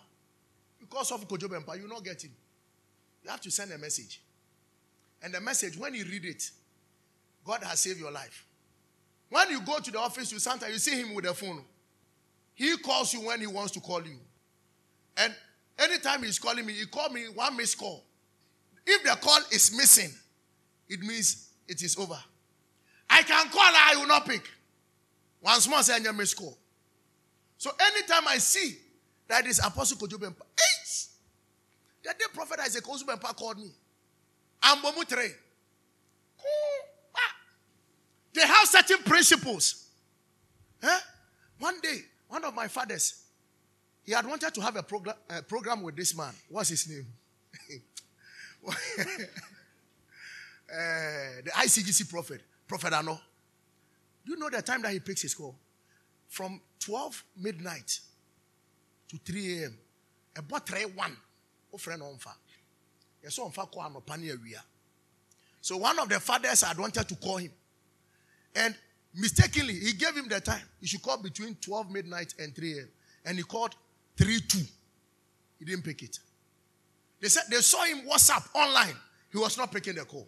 Because 0.79 1.11
of 1.11 1.27
Kojo 1.27 1.55
Empire, 1.55 1.77
you're 1.77 1.87
not 1.87 2.03
getting. 2.03 2.31
You 3.23 3.29
have 3.29 3.41
to 3.41 3.51
send 3.51 3.71
a 3.71 3.77
message. 3.77 4.21
And 5.21 5.33
the 5.33 5.39
message, 5.39 5.77
when 5.77 5.93
you 5.93 6.03
read 6.03 6.25
it, 6.25 6.49
God 7.45 7.63
has 7.63 7.79
saved 7.79 7.99
your 7.99 8.11
life. 8.11 8.45
When 9.29 9.49
you 9.49 9.61
go 9.61 9.79
to 9.79 9.91
the 9.91 9.99
office 9.99 10.29
to 10.31 10.39
Santa, 10.39 10.69
you 10.69 10.77
see 10.77 10.99
him 10.99 11.13
with 11.13 11.25
the 11.25 11.33
phone. 11.33 11.63
He 12.55 12.75
calls 12.77 13.13
you 13.13 13.21
when 13.21 13.39
he 13.39 13.47
wants 13.47 13.71
to 13.71 13.79
call 13.79 14.03
you. 14.03 14.17
And 15.17 15.33
anytime 15.79 16.23
he's 16.23 16.39
calling 16.39 16.65
me, 16.65 16.73
he 16.73 16.85
call 16.85 17.09
me 17.09 17.25
one 17.33 17.55
missed 17.55 17.77
call. 17.77 18.03
If 18.85 19.03
the 19.03 19.15
call 19.21 19.39
is 19.51 19.75
missing, 19.75 20.11
it 20.89 20.99
means 20.99 21.49
it 21.67 21.81
is 21.81 21.97
over. 21.97 22.19
I 23.09 23.23
can 23.23 23.49
call, 23.49 23.61
I 23.61 23.95
will 23.97 24.07
not 24.07 24.25
pick. 24.25 24.49
Once 25.41 25.67
more, 25.67 25.81
say 25.83 25.99
missed 26.11 26.37
call. 26.37 26.57
So 27.63 27.71
anytime 27.79 28.27
I 28.27 28.39
see 28.39 28.75
that 29.29 29.43
that 29.43 29.49
is 29.49 29.59
Apostle 29.59 29.95
Owusu 29.95 30.19
Bempah, 30.19 30.43
eight. 30.59 31.07
The 32.03 32.09
day 32.09 32.25
prophet 32.33 32.59
Isaac 32.59 32.83
Owusu 32.83 33.05
Bempah 33.05 33.33
called 33.37 33.57
me. 33.57 33.71
Ambomutre. 34.61 35.29
They 38.33 38.41
have 38.41 38.67
certain 38.67 38.97
principles. 39.05 39.87
Huh? 40.83 40.99
One 41.59 41.79
day, 41.79 41.99
one 42.27 42.43
of 42.43 42.53
my 42.53 42.67
fathers, 42.67 43.23
he 44.03 44.11
had 44.11 44.27
wanted 44.27 44.53
to 44.55 44.61
have 44.61 44.75
a 44.75 44.83
program, 44.83 45.15
a 45.29 45.41
program 45.41 45.83
with 45.83 45.95
this 45.95 46.17
man. 46.17 46.33
What's 46.49 46.67
his 46.67 46.89
name? 46.89 47.07
uh, 48.67 48.73
the 51.45 51.51
ICGC 51.51 52.09
prophet, 52.09 52.41
Prophet 52.67 52.91
Ano. 52.91 53.17
Do 54.25 54.33
you 54.33 54.37
know 54.37 54.49
the 54.49 54.61
time 54.61 54.81
that 54.81 54.91
he 54.91 54.99
picks 54.99 55.21
his 55.21 55.33
call? 55.33 55.55
From 56.33 56.59
12 56.79 57.23
midnight 57.37 57.99
to 59.07 59.19
3 59.23 59.61
a.m. 59.61 59.77
About 60.35 60.67
3 60.67 60.85
1. 60.85 61.17
O 61.71 61.77
friend 61.77 62.01
on 62.01 62.17
fa. 62.17 62.31
Yes, 63.21 63.37
on 63.37 63.51
fa 63.51 63.67
call 63.67 64.01
So 65.61 65.77
one 65.77 65.99
of 65.99 66.09
the 66.09 66.19
fathers 66.19 66.63
had 66.63 66.79
wanted 66.79 67.07
to 67.07 67.15
call 67.17 67.37
him. 67.37 67.51
And 68.55 68.73
mistakenly, 69.13 69.75
he 69.75 69.93
gave 69.93 70.15
him 70.15 70.27
the 70.27 70.41
time. 70.41 70.63
He 70.81 70.87
should 70.87 71.03
call 71.03 71.17
between 71.17 71.53
12 71.61 71.91
midnight 71.91 72.33
and 72.39 72.55
3 72.55 72.79
a.m. 72.79 72.89
And 73.25 73.37
he 73.37 73.43
called 73.43 73.75
3 74.17 74.39
2. 74.39 74.57
He 75.59 75.65
didn't 75.65 75.83
pick 75.83 76.01
it. 76.01 76.17
They 77.21 77.27
said 77.29 77.43
they 77.51 77.57
saw 77.57 77.83
him 77.83 78.07
WhatsApp 78.11 78.47
online. 78.55 78.95
He 79.31 79.37
was 79.37 79.55
not 79.55 79.71
picking 79.71 79.93
the 79.93 80.05
call. 80.05 80.27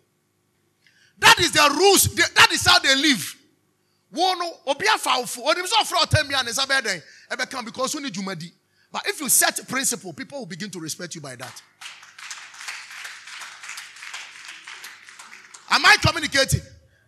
That 1.17 1.39
is 1.39 1.51
the 1.51 1.67
rules. 1.75 2.13
That 2.13 2.51
is 2.51 2.63
how 2.63 2.77
they 2.77 2.95
live. 2.95 3.37
But 8.91 9.07
if 9.07 9.19
you 9.19 9.29
set 9.29 9.67
principle, 9.67 10.13
people 10.13 10.39
will 10.39 10.45
begin 10.45 10.69
to 10.69 10.79
respect 10.79 11.15
you 11.15 11.21
by 11.21 11.35
that. 11.35 11.61
Am 15.69 15.85
I 15.85 15.97
communicating? 16.01 16.61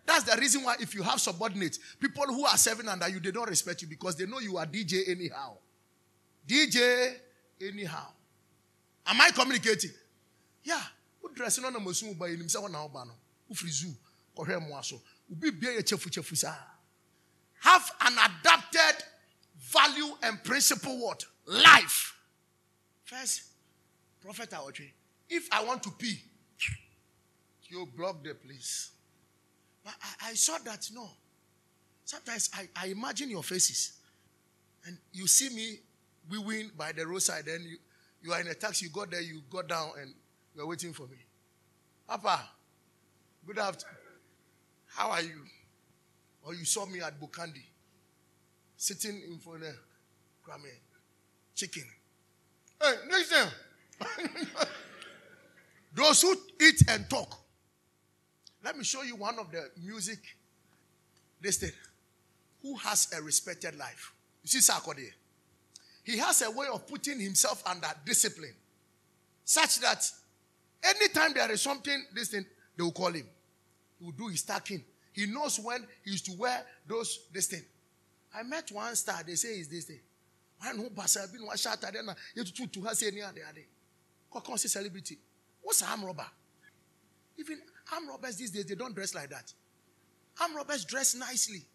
That's 0.06 0.24
the 0.24 0.38
reason 0.40 0.64
why 0.64 0.76
if 0.80 0.96
you 0.96 1.04
have 1.04 1.20
subordinates, 1.22 1.80
people 2.00 2.26
who 2.26 2.46
are 2.46 2.58
serving 2.58 2.88
under 2.88 3.08
you, 3.10 3.20
they 3.20 3.32
don't 3.32 3.50
respect 3.50 3.82
you 3.82 3.88
because 3.88 4.16
they 4.16 4.26
know 4.26 4.40
you 4.40 4.58
are 4.58 4.66
DJ 4.66 5.08
anyhow. 5.10 5.58
DJ 6.48 7.16
anyhow. 7.62 8.08
Am 9.06 9.22
I 9.22 9.32
communicating? 9.32 9.92
Yeah. 10.64 10.82
Who 11.22 11.34
dressing 11.34 11.64
on 11.66 11.76
a 11.76 11.80
musu 11.80 12.18
by 12.18 12.30
himself 12.30 12.70
now 12.70 12.90
bano. 12.94 13.12
Who 13.48 13.54
frizu. 13.54 13.94
Mwaso. 14.38 15.00
Ubi 15.30 15.52
be 15.52 15.68
chefu 15.84 16.10
chefu 16.10 16.36
sa. 16.36 16.54
Have 17.62 17.92
an 18.02 18.14
adapted 18.14 19.04
value 19.60 20.14
and 20.24 20.44
principle 20.44 20.98
what? 21.00 21.26
Life. 21.46 22.16
First, 23.04 23.44
Prophet 24.22 24.50
Awotri, 24.52 24.92
if 25.30 25.48
I 25.52 25.64
want 25.64 25.84
to 25.84 25.92
pee, 25.92 26.22
you 27.70 27.88
block 27.96 28.24
the 28.24 28.34
place. 28.34 28.92
But 29.84 29.94
I, 30.02 30.30
I 30.30 30.34
saw 30.34 30.58
that 30.66 30.90
no. 30.94 31.10
Sometimes 32.06 32.50
I, 32.54 32.68
I 32.76 32.88
imagine 32.88 33.30
your 33.30 33.44
faces. 33.44 33.94
And 34.86 34.98
you 35.12 35.28
see 35.28 35.50
me 35.50 35.80
we 36.30 36.38
win 36.38 36.72
by 36.78 36.92
the 36.92 37.06
roadside, 37.06 37.46
then 37.46 37.66
you, 37.68 37.78
you 38.22 38.34
are 38.34 38.42
in 38.42 38.48
a 38.48 38.54
taxi, 38.54 38.86
you 38.86 38.92
got 38.92 39.12
there, 39.12 39.22
you 39.22 39.42
got 39.50 39.68
down, 39.68 39.92
and 40.00 40.14
you 40.56 40.62
are 40.62 40.68
waiting 40.68 40.94
for 40.94 41.04
me. 41.08 41.18
Papa, 42.08 42.50
good 43.46 43.58
afternoon. 43.58 43.96
How 44.88 45.12
are 45.12 45.22
you? 45.22 45.44
Or 46.48 46.54
you 46.54 46.64
saw 46.64 46.86
me 46.86 47.02
at 47.02 47.20
Bukandi, 47.20 47.62
sitting 48.78 49.22
in 49.30 49.38
front 49.38 49.64
of 49.64 49.76
Kwame, 50.48 50.72
chicken. 51.54 51.84
Hey, 52.82 52.94
time. 53.30 53.52
Those 55.94 56.22
who 56.22 56.34
eat 56.62 56.84
and 56.88 57.10
talk. 57.10 57.38
Let 58.64 58.78
me 58.78 58.86
show 58.86 59.02
you 59.04 59.18
one 59.18 59.38
of 59.40 59.52
the 59.52 59.70
music 59.84 60.20
listed 61.44 61.74
who 62.62 62.78
has 62.78 63.10
a 63.18 63.22
respected 63.22 63.78
life. 63.78 64.14
You 64.44 64.48
see 64.48 64.72
Sarkodie? 64.72 65.12
He 66.06 66.18
has 66.18 66.42
a 66.44 66.52
way 66.52 66.68
of 66.74 66.88
putting 66.88 67.20
himself 67.20 67.62
under 67.66 67.90
discipline 68.06 68.54
such 69.44 69.82
that 69.82 70.10
anytime 70.82 71.34
there 71.34 71.52
is 71.52 71.62
something, 71.62 72.06
thing, 72.16 72.46
they 72.78 72.84
will 72.84 72.92
call 72.94 73.12
him. 73.12 73.26
He 74.00 74.06
will 74.06 74.14
do 74.14 74.30
his 74.30 74.40
stacking. 74.40 74.86
He 75.18 75.26
knows 75.26 75.60
when 75.60 75.84
he 76.06 76.12
used 76.12 76.28
to 76.28 76.34
wear 76.38 76.64
those, 76.88 77.22
this 77.34 77.48
thing. 77.48 77.64
I 78.36 78.44
met 78.44 78.72
one 78.72 78.96
star, 78.96 79.24
they 79.26 79.34
say 79.34 79.50
is 79.60 79.68
this 79.68 79.86
thing. 79.86 80.00
One 80.60 80.78
who 80.78 80.90
pass 80.92 81.18
been 81.32 81.44
one 81.44 81.58
shot 81.58 81.84
at 81.84 81.92
them, 81.92 82.12
you 82.36 82.44
to 82.44 82.68
to 82.68 82.82
her 82.82 82.94
say 82.94 83.10
near 83.10 83.32
the 83.34 83.42
other. 83.42 83.66
Kokon 84.32 84.60
celebrity. 84.60 85.18
What's 85.64 85.82
arm 85.82 86.06
robber? 86.06 86.28
Even 87.40 87.60
arm 87.92 88.08
robbers 88.10 88.36
these 88.36 88.52
days, 88.52 88.66
they 88.66 88.76
don't 88.76 88.94
dress 88.94 89.16
like 89.16 89.32
that. 89.32 89.52
Arm 90.40 90.56
robbers 90.56 90.86
dress 90.86 91.16
nicely. 91.16 91.66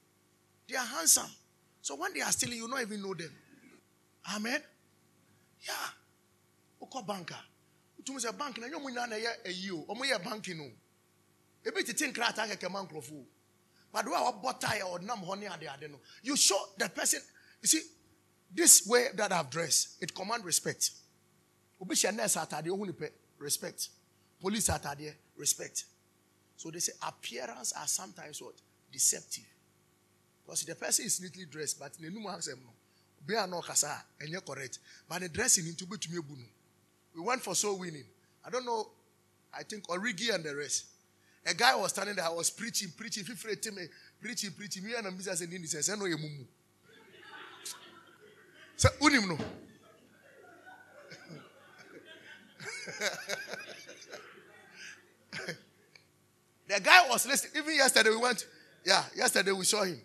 They 0.69 0.77
are 0.77 0.87
handsome. 0.87 1.31
So 1.81 1.97
when 1.97 2.15
they 2.15 2.21
are 2.21 2.31
stealing, 2.31 2.59
you 2.59 2.69
don't 2.69 2.81
even 2.81 3.03
know 3.03 3.15
them. 3.15 3.33
Amen. 4.37 4.61
Yeah. 5.67 5.73
Oko 6.81 7.03
banker. 7.03 7.35
Utumu 8.01 8.21
se 8.21 8.29
bank 8.39 8.59
na 8.59 8.69
nyomu 8.69 8.89
nyana 8.91 9.17
ye 9.17 9.29
eyi 9.47 9.73
o. 9.73 9.85
Omo 9.93 10.05
ye 10.05 10.17
banking 10.25 10.59
no. 10.59 10.71
Ebi 11.65 11.85
tete 11.85 12.13
nkrata 12.13 12.47
keke 12.49 12.71
man 12.71 12.87
krofo. 12.87 13.25
But 13.93 14.07
do 14.07 14.13
our 14.13 14.33
butter 14.33 14.69
or 14.91 14.99
nam 15.01 15.19
honey 15.19 15.47
ade 15.47 15.69
ade 15.69 15.91
no. 15.91 15.99
You 16.23 16.37
show 16.37 16.59
the 16.79 16.89
person. 16.89 17.21
You 17.61 17.69
see, 17.69 17.83
this 18.55 18.87
way 18.87 19.09
that 19.15 19.33
I've 19.33 19.51
dressed, 19.51 20.03
it 20.03 20.15
command 20.15 20.45
respect. 20.45 20.91
Obi 21.81 21.95
she 21.95 22.11
nurse 22.11 22.37
ohun 22.37 22.95
respect. 23.39 23.89
Police 24.41 24.69
atade 24.69 25.13
respect. 25.37 25.85
So 26.57 26.71
they 26.71 26.79
say 26.79 26.93
appearance 27.07 27.73
are 27.73 27.87
sometimes 27.87 28.41
what 28.41 28.55
deceptive. 28.93 29.45
Because 30.45 30.63
the 30.65 30.75
person 30.75 31.07
is 31.07 31.21
neatly 31.21 31.45
dressed, 31.47 31.79
but 31.79 31.93
in 31.99 32.05
the 32.05 32.11
new 32.11 32.29
be 33.27 33.35
no 33.49 33.61
kasa 33.61 34.03
and 34.21 34.29
you're 34.29 34.41
correct. 34.41 34.79
But 35.09 35.21
the 35.21 35.29
dressing 35.29 35.67
into 35.67 35.87
be 35.87 35.97
to 35.97 36.11
me 36.11 36.19
We 37.15 37.21
went 37.23 37.43
for 37.43 37.55
soul 37.55 37.79
winning. 37.79 38.05
I 38.45 38.51
don't 38.51 38.67
know. 38.67 38.91
I 39.57 39.63
think 39.63 39.87
Origi 39.89 40.35
and 40.35 40.43
the 40.45 40.57
rest. 40.57 40.87
A 41.45 41.55
guy 41.55 41.75
was 41.75 41.91
standing 41.91 42.15
there. 42.15 42.25
I 42.25 42.29
was 42.29 42.51
preaching, 42.51 42.93
preaching. 42.97 43.25
Feel 43.25 43.37
free 43.37 43.57
me, 43.75 43.83
preaching, 44.21 44.53
preaching. 44.53 44.85
Me 44.85 44.95
and 44.97 45.07
I'm 45.07 45.15
and 45.15 45.53
he 45.53 45.67
says, 45.67 45.91
"I 45.91 45.97
know 45.97 46.05
you 46.05 46.17
mumu." 46.17 46.47
So 48.77 48.89
unim 49.01 49.29
no. 49.29 49.39
the 56.69 56.81
guy 56.81 57.09
was 57.09 57.27
listening. 57.27 57.63
Even 57.63 57.75
yesterday 57.75 58.11
we 58.11 58.17
went. 58.17 58.47
Yeah, 58.85 59.05
yesterday 59.15 59.53
we 59.53 59.65
saw 59.65 59.83
him. 59.83 60.01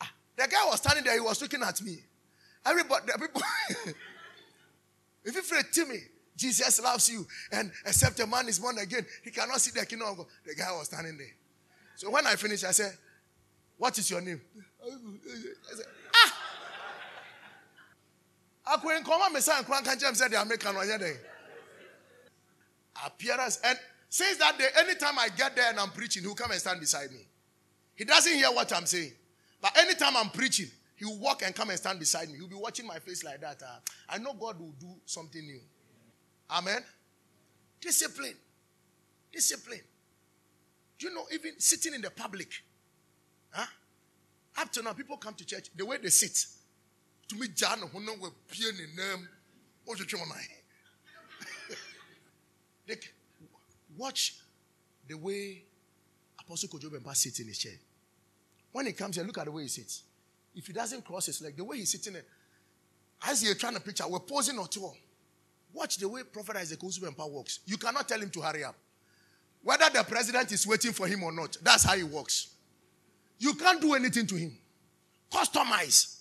Ah, 0.00 0.12
the 0.36 0.48
guy 0.48 0.64
was 0.66 0.78
standing 0.78 1.04
there. 1.04 1.14
He 1.14 1.20
was 1.20 1.40
looking 1.42 1.62
at 1.62 1.80
me. 1.82 1.98
Everybody, 2.64 3.06
the 3.06 3.18
people. 3.18 3.42
if 5.24 5.34
you 5.34 5.42
feel 5.42 5.62
to 5.62 5.86
me, 5.86 5.98
Jesus 6.36 6.80
loves 6.82 7.08
you, 7.10 7.26
and 7.52 7.70
except 7.86 8.18
a 8.20 8.26
man 8.26 8.48
is 8.48 8.58
born 8.58 8.78
again, 8.78 9.04
he 9.22 9.30
cannot 9.30 9.60
see 9.60 9.78
the 9.78 9.84
kingdom 9.86 10.08
of 10.08 10.16
God. 10.16 10.26
The 10.46 10.54
guy 10.54 10.72
was 10.72 10.86
standing 10.86 11.16
there. 11.18 11.34
So 11.96 12.10
when 12.10 12.26
I 12.26 12.36
finished, 12.36 12.64
I 12.64 12.70
said, 12.72 12.96
What 13.76 13.96
is 13.98 14.10
your 14.10 14.20
name? 14.20 14.40
I 14.82 15.74
said, 15.74 15.86
Ah! 16.14 16.34
I 18.66 18.76
couldn't 18.76 19.04
come 19.04 19.20
said 20.14 20.30
the 20.30 20.40
American. 20.40 20.74
Appearance. 23.04 23.60
And 23.64 23.78
since 24.08 24.38
that 24.38 24.58
day, 24.58 24.68
anytime 24.78 25.18
I 25.18 25.28
get 25.36 25.56
there 25.56 25.68
and 25.70 25.78
I'm 25.78 25.90
preaching, 25.90 26.22
he'll 26.22 26.34
come 26.34 26.50
and 26.50 26.60
stand 26.60 26.80
beside 26.80 27.10
me. 27.10 27.26
He 27.94 28.04
doesn't 28.04 28.34
hear 28.34 28.48
what 28.48 28.72
I'm 28.74 28.86
saying. 28.86 29.12
But 29.60 29.76
anytime 29.78 30.16
I'm 30.16 30.30
preaching, 30.30 30.66
He 30.96 31.04
will 31.04 31.18
walk 31.18 31.42
and 31.44 31.54
come 31.54 31.70
and 31.70 31.78
stand 31.78 31.98
beside 31.98 32.28
me. 32.28 32.38
He'll 32.38 32.48
be 32.48 32.54
watching 32.54 32.86
my 32.86 32.98
face 32.98 33.24
like 33.24 33.40
that. 33.40 33.62
Uh, 33.62 33.78
I 34.08 34.18
know 34.18 34.34
God 34.34 34.58
will 34.58 34.74
do 34.78 34.94
something 35.06 35.40
new. 35.40 35.60
Amen. 36.50 36.82
Discipline. 37.80 38.36
Discipline. 39.32 39.80
Do 40.98 41.08
you 41.08 41.14
know, 41.14 41.24
even 41.32 41.58
sitting 41.58 41.94
in 41.94 42.02
the 42.02 42.10
public, 42.10 42.48
huh? 43.50 43.66
Up 44.58 44.70
to 44.72 44.82
now, 44.82 44.92
people 44.92 45.16
come 45.16 45.34
to 45.34 45.44
church, 45.44 45.70
the 45.74 45.84
way 45.84 45.96
they 45.96 46.10
sit. 46.10 46.46
To 47.28 47.36
me, 47.36 47.48
John, 47.54 47.78
who 47.78 48.00
know 48.00 48.12
what 48.12 48.32
in 48.58 48.76
name, 48.96 49.28
what's 49.84 50.00
your 50.00 50.20
They 52.86 52.96
watch 53.96 54.36
the 55.08 55.14
way 55.14 55.62
Apostle 56.38 56.68
Kojo 56.68 57.16
sits 57.16 57.40
in 57.40 57.46
his 57.46 57.58
chair. 57.58 57.72
When 58.72 58.86
he 58.86 58.92
comes 58.92 59.16
here, 59.16 59.24
look 59.24 59.38
at 59.38 59.46
the 59.46 59.52
way 59.52 59.62
he 59.62 59.68
sits. 59.68 60.02
If 60.54 60.66
he 60.66 60.72
doesn't 60.72 61.04
cross 61.04 61.26
his 61.26 61.40
leg, 61.40 61.56
the 61.56 61.64
way 61.64 61.78
he's 61.78 61.90
sitting 61.90 62.12
there, 62.14 62.24
as 63.26 63.40
he's 63.40 63.56
trying 63.56 63.74
to 63.74 63.80
picture, 63.80 64.06
we're 64.08 64.18
posing 64.18 64.58
or 64.58 64.68
two. 64.68 64.90
Watch 65.72 65.96
the 65.96 66.08
way 66.08 66.22
Prophet 66.22 66.56
Isaac 66.56 66.80
Bempah 66.80 67.30
works. 67.30 67.60
You 67.66 67.76
cannot 67.78 68.08
tell 68.08 68.20
him 68.20 68.30
to 68.30 68.40
hurry 68.40 68.64
up. 68.64 68.74
Whether 69.62 69.88
the 69.90 70.02
president 70.04 70.52
is 70.52 70.66
waiting 70.66 70.92
for 70.92 71.06
him 71.06 71.22
or 71.22 71.32
not, 71.32 71.56
that's 71.62 71.84
how 71.84 71.94
he 71.96 72.02
works. 72.02 72.48
You 73.38 73.54
can't 73.54 73.80
do 73.80 73.94
anything 73.94 74.26
to 74.26 74.34
him. 74.36 74.56
Customize. 75.30 76.18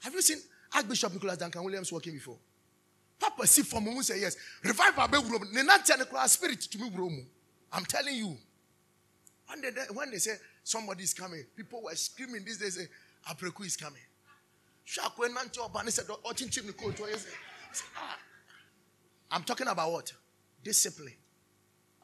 Have 0.00 0.12
you 0.12 0.22
seen 0.22 0.38
Archbishop 0.74 1.12
Nicholas 1.12 1.38
Duncan 1.38 1.64
Williams 1.64 1.92
working 1.92 2.12
before? 2.12 2.36
Papa 3.18 3.46
see 3.46 3.62
for 3.62 3.80
me 3.80 4.00
say 4.02 4.20
yes. 4.20 4.36
Revive 4.62 4.98
our 4.98 5.08
baby. 5.08 5.24
spirit 6.26 6.60
to 6.60 6.78
me. 6.78 7.26
I'm 7.72 7.84
telling 7.84 8.14
you. 8.14 8.36
When 9.46 9.60
they, 9.62 9.68
when 9.94 10.10
they 10.10 10.18
say 10.18 10.34
somebody 10.64 11.04
is 11.04 11.14
coming, 11.14 11.44
people 11.56 11.82
were 11.82 11.94
screaming 11.94 12.44
these 12.44 12.58
days, 12.58 12.74
say, 12.76 12.86
Apreku 13.28 13.64
is 13.64 13.76
coming. 13.76 14.02
Ah. 17.96 18.18
I'm 19.30 19.42
talking 19.42 19.68
about 19.68 19.92
what? 19.92 20.12
Discipline. 20.62 21.14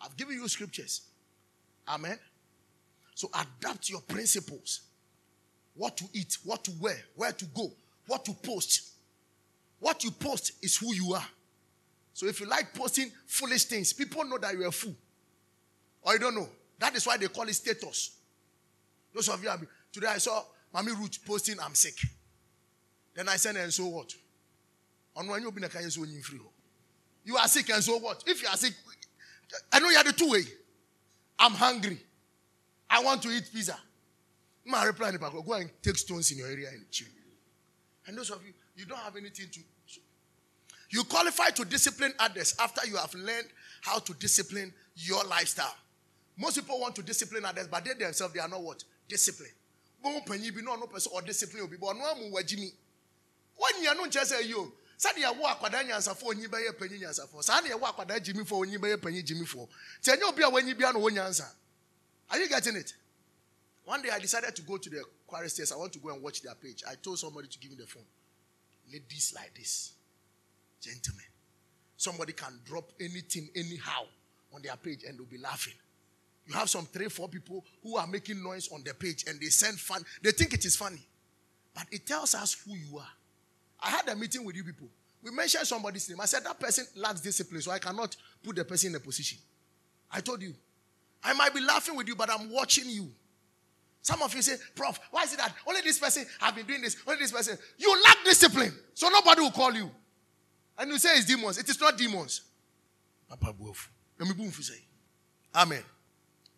I've 0.00 0.16
given 0.16 0.34
you 0.34 0.48
scriptures. 0.48 1.02
Amen. 1.88 2.18
So 3.14 3.28
adapt 3.34 3.90
your 3.90 4.00
principles. 4.00 4.82
What 5.74 5.96
to 5.98 6.04
eat, 6.12 6.38
what 6.44 6.64
to 6.64 6.72
wear, 6.80 6.98
where 7.14 7.32
to 7.32 7.44
go, 7.46 7.72
what 8.06 8.24
to 8.24 8.32
post. 8.32 8.90
What 9.78 10.04
you 10.04 10.10
post 10.10 10.52
is 10.62 10.76
who 10.76 10.94
you 10.94 11.14
are. 11.14 11.26
So 12.14 12.26
if 12.26 12.40
you 12.40 12.46
like 12.46 12.74
posting 12.74 13.10
foolish 13.26 13.64
things, 13.64 13.92
people 13.92 14.24
know 14.24 14.38
that 14.38 14.54
you're 14.54 14.68
a 14.68 14.72
fool. 14.72 14.94
Or 16.02 16.12
you 16.14 16.18
don't 16.18 16.34
know. 16.34 16.48
That 16.78 16.94
is 16.94 17.06
why 17.06 17.16
they 17.16 17.28
call 17.28 17.48
it 17.48 17.54
status. 17.54 18.16
Those 19.14 19.28
of 19.28 19.42
you 19.42 19.48
have 19.48 19.64
today 19.92 20.08
I 20.08 20.18
saw 20.18 20.42
Mommy 20.72 20.92
Ruth 20.92 21.18
posting, 21.24 21.60
I'm 21.60 21.74
sick. 21.74 21.96
Then 23.14 23.28
I 23.28 23.36
said, 23.36 23.56
and 23.56 23.72
so 23.72 23.86
what? 23.86 24.12
On 25.16 25.26
when 25.26 25.42
you 25.42 25.50
free. 26.22 26.38
Oh. 26.42 26.50
You 27.24 27.36
are 27.36 27.48
sick, 27.48 27.70
and 27.70 27.82
so 27.82 27.98
what? 27.98 28.24
If 28.26 28.42
you 28.42 28.48
are 28.48 28.56
sick, 28.56 28.74
I 29.72 29.78
know 29.78 29.90
you 29.90 29.96
are 29.96 30.04
the 30.04 30.12
two 30.12 30.30
way. 30.30 30.42
I'm 31.38 31.52
hungry. 31.52 31.98
I 32.88 33.02
want 33.02 33.22
to 33.22 33.30
eat 33.30 33.48
pizza. 33.52 33.76
My 34.64 34.84
reply 34.84 35.08
in 35.08 35.14
the 35.14 35.18
go 35.18 35.52
and 35.54 35.70
take 35.82 35.96
stones 35.96 36.30
in 36.30 36.38
your 36.38 36.48
area 36.48 36.68
and 36.72 36.88
chew. 36.90 37.06
And 38.06 38.16
those 38.16 38.30
of 38.30 38.44
you, 38.46 38.52
you 38.76 38.86
don't 38.86 38.98
have 38.98 39.16
anything 39.16 39.46
to. 39.50 39.60
You 40.90 41.04
qualify 41.04 41.48
to 41.50 41.64
discipline 41.64 42.12
others 42.18 42.54
after 42.60 42.86
you 42.86 42.96
have 42.96 43.14
learned 43.14 43.46
how 43.80 43.98
to 43.98 44.12
discipline 44.14 44.72
your 44.94 45.24
lifestyle. 45.24 45.74
Most 46.36 46.56
people 46.56 46.78
want 46.78 46.94
to 46.96 47.02
discipline 47.02 47.44
others, 47.44 47.66
but 47.66 47.84
they 47.84 47.94
themselves 47.94 48.34
they 48.34 48.40
are 48.40 48.48
not 48.48 48.62
what 48.62 48.84
discipline. 49.08 49.50
When 50.02 50.42
you 53.82 53.88
are 53.88 53.94
not 53.94 54.10
just 54.10 54.32
a 54.32 54.46
you, 54.46 54.72
sɛdeɛ 55.02 55.36
wo 55.38 55.46
akwadaa 55.46 55.82
nyansafoɔ 55.84 56.28
onyi 56.30 56.46
bɛyɛ 56.46 56.78
panyin 56.78 57.00
nyansafoɔ 57.00 57.62
neɛ 57.62 57.80
wo 57.80 57.86
akwadaa 57.86 58.18
gyimifoɔ 58.20 58.58
onyi 58.66 58.78
bɛyɛ 58.78 58.96
panyin 59.00 59.24
gyimifoɔ 59.24 59.68
nti 60.00 60.10
ɛnyɛ 60.12 60.22
obi 60.28 60.42
a 60.42 60.50
wanyi 60.50 60.74
bia 60.78 60.92
na 60.92 60.98
wɔ 60.98 61.10
nyansa. 61.10 61.48
Are 62.30 62.38
you 62.38 62.48
getting 62.48 62.76
it? 62.76 62.94
One 63.84 64.00
day 64.00 64.10
i 64.10 64.18
decided 64.18 64.54
to 64.56 64.62
go 64.62 64.78
to 64.78 64.88
the 64.88 65.04
choristers 65.26 65.72
i 65.72 65.76
want 65.76 65.92
to 65.92 65.98
go 65.98 66.10
and 66.10 66.22
watch 66.22 66.40
their 66.42 66.54
page. 66.54 66.82
I 66.88 66.94
told 66.94 67.18
somebody 67.18 67.48
to 67.48 67.58
give 67.58 67.70
me 67.72 67.76
the 67.76 67.86
phone. 67.86 68.06
Ladies 68.90 69.32
like 69.34 69.52
this. 69.54 69.92
Gentlemen 70.80 71.24
somebody 72.02 72.32
can 72.32 72.58
drop 72.64 72.90
anything 73.00 73.48
anyhow 73.54 74.04
on 74.52 74.60
their 74.62 74.76
page 74.76 75.04
and 75.06 75.16
they'll 75.18 75.26
be 75.26 75.38
laughing. 75.38 75.74
You 76.46 76.54
have 76.54 76.68
some 76.68 76.86
three 76.86 77.08
four 77.08 77.28
people 77.28 77.64
who 77.82 77.96
are 77.96 78.06
making 78.06 78.42
noise 78.42 78.68
on 78.72 78.82
the 78.82 78.92
page 78.92 79.24
and 79.28 79.40
they 79.40 79.46
send 79.46 79.78
fun. 79.78 80.02
They 80.22 80.32
think 80.32 80.52
it 80.52 80.64
is 80.64 80.74
funny. 80.74 81.06
But 81.74 81.86
it 81.92 82.04
tells 82.06 82.34
us 82.34 82.60
who 82.66 82.74
you 82.74 82.98
are 82.98 83.08
I 83.82 83.90
had 83.90 84.08
a 84.08 84.16
meeting 84.16 84.44
with 84.44 84.56
you 84.56 84.64
people. 84.64 84.88
We 85.22 85.30
mentioned 85.30 85.66
somebody's 85.66 86.08
name. 86.08 86.20
I 86.20 86.24
said 86.26 86.44
that 86.44 86.58
person 86.58 86.86
lacks 86.96 87.20
discipline, 87.20 87.62
so 87.62 87.70
I 87.70 87.78
cannot 87.78 88.16
put 88.42 88.56
the 88.56 88.64
person 88.64 88.90
in 88.90 88.96
a 88.96 89.00
position. 89.00 89.38
I 90.10 90.20
told 90.20 90.42
you. 90.42 90.54
I 91.24 91.32
might 91.34 91.54
be 91.54 91.60
laughing 91.60 91.96
with 91.96 92.08
you, 92.08 92.16
but 92.16 92.30
I'm 92.30 92.50
watching 92.50 92.88
you. 92.88 93.08
Some 94.02 94.20
of 94.22 94.34
you 94.34 94.42
say, 94.42 94.56
Prof, 94.74 94.98
why 95.12 95.22
is 95.22 95.32
it 95.32 95.38
that 95.38 95.54
only 95.66 95.80
this 95.82 95.98
person 95.98 96.26
have 96.40 96.56
been 96.56 96.66
doing 96.66 96.82
this? 96.82 96.96
Only 97.06 97.20
this 97.20 97.30
person. 97.30 97.56
You 97.78 97.94
lack 98.02 98.16
discipline, 98.24 98.72
so 98.94 99.08
nobody 99.08 99.42
will 99.42 99.52
call 99.52 99.72
you. 99.72 99.88
And 100.76 100.90
you 100.90 100.98
say 100.98 101.10
it's 101.16 101.26
demons. 101.26 101.58
It 101.58 101.68
is 101.68 101.80
not 101.80 101.96
demons. 101.96 102.42
Amen. 105.54 105.82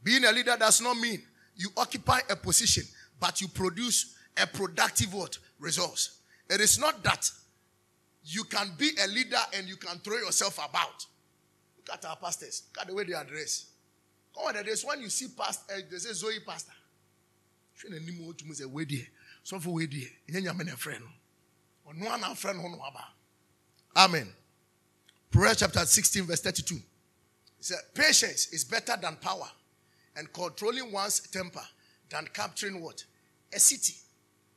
Being 0.02 0.24
a 0.24 0.32
leader 0.32 0.56
does 0.58 0.80
not 0.80 0.96
mean 0.96 1.22
you 1.56 1.68
occupy 1.76 2.20
a 2.30 2.36
position, 2.36 2.84
but 3.20 3.40
you 3.40 3.48
produce 3.48 4.16
a 4.36 4.46
productive 4.46 5.12
what? 5.12 5.38
Resource. 5.58 6.20
It 6.50 6.60
is 6.60 6.78
not 6.78 7.02
that 7.04 7.30
you 8.24 8.44
can 8.44 8.72
be 8.78 8.90
a 9.02 9.06
leader 9.08 9.36
and 9.56 9.66
you 9.68 9.76
can 9.76 9.98
throw 9.98 10.16
yourself 10.16 10.58
about. 10.58 11.06
Look 11.76 11.96
at 11.96 12.04
our 12.04 12.16
pastors. 12.16 12.64
Look 12.74 12.82
at 12.82 12.88
the 12.88 12.94
way 12.94 13.04
they 13.04 13.14
address. 13.14 13.66
Come 14.34 14.46
on, 14.46 14.64
there's 14.64 14.84
when 14.84 15.00
you 15.00 15.08
see 15.08 15.28
pastor, 15.36 15.74
uh, 15.74 15.80
they 15.90 15.96
say 15.98 16.12
Zoe 16.12 16.40
pastor. 16.46 16.72
So 19.42 19.58
for 19.58 19.74
way 19.74 19.86
dear, 19.86 20.06
and 20.28 20.46
a 20.46 20.76
friend. 20.76 21.04
On 21.86 22.00
one 22.00 22.34
friend 22.34 22.60
on 22.60 22.78
Amen. 23.96 24.28
Proverbs 25.30 25.60
chapter 25.60 25.84
16, 25.84 26.24
verse 26.24 26.40
32. 26.40 26.76
It 26.76 26.82
says, 27.58 27.82
Patience 27.92 28.48
is 28.52 28.64
better 28.64 28.96
than 29.00 29.16
power, 29.16 29.48
and 30.16 30.32
controlling 30.32 30.92
one's 30.92 31.20
temper 31.20 31.60
than 32.08 32.26
capturing 32.32 32.80
what? 32.80 33.04
A 33.52 33.60
city. 33.60 33.94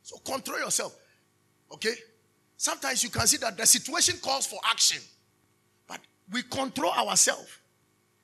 So 0.02 0.16
control 0.18 0.60
yourself. 0.60 0.96
Okay? 1.72 1.94
Sometimes 2.56 3.02
you 3.04 3.10
can 3.10 3.26
see 3.26 3.36
that 3.38 3.56
the 3.56 3.66
situation 3.66 4.16
calls 4.22 4.46
for 4.46 4.58
action, 4.68 5.00
but 5.86 6.00
we 6.32 6.42
control 6.42 6.92
ourselves. 6.92 7.48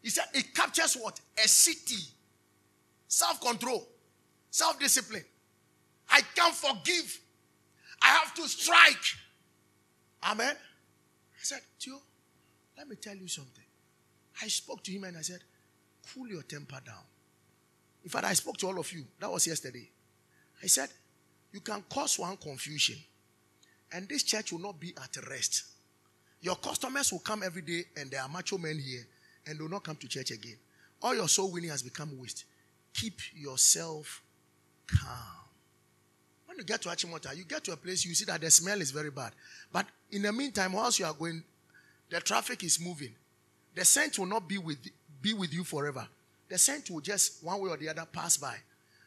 He 0.03 0.11
said 0.11 0.25
it 0.35 0.55
captures 0.55 0.95
what? 0.95 1.21
A 1.43 1.49
city. 1.49 2.03
Self 3.07 3.41
control, 3.41 3.87
self 4.51 4.79
discipline. 4.81 5.25
I 6.11 6.21
can't 6.35 6.55
forgive. 6.55 7.21
I 8.03 8.09
have 8.09 8.35
to 8.35 8.49
strike. 8.49 9.05
Amen. 10.25 10.55
I 10.55 11.43
said, 11.43 11.61
Tio, 11.79 12.01
let 12.77 12.89
me 12.89 12.97
tell 12.97 13.15
you 13.15 13.29
something. 13.29 13.65
I 14.43 14.49
spoke 14.49 14.83
to 14.83 14.93
him 14.93 15.05
and 15.05 15.17
I 15.17 15.21
said, 15.21 15.41
cool 16.13 16.29
your 16.29 16.43
temper 16.43 16.81
down. 16.85 17.05
In 18.03 18.11
fact, 18.11 18.25
I 18.25 18.33
spoke 18.35 18.57
to 18.59 18.67
all 18.67 18.79
of 18.79 18.93
you. 18.93 19.05
That 19.21 19.31
was 19.31 19.47
yesterday. 19.47 19.89
I 20.63 20.67
said, 20.67 20.89
you 21.53 21.61
can 21.61 21.83
cause 21.89 22.19
one 22.19 22.37
confusion 22.37 22.97
and 23.95 24.09
this 24.09 24.25
church 24.25 24.53
will 24.53 24.61
not 24.61 24.79
be 24.79 24.93
at 25.03 25.17
rest. 25.31 25.63
Your 26.43 26.57
customers 26.57 27.13
will 27.13 27.21
come 27.21 27.43
every 27.43 27.63
day 27.63 27.85
and 27.97 28.11
there 28.11 28.21
are 28.21 28.29
macho 28.29 28.59
men 28.59 28.79
here 28.79 29.07
and 29.47 29.59
will 29.59 29.71
not 29.71 29.85
come 29.85 29.97
to 29.97 30.09
church 30.09 30.33
again. 30.33 30.57
All 31.01 31.15
your 31.15 31.29
soul 31.29 31.51
winning 31.53 31.71
has 31.71 31.83
become 31.83 32.21
waste. 32.21 32.45
Keep 32.93 33.21
yourself 33.35 34.23
calm. 34.87 35.09
When 36.47 36.59
you 36.59 36.65
get 36.65 36.83
to 36.83 36.89
Achimota, 36.89 37.37
you 37.37 37.45
get 37.45 37.65
to 37.65 37.73
a 37.73 37.77
place, 37.77 38.05
you 38.05 38.15
see 38.15 38.25
that 38.27 38.41
the 38.41 38.51
smell 38.51 38.81
is 38.81 38.91
very 38.91 39.11
bad. 39.11 39.33
But 39.73 39.87
in 40.11 40.23
the 40.23 40.33
meantime, 40.33 40.73
whilst 40.73 40.99
you 40.99 41.07
are 41.07 41.15
going, 41.15 41.43
the 42.11 42.21
traffic 42.21 42.65
is 42.65 42.81
moving. 42.81 43.15
The 43.75 43.85
scent 43.85 44.19
will 44.19 44.27
not 44.27 44.49
be 44.49 44.59
with, 44.59 44.79
be 45.23 45.35
with 45.35 45.53
you 45.55 45.65
forever. 45.65 46.07
The 46.49 46.59
scent 46.59 46.91
will 46.91 47.01
just, 47.01 47.45
one 47.45 47.61
way 47.61 47.71
or 47.71 47.77
the 47.77 47.89
other, 47.89 48.07
pass 48.13 48.37
by. 48.37 48.57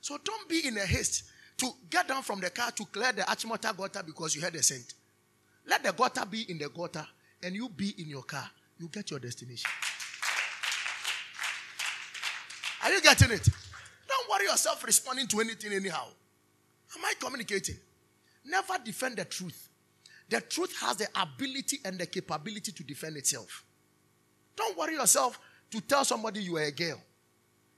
So 0.02 0.18
don't 0.24 0.50
be 0.50 0.66
in 0.66 0.78
a 0.78 0.86
haste 0.86 1.24
to 1.58 1.72
get 1.90 2.08
down 2.08 2.22
from 2.24 2.40
the 2.40 2.50
car 2.50 2.72
to 2.72 2.86
clear 2.86 3.12
the 3.12 3.22
Achimota 3.24 3.76
gutter 3.76 4.04
because 4.06 4.36
you 4.36 4.42
heard 4.42 4.54
the 4.54 4.62
scent. 4.64 4.94
Let 5.66 5.84
the 5.84 5.92
gutter 5.92 6.26
be 6.26 6.50
in 6.50 6.58
the 6.58 6.70
gutter 6.70 7.06
and 7.44 7.56
you 7.56 7.70
be 7.70 7.94
in 7.98 8.08
your 8.08 8.24
car. 8.24 8.50
You 8.80 8.88
get 8.88 9.10
your 9.10 9.20
destination. 9.20 9.70
Are 12.84 12.92
you 12.92 13.02
getting 13.02 13.32
it? 13.32 13.48
Don't 14.08 14.30
worry 14.30 14.46
yourself 14.46 14.84
responding 14.86 15.28
to 15.28 15.40
anything 15.40 15.74
anyhow. 15.74 16.06
Am 16.96 17.04
I 17.04 17.14
communicating? 17.20 17.76
Never 18.46 18.76
defend 18.84 19.18
the 19.18 19.26
truth. 19.26 19.70
The 20.30 20.42
truth 20.42 20.76
has 20.82 20.98
the 20.98 21.08
ability 21.16 21.80
and 21.84 21.98
the 22.00 22.06
capability 22.06 22.72
to 22.72 22.84
defend 22.84 23.18
itself. 23.18 23.64
Don't 24.56 24.78
worry 24.78 24.94
yourself 24.94 25.40
to 25.72 25.82
tell 25.82 26.06
somebody 26.06 26.42
you 26.42 26.58
are 26.58 26.64
a 26.64 26.72
girl. 26.72 27.02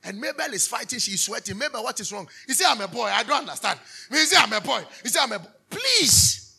And 0.02 0.18
Mabel 0.18 0.52
is 0.54 0.66
fighting, 0.66 0.98
she's 0.98 1.20
sweating. 1.20 1.58
Mabel, 1.58 1.82
what 1.82 2.00
is 2.00 2.10
wrong? 2.12 2.28
He 2.46 2.54
said, 2.54 2.66
I'm 2.68 2.80
a 2.80 2.88
boy. 2.88 3.04
I 3.04 3.22
don't 3.22 3.40
understand. 3.40 3.78
He 4.08 4.16
said, 4.16 4.42
I'm 4.42 4.52
a 4.52 4.60
boy. 4.60 4.82
He 5.02 5.08
said, 5.08 5.22
I'm 5.22 5.32
a 5.32 5.38
boy. 5.38 5.48
Please. 5.68 6.56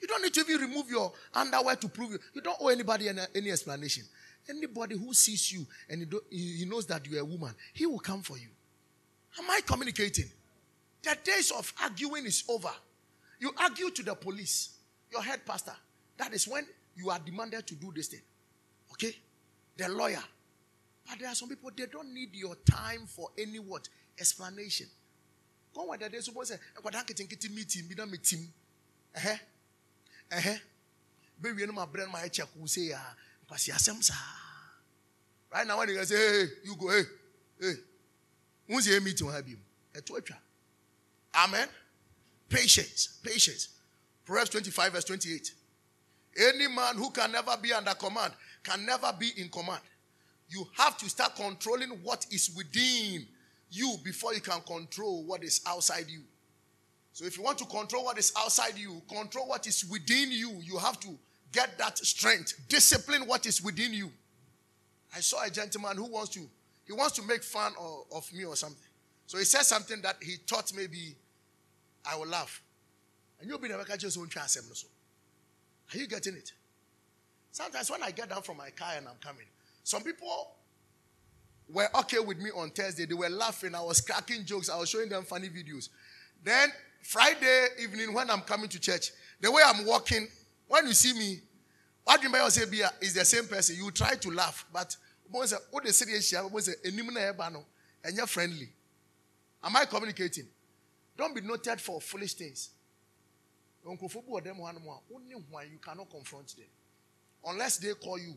You 0.00 0.08
don't 0.08 0.22
need 0.22 0.34
to 0.34 0.40
even 0.40 0.68
remove 0.68 0.90
your 0.90 1.12
underwear 1.34 1.76
to 1.76 1.88
prove 1.88 2.12
you. 2.12 2.18
You 2.34 2.40
don't 2.40 2.56
owe 2.60 2.68
anybody 2.68 3.08
any, 3.08 3.20
any 3.34 3.50
explanation. 3.50 4.04
Anybody 4.48 4.96
who 4.96 5.12
sees 5.12 5.52
you 5.52 5.66
and 5.88 6.12
he, 6.30 6.58
he 6.58 6.64
knows 6.64 6.86
that 6.86 7.06
you're 7.06 7.20
a 7.20 7.24
woman, 7.24 7.54
he 7.74 7.86
will 7.86 7.98
come 7.98 8.22
for 8.22 8.38
you. 8.38 8.48
Am 9.38 9.48
I 9.50 9.60
communicating? 9.66 10.30
The 11.02 11.16
days 11.22 11.50
of 11.50 11.72
arguing 11.82 12.26
is 12.26 12.44
over. 12.48 12.70
You 13.38 13.52
argue 13.60 13.90
to 13.90 14.02
the 14.02 14.14
police, 14.14 14.70
your 15.12 15.22
head 15.22 15.44
pastor. 15.46 15.74
That 16.16 16.32
is 16.32 16.48
when 16.48 16.66
you 16.96 17.10
are 17.10 17.18
demanded 17.18 17.66
to 17.68 17.74
do 17.74 17.92
this 17.94 18.08
thing. 18.08 18.22
Okay? 18.92 19.14
The 19.76 19.88
lawyer. 19.88 20.22
But 21.08 21.18
there 21.18 21.28
are 21.28 21.34
some 21.34 21.48
people, 21.48 21.70
they 21.76 21.86
don't 21.86 22.12
need 22.12 22.34
your 22.34 22.54
time 22.70 23.06
for 23.06 23.28
any 23.38 23.58
what? 23.58 23.88
Explanation. 24.18 24.86
Go 25.74 25.86
where 25.86 25.98
they're 25.98 26.20
supposed 26.20 26.50
to 26.52 26.56
say, 26.58 26.62
I 26.76 26.90
can't 26.90 27.54
meeting, 27.54 27.84
done 27.96 28.10
meeting. 28.10 28.46
Eh? 29.14 29.36
Eh? 30.32 30.56
Baby, 31.40 31.66
my 31.66 31.86
brain, 31.86 32.08
my 32.12 32.28
check 32.28 32.48
will 32.58 32.66
say, 32.66 32.90
ah, 32.94 33.14
because 33.40 33.68
you're 33.68 33.76
Right 35.52 35.66
now, 35.66 35.78
when 35.78 35.88
you 35.88 36.04
say, 36.04 36.16
hey, 36.16 36.44
you 36.64 36.76
go, 36.76 36.90
hey, 36.90 37.02
hey. 37.60 37.72
Who's 38.66 38.86
your 38.86 39.00
meeting? 39.00 39.30
Have 39.30 39.48
you? 39.48 39.56
Amen. 41.34 41.68
Patience. 42.48 43.18
Patience. 43.22 43.68
Proverbs 44.26 44.50
25, 44.50 44.92
verse 44.92 45.04
28. 45.04 45.52
Any 46.38 46.68
man 46.68 46.96
who 46.96 47.10
can 47.10 47.32
never 47.32 47.56
be 47.60 47.72
under 47.72 47.94
command 47.94 48.32
can 48.62 48.84
never 48.84 49.12
be 49.18 49.30
in 49.36 49.48
command. 49.48 49.80
You 50.48 50.66
have 50.76 50.96
to 50.98 51.08
start 51.08 51.36
controlling 51.36 51.90
what 52.02 52.26
is 52.30 52.50
within 52.56 53.26
you 53.70 53.96
before 54.02 54.34
you 54.34 54.40
can 54.40 54.60
control 54.62 55.24
what 55.24 55.44
is 55.44 55.60
outside 55.66 56.06
you. 56.08 56.22
So, 57.12 57.24
if 57.24 57.36
you 57.36 57.42
want 57.42 57.58
to 57.58 57.64
control 57.64 58.04
what 58.04 58.16
is 58.18 58.32
outside 58.38 58.78
you, 58.78 59.02
control 59.08 59.48
what 59.48 59.66
is 59.66 59.84
within 59.84 60.30
you, 60.30 60.52
you 60.62 60.78
have 60.78 60.98
to 61.00 61.08
get 61.52 61.76
that 61.78 61.98
strength, 61.98 62.54
discipline 62.68 63.22
what 63.26 63.46
is 63.46 63.62
within 63.62 63.92
you. 63.92 64.10
I 65.14 65.20
saw 65.20 65.44
a 65.44 65.50
gentleman 65.50 65.96
who 65.96 66.06
wants 66.06 66.30
to, 66.30 66.40
he 66.86 66.92
wants 66.92 67.16
to 67.16 67.22
make 67.22 67.42
fun 67.42 67.72
of, 67.78 68.04
of 68.14 68.32
me 68.32 68.44
or 68.44 68.56
something. 68.56 68.78
So 69.26 69.38
he 69.38 69.44
said 69.44 69.62
something 69.62 70.00
that 70.02 70.16
he 70.22 70.36
thought 70.46 70.72
maybe 70.74 71.14
I 72.10 72.16
will 72.16 72.28
laugh. 72.28 72.62
And 73.40 73.48
you'll 73.48 73.58
be 73.58 73.68
the 73.68 73.96
just 73.98 74.16
won't 74.16 74.30
try 74.30 74.42
Are 74.42 75.98
you 75.98 76.06
getting 76.06 76.34
it? 76.34 76.52
Sometimes 77.52 77.90
when 77.90 78.02
I 78.02 78.10
get 78.10 78.28
down 78.30 78.42
from 78.42 78.56
my 78.56 78.70
car 78.70 78.92
and 78.96 79.06
I'm 79.08 79.16
coming, 79.20 79.46
some 79.88 80.02
people 80.02 80.50
were 81.66 81.88
okay 82.00 82.18
with 82.18 82.36
me 82.36 82.50
on 82.50 82.68
Thursday. 82.68 83.06
They 83.06 83.14
were 83.14 83.30
laughing. 83.30 83.74
I 83.74 83.80
was 83.80 84.02
cracking 84.02 84.44
jokes. 84.44 84.68
I 84.68 84.76
was 84.76 84.90
showing 84.90 85.08
them 85.08 85.24
funny 85.24 85.48
videos. 85.48 85.88
Then 86.44 86.68
Friday 87.00 87.68
evening, 87.80 88.12
when 88.12 88.30
I'm 88.30 88.42
coming 88.42 88.68
to 88.68 88.78
church, 88.78 89.12
the 89.40 89.50
way 89.50 89.62
I'm 89.64 89.86
walking, 89.86 90.28
when 90.66 90.86
you 90.86 90.92
see 90.92 91.14
me, 91.14 91.40
what 92.04 92.22
you 92.22 92.28
may 92.28 92.46
say 92.50 92.64
is 93.00 93.14
the 93.14 93.24
same 93.24 93.46
person. 93.46 93.76
You 93.76 93.90
try 93.90 94.14
to 94.16 94.30
laugh, 94.30 94.66
but 94.70 94.94
what 95.30 95.48
the 95.82 95.90
serious 95.90 96.34
and 98.04 98.14
you're 98.14 98.26
friendly. 98.26 98.68
Am 99.64 99.74
I 99.74 99.86
communicating? 99.86 100.48
Don't 101.16 101.34
be 101.34 101.40
noted 101.40 101.80
for 101.80 101.98
foolish 102.02 102.34
things. 102.34 102.68
You 103.86 103.96
cannot 105.82 106.10
confront 106.10 106.56
them 106.56 106.66
unless 107.46 107.78
they 107.78 107.94
call 107.94 108.18
you. 108.18 108.34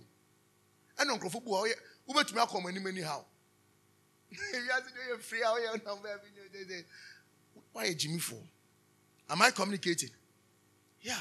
And 1.02 1.10
Uncle 1.10 1.32
Fubu, 1.32 1.68
who 2.06 2.14
bet 2.14 2.32
me 2.34 2.42
come 2.48 2.68
any 2.68 2.80
anyhow. 2.88 3.24
Why 7.74 7.88
are 7.88 7.94
Jimmy 7.96 8.20
for? 8.20 8.36
Am 9.28 9.42
I 9.42 9.50
communicating? 9.50 10.12
Yeah. 11.02 11.16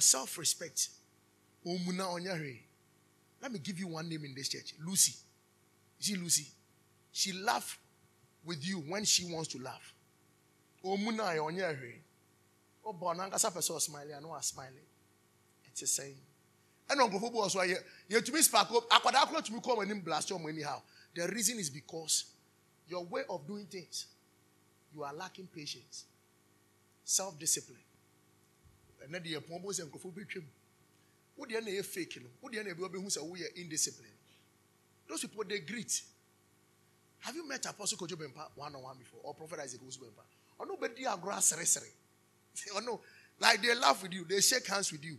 Self 0.00 0.36
respect. 0.36 0.88
Let 1.64 3.52
me 3.52 3.58
give 3.60 3.78
you 3.78 3.86
one 3.86 4.08
name 4.08 4.24
in 4.24 4.34
this 4.34 4.48
church 4.48 4.74
Lucy. 4.84 5.14
You 6.00 6.04
see, 6.04 6.16
Lucy? 6.20 6.46
She 7.12 7.32
laughs 7.32 7.76
with 8.44 8.66
you 8.66 8.78
when 8.78 9.04
she 9.04 9.32
wants 9.32 9.48
to 9.52 9.58
laugh. 9.62 9.94
Omuna 10.84 11.36
onyere. 11.38 12.00
O 12.84 12.92
born 12.92 13.18
ankasa 13.18 13.52
person 13.54 13.78
smiling, 13.78 14.14
I 14.16 14.20
know 14.20 14.32
I 14.32 14.40
smiling. 14.40 14.72
It's 15.66 15.82
a 15.82 15.86
saying. 15.86 16.16
And 16.88 17.00
on 17.00 17.10
Kofubu 17.10 17.34
also 17.34 17.60
here. 17.60 17.78
You 18.08 18.20
to 18.20 18.32
be 18.32 18.42
spark 18.42 18.70
up. 18.72 18.88
Akwada 18.88 19.44
to 19.44 19.60
call 19.60 19.78
when 19.78 19.88
him 19.88 20.00
blast 20.00 20.30
your 20.30 20.40
anyhow. 20.48 20.80
The 21.14 21.26
reason 21.28 21.58
is 21.58 21.70
because 21.70 22.24
your 22.88 23.04
way 23.04 23.22
of 23.28 23.46
doing 23.46 23.66
things, 23.66 24.06
you 24.94 25.02
are 25.02 25.12
lacking 25.12 25.48
patience, 25.54 26.04
self-discipline. 27.04 27.80
And 29.02 29.14
then 29.14 29.22
the 29.22 29.40
pombo 29.40 29.68
and 29.68 29.90
Kofubu 29.92 30.28
trim. 30.28 30.44
What 31.36 31.50
the 31.50 31.56
end 31.56 31.84
fake, 31.84 32.16
you 32.16 32.22
know? 32.22 32.28
What 32.40 32.52
the 32.52 32.60
end 32.60 32.68
of 32.68 32.78
who's 32.78 33.16
a 33.16 33.20
oh, 33.20 33.24
we 33.24 33.42
are 33.42 33.50
indisciplined. 33.58 34.16
Those 35.08 35.20
people 35.22 35.44
they 35.48 35.58
greet. 35.60 36.02
Have 37.20 37.34
you 37.34 37.46
met 37.48 37.66
Apostle 37.66 37.98
Kojo 37.98 38.16
Bempah 38.16 38.48
one 38.54 38.74
on 38.74 38.82
one 38.82 38.96
before? 38.98 39.20
Or 39.22 39.34
Prophet 39.34 39.60
Isaac 39.60 39.80
Owusu 39.80 39.98
Bempah? 39.98 40.24
Or 40.58 40.66
nobody 40.66 41.06
are 41.06 41.16
grass 41.16 41.46
sere 41.46 41.82
Or 42.74 42.82
no, 42.82 43.00
like 43.40 43.60
they 43.60 43.74
laugh 43.74 44.02
with 44.02 44.12
you, 44.12 44.24
they 44.24 44.40
shake 44.40 44.66
hands 44.66 44.90
with 44.92 45.04
you. 45.04 45.18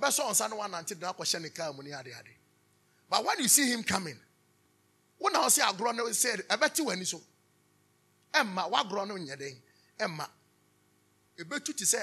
Best 0.00 0.20
on 0.20 0.34
Sunday 0.34 0.56
one 0.56 0.74
until 0.74 0.98
the 0.98 1.06
question 1.12 1.42
the 1.42 1.50
car 1.50 1.72
money 1.72 1.90
But 3.08 3.24
when 3.24 3.38
you 3.38 3.48
see 3.48 3.70
him 3.72 3.82
coming, 3.82 4.16
when 5.18 5.36
I 5.36 5.48
say 5.48 5.62
I 5.62 5.72
grown 5.72 6.12
said, 6.12 6.42
I 6.50 6.56
bet 6.56 6.78
you 6.78 6.86
when 6.86 6.98
you 6.98 7.04
so. 7.04 7.20
Emma, 8.32 8.62
what 8.62 8.88
grown 8.88 9.10
on 9.12 9.24
your 9.24 9.36
day? 9.36 9.52
Emma, 9.98 10.28
a 11.40 11.44
bet 11.44 11.66
you 11.68 11.74
to 11.74 11.86
say, 11.86 12.02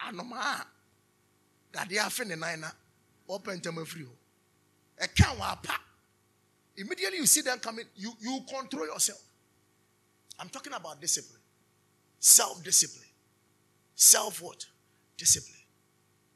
Anoma, 0.00 0.64
that 1.72 1.88
they 1.88 1.98
are 1.98 2.08
finna 2.08 2.38
nine 2.38 2.64
open 3.28 3.60
to 3.60 3.72
my 3.72 3.84
free. 3.84 4.06
A 5.00 5.08
can't 5.08 5.38
pa. 5.38 5.80
Immediately 6.76 7.18
you 7.18 7.26
see 7.26 7.42
them 7.42 7.58
coming, 7.58 7.84
you, 7.96 8.12
you 8.20 8.40
control 8.48 8.86
yourself. 8.86 9.20
I'm 10.38 10.48
talking 10.48 10.72
about 10.72 11.00
discipline. 11.00 11.40
Self 12.18 12.62
discipline. 12.62 13.08
Self 13.94 14.42
what? 14.42 14.64
Discipline. 15.16 15.55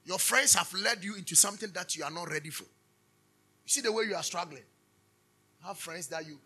Your 0.04 0.18
friends 0.18 0.54
have 0.54 0.72
led 0.74 1.04
you 1.04 1.16
into 1.16 1.34
something 1.36 1.70
that 1.72 1.96
you 1.96 2.04
are 2.04 2.10
not 2.10 2.30
ready 2.30 2.50
for. 2.50 2.64
You 2.64 3.68
see 3.68 3.80
the 3.80 3.92
way 3.92 4.04
you 4.04 4.14
are 4.14 4.22
struggling. 4.22 4.62
You 5.60 5.66
have 5.66 5.78
friends 5.78 6.06
that 6.08 6.26
you, 6.26 6.38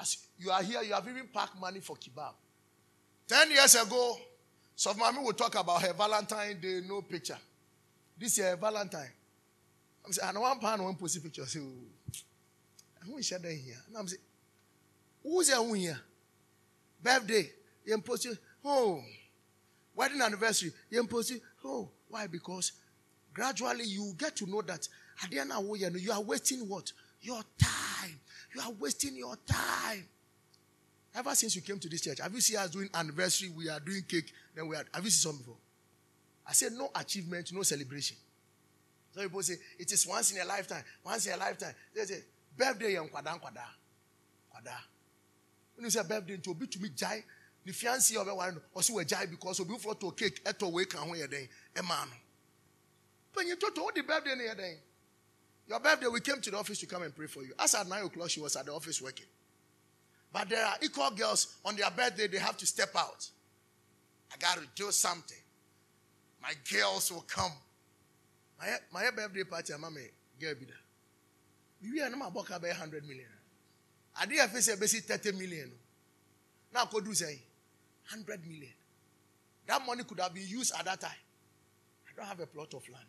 as 0.00 0.16
you 0.38 0.50
are 0.50 0.62
here, 0.62 0.82
you 0.82 0.94
have 0.94 1.06
even 1.06 1.28
packed 1.32 1.60
money 1.60 1.80
for 1.80 1.96
kebab. 1.96 2.32
Ten 3.28 3.50
years 3.50 3.74
ago, 3.74 4.16
so 4.74 4.94
mommy 4.94 5.20
will 5.22 5.32
talk 5.32 5.54
about 5.54 5.82
her 5.82 5.92
Valentine 5.92 6.58
Day, 6.60 6.80
no 6.86 7.02
picture. 7.02 7.38
This 8.18 8.38
year, 8.38 8.56
Valentine. 8.56 9.10
I'm 10.04 10.12
saying, 10.12 10.28
I 10.28 10.32
know 10.32 10.40
one 10.40 10.58
pound, 10.58 10.82
one 10.82 10.94
pussy 10.96 11.20
picture. 11.20 11.46
So, 11.46 11.60
oh, 11.60 13.06
who 13.06 13.18
is 13.18 13.28
that 13.30 13.44
here? 13.44 13.76
And 13.88 13.96
I'm 13.96 14.08
saying, 14.08 14.22
who's 15.22 15.48
that 15.48 15.62
one 15.62 15.76
here? 15.76 16.00
Birthday, 17.02 17.50
you 17.84 17.94
impose 17.94 18.26
oh. 18.64 19.02
Wedding 19.94 20.22
anniversary, 20.22 20.72
you 20.90 21.00
impose 21.00 21.32
oh. 21.64 21.88
Why? 22.08 22.26
Because 22.26 22.72
gradually 23.32 23.84
you 23.84 24.14
get 24.18 24.36
to 24.36 24.46
know 24.46 24.62
that 24.62 24.86
at 25.22 25.30
the 25.30 25.38
end 25.38 25.52
of 25.52 25.66
the 25.66 25.78
year, 25.78 25.90
you 25.96 26.12
are 26.12 26.20
wasting 26.20 26.68
what? 26.68 26.92
Your 27.20 27.40
time. 27.58 28.18
You 28.54 28.60
are 28.62 28.72
wasting 28.78 29.16
your 29.16 29.36
time. 29.46 30.06
Ever 31.14 31.34
since 31.34 31.54
you 31.54 31.62
came 31.62 31.78
to 31.78 31.88
this 31.88 32.00
church, 32.00 32.20
have 32.20 32.32
you 32.34 32.40
seen 32.40 32.56
us 32.58 32.70
doing 32.70 32.88
anniversary? 32.94 33.50
We 33.54 33.68
are 33.68 33.80
doing 33.80 34.02
cake. 34.08 34.32
Then 34.54 34.66
we 34.68 34.76
are. 34.76 34.84
Have 34.94 35.04
you 35.04 35.10
seen 35.10 35.30
some 35.32 35.38
before? 35.38 35.56
I 36.46 36.52
said 36.52 36.72
no 36.72 36.90
achievement, 36.94 37.52
no 37.52 37.62
celebration. 37.62 38.16
So 39.14 39.22
people 39.22 39.42
say 39.42 39.54
it 39.78 39.92
is 39.92 40.06
once 40.06 40.32
in 40.32 40.40
a 40.40 40.44
lifetime. 40.44 40.82
Once 41.04 41.26
in 41.26 41.34
a 41.34 41.36
lifetime. 41.36 41.74
They 41.94 42.04
say 42.04 42.22
birthday 42.56 42.94
yɛn 42.94 43.08
nkwadaa 43.10 43.38
nkwadaa 43.38 43.70
nkwadaa 44.50 44.80
when 45.74 45.84
you 45.84 45.90
say 45.90 46.02
birthday 46.02 46.36
nti 46.36 46.42
to 46.44 46.54
tumi 46.66 46.94
jai. 46.96 47.22
The 47.64 47.72
fiancé 47.72 48.16
a 48.16 48.24
ɔbɛware 48.24 48.54
no 48.54 48.60
ɔsi 48.74 48.90
wɔ 48.90 49.04
gyae 49.06 49.30
because 49.30 49.60
obi 49.60 49.74
foforɔ 49.74 50.00
tɔ 50.00 50.16
cake 50.16 50.44
ɛtɔ 50.44 50.72
wei 50.72 50.84
ka 50.86 50.98
ho 50.98 51.12
yɛ 51.12 51.28
dɛn 51.28 51.48
ɛmaa 53.32 53.44
no 53.48 53.56
panyin 53.56 53.58
toto 53.58 53.88
ɔdi 53.88 54.06
birthday 54.06 54.36
yɛ 54.36 54.54
dɛn 54.56 54.80
your 55.66 55.80
birthday 55.80 56.06
we 56.08 56.20
came 56.20 56.40
to 56.40 56.50
the 56.50 56.56
office 56.58 56.78
to 56.80 56.86
come 56.86 57.02
and 57.02 57.14
pray 57.14 57.26
for 57.26 57.42
you. 57.42 57.54
As 57.58 57.74
at 57.74 57.86
nine 57.86 58.04
o'clock 58.04 58.30
she 58.30 58.40
was 58.40 58.56
at 58.56 58.66
the 58.66 58.72
office 58.74 59.00
working. 59.00 59.26
But 60.32 60.48
there 60.48 60.64
are 60.64 60.76
equal 60.82 61.10
girls 61.12 61.56
on 61.64 61.76
their 61.76 61.90
birthday 61.90 62.26
they 62.26 62.38
have 62.38 62.56
to 62.58 62.66
step 62.66 62.90
out. 62.96 63.28
I 64.32 64.36
got 64.38 64.58
to 64.58 64.66
do 64.74 64.90
something. 64.90 65.38
My 66.42 66.52
girls 66.70 67.12
will 67.12 67.22
come. 67.22 67.52
My 68.58 68.76
my 68.92 69.10
birthday 69.10 69.44
party 69.44 69.72
I'm 69.72 69.84
a 69.84 69.88
girl 70.40 70.54
be 70.54 70.66
there. 70.66 70.76
Biribi 71.82 72.06
a 72.06 72.10
na 72.10 72.16
ma 72.16 72.30
bɔ 72.30 72.44
ka 72.44 72.58
bɛyɛ 72.58 72.72
hundred 72.72 73.06
million. 73.06 73.28
Adeɛ 74.20 74.44
a 74.44 74.48
fɛ 74.48 74.56
sɛ 74.58 74.76
bɛsi 74.76 75.04
thirty 75.04 75.32
million. 75.32 75.70
No 76.72 76.80
na 76.80 76.86
akɔdu 76.86 77.10
sɛ 77.10 77.38
hundred 78.06 78.44
million. 78.46 78.74
That 79.66 79.86
money 79.86 80.02
could 80.02 80.18
have 80.18 80.34
been 80.34 80.46
used 80.48 80.74
at 80.76 80.84
that 80.86 81.00
time. 81.00 81.10
I 82.08 82.16
don't 82.16 82.26
have 82.26 82.40
a 82.40 82.46
plot 82.46 82.74
of 82.74 82.86
land 82.88 83.06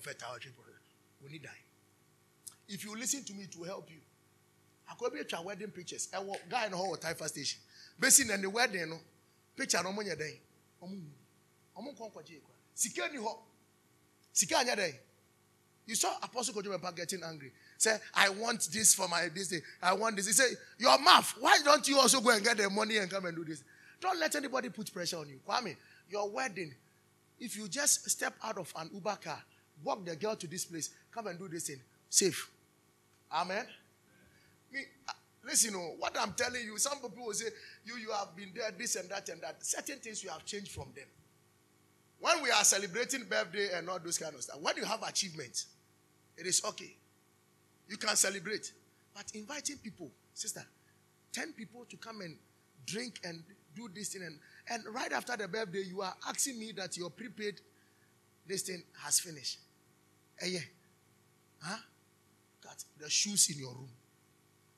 prophet 0.00 0.22
our 0.28 0.38
prophet 0.38 0.74
we 1.24 1.30
need 1.30 1.42
die 1.42 1.62
if 2.68 2.84
you 2.84 2.94
listen 2.96 3.24
to 3.24 3.32
me 3.34 3.44
it 3.44 3.56
will 3.56 3.66
help 3.66 3.88
you. 3.90 4.00
Akɔbi 4.90 5.20
atwa 5.24 5.44
wedding 5.44 5.68
pictures. 5.70 6.08
Ɛwɔ 6.12 6.48
guy 6.48 6.68
no 6.68 6.78
hɔ 6.78 6.90
wɔ 6.92 7.00
taifa 7.00 7.28
station. 7.28 7.60
Besi 8.00 8.26
na 8.26 8.36
ne 8.36 8.46
wedding 8.46 8.88
no 8.90 8.98
picture 9.56 9.82
no 9.82 9.90
dɛn 9.90 10.38
ɔmo 10.82 10.90
wu 10.90 11.02
ɔmo 11.76 11.96
nkɔ 11.96 12.12
nkɔgye 12.12 12.36
ekura 12.36 12.56
sika 12.74 13.08
ni 13.08 13.18
hɔ 13.18 13.38
sika 14.32 14.54
anyɛ 14.56 14.76
dɛn 14.76 14.98
you 15.86 15.94
saw 15.94 16.16
apostle 16.20 16.54
mẹpa 16.62 16.94
getting 16.96 17.22
angry. 17.22 17.52
Say 17.78 17.96
i 18.14 18.28
want 18.28 18.60
this 18.72 18.94
for 18.94 19.06
my 19.06 19.28
this 19.28 19.48
day. 19.48 19.60
I 19.80 19.92
want 19.92 20.16
this. 20.16 20.26
He 20.26 20.32
say 20.32 20.50
your 20.78 20.98
mouth 20.98 21.32
why 21.38 21.58
don't 21.64 21.86
you 21.86 21.98
also 21.98 22.20
go 22.20 22.30
and 22.30 22.42
get 22.44 22.56
the 22.56 22.68
money 22.68 22.96
and 22.96 23.08
come 23.10 23.26
and 23.26 23.36
do 23.36 23.44
this? 23.44 23.62
Don't 24.00 24.18
let 24.18 24.34
anybody 24.34 24.68
put 24.68 24.92
pressure 24.92 25.18
on 25.18 25.28
you. 25.28 25.38
Kwame 25.48 25.76
your 26.10 26.28
wedding 26.28 26.74
if 27.38 27.56
you 27.56 27.68
just 27.68 28.08
step 28.10 28.34
out 28.42 28.58
of 28.58 28.72
an 28.76 28.90
uber 28.92 29.16
car 29.22 29.40
walk 29.84 30.04
the 30.04 30.16
girl 30.16 30.36
to 30.36 30.46
this 30.46 30.64
place 30.64 30.90
come 31.12 31.26
and 31.26 31.38
do 31.38 31.48
this 31.48 31.68
thing. 31.68 31.80
Safe. 32.08 32.50
Amen. 33.32 33.66
Me 34.72 34.80
uh, 35.08 35.12
listen 35.44 35.72
you 35.72 35.78
know, 35.78 35.94
what 35.98 36.16
i'm 36.20 36.32
telling 36.32 36.62
you 36.64 36.76
some 36.78 36.98
people 36.98 37.26
will 37.26 37.32
say 37.32 37.46
you 37.84 37.96
you 37.96 38.10
have 38.10 38.34
been 38.36 38.50
there 38.54 38.70
this 38.76 38.96
and 38.96 39.08
that 39.10 39.28
and 39.28 39.40
that. 39.42 39.64
Certain 39.64 39.98
things 39.98 40.22
you 40.22 40.30
have 40.30 40.44
changed 40.44 40.72
from 40.72 40.86
them. 40.94 41.06
When 42.18 42.42
we 42.42 42.50
are 42.50 42.64
celebrating 42.64 43.24
birthday 43.24 43.68
and 43.74 43.88
all 43.88 43.98
those 43.98 44.18
kind 44.18 44.34
of 44.34 44.42
stuff 44.42 44.58
when 44.60 44.76
you 44.76 44.84
have 44.84 45.02
achievements 45.02 45.66
it 46.36 46.46
is 46.46 46.62
okay. 46.64 46.94
You 47.88 47.96
can 47.96 48.16
celebrate. 48.16 48.72
But 49.14 49.24
inviting 49.34 49.78
people 49.78 50.10
sister 50.34 50.62
10 51.32 51.52
people 51.52 51.84
to 51.88 51.96
come 51.96 52.20
and 52.20 52.36
drink 52.86 53.20
and 53.24 53.42
do 53.74 53.88
this 53.94 54.08
thing 54.10 54.22
and, 54.22 54.38
and 54.70 54.94
right 54.94 55.12
after 55.12 55.36
the 55.36 55.48
birthday 55.48 55.82
you 55.82 56.00
are 56.00 56.14
asking 56.28 56.58
me 56.58 56.72
that 56.72 56.96
your 56.96 57.10
prepaid 57.10 57.60
this 58.46 58.62
thing 58.62 58.82
has 59.04 59.20
finished 59.20 59.58
yeah 60.44 60.60
huh? 61.62 61.76
Got 62.62 62.76
the 62.98 63.08
shoes 63.10 63.50
in 63.50 63.58
your 63.58 63.72
room. 63.72 63.88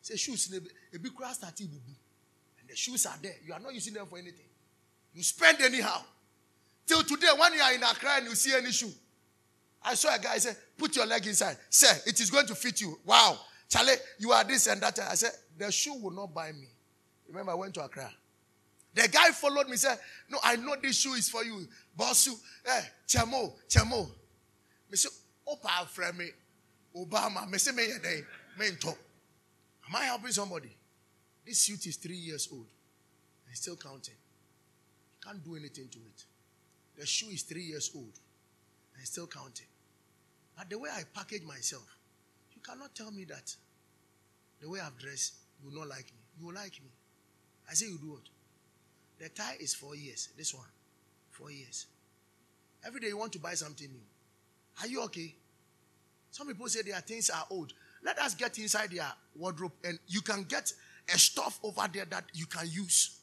Say 0.02 0.16
shoes 0.16 0.52
a 0.94 0.98
big 0.98 1.14
grass 1.14 1.36
start 1.38 1.58
and 1.60 1.70
the 2.68 2.76
shoes 2.76 3.06
are 3.06 3.16
there. 3.22 3.34
You 3.44 3.52
are 3.52 3.60
not 3.60 3.74
using 3.74 3.94
them 3.94 4.06
for 4.06 4.18
anything. 4.18 4.46
You 5.14 5.22
spend 5.22 5.60
anyhow. 5.60 6.02
Till 6.86 7.02
today 7.02 7.28
when 7.38 7.52
you 7.54 7.60
are 7.60 7.74
in 7.74 7.82
Accra 7.82 8.16
and 8.16 8.26
you 8.26 8.34
see 8.34 8.54
any 8.56 8.72
shoe 8.72 8.92
I 9.82 9.94
saw 9.94 10.14
a 10.14 10.18
guy 10.18 10.38
say 10.38 10.52
put 10.76 10.94
your 10.96 11.06
leg 11.06 11.26
inside. 11.26 11.56
Sir 11.70 11.94
it 12.06 12.20
is 12.20 12.30
going 12.30 12.46
to 12.46 12.54
fit 12.54 12.80
you. 12.80 12.98
Wow. 13.04 13.38
Charlie 13.68 13.94
you 14.18 14.32
are 14.32 14.44
this 14.44 14.66
and 14.66 14.80
that. 14.80 14.98
I 15.00 15.14
said 15.14 15.32
the 15.56 15.70
shoe 15.72 15.94
will 15.94 16.12
not 16.12 16.32
buy 16.32 16.52
me. 16.52 16.68
Remember 17.28 17.52
I 17.52 17.54
went 17.54 17.74
to 17.74 17.84
Accra. 17.84 18.10
The 18.94 19.06
guy 19.06 19.30
followed 19.30 19.68
me, 19.68 19.76
said, 19.76 19.98
No, 20.28 20.38
I 20.42 20.56
know 20.56 20.74
this 20.82 20.98
shoe 20.98 21.12
is 21.12 21.28
for 21.28 21.44
you. 21.44 21.66
Bossu, 21.96 22.32
eh, 22.66 22.82
chamo, 23.06 23.52
chamo. 23.68 24.08
Me 24.90 24.96
say, 24.96 25.08
Opa 25.48 25.86
frame 25.86 26.30
Obama. 26.96 27.48
Me 27.48 27.58
say, 27.58 27.72
me 27.72 27.86
day, 28.02 28.22
me. 28.58 28.66
Am 28.66 29.96
I 29.96 30.04
helping 30.04 30.32
somebody? 30.32 30.76
This 31.46 31.58
suit 31.60 31.86
is 31.86 31.96
three 31.96 32.16
years 32.16 32.48
old 32.52 32.66
and 33.46 33.56
still 33.56 33.76
counting. 33.76 34.14
You 34.14 35.30
can't 35.30 35.42
do 35.42 35.56
anything 35.56 35.88
to 35.88 35.98
it. 35.98 36.24
The 36.98 37.06
shoe 37.06 37.30
is 37.30 37.42
three 37.42 37.62
years 37.62 37.90
old 37.94 38.12
and 38.96 39.06
still 39.06 39.26
counting. 39.26 39.66
But 40.56 40.68
the 40.68 40.78
way 40.78 40.90
I 40.92 41.04
package 41.14 41.44
myself, 41.44 41.86
you 42.54 42.60
cannot 42.60 42.94
tell 42.94 43.10
me 43.10 43.24
that 43.24 43.54
the 44.60 44.68
way 44.68 44.80
I've 44.80 44.98
dressed, 44.98 45.36
you 45.62 45.70
will 45.70 45.78
not 45.78 45.88
like 45.88 46.06
me. 46.06 46.20
You 46.38 46.46
will 46.46 46.54
like 46.54 46.72
me. 46.82 46.90
I 47.70 47.74
say, 47.74 47.86
you 47.86 47.98
do 47.98 48.10
what? 48.10 48.22
The 49.18 49.28
tie 49.30 49.56
is 49.60 49.74
four 49.74 49.94
years. 49.94 50.28
This 50.36 50.52
one, 50.52 50.66
four 51.30 51.50
years. 51.50 51.86
Every 52.84 53.00
day 53.00 53.08
you 53.08 53.16
want 53.18 53.32
to 53.32 53.38
buy 53.38 53.54
something 53.54 53.88
new. 53.88 54.00
Are 54.80 54.86
you 54.86 55.02
okay? 55.04 55.34
Some 56.30 56.46
people 56.48 56.68
say 56.68 56.82
their 56.82 57.00
things 57.00 57.30
are 57.30 57.44
old. 57.50 57.72
Let 58.02 58.18
us 58.18 58.34
get 58.34 58.58
inside 58.58 58.90
their 58.90 59.10
wardrobe 59.36 59.72
and 59.84 59.98
you 60.06 60.20
can 60.20 60.44
get 60.44 60.72
a 61.12 61.18
stuff 61.18 61.58
over 61.62 61.88
there 61.92 62.04
that 62.06 62.24
you 62.34 62.46
can 62.46 62.66
use. 62.70 63.18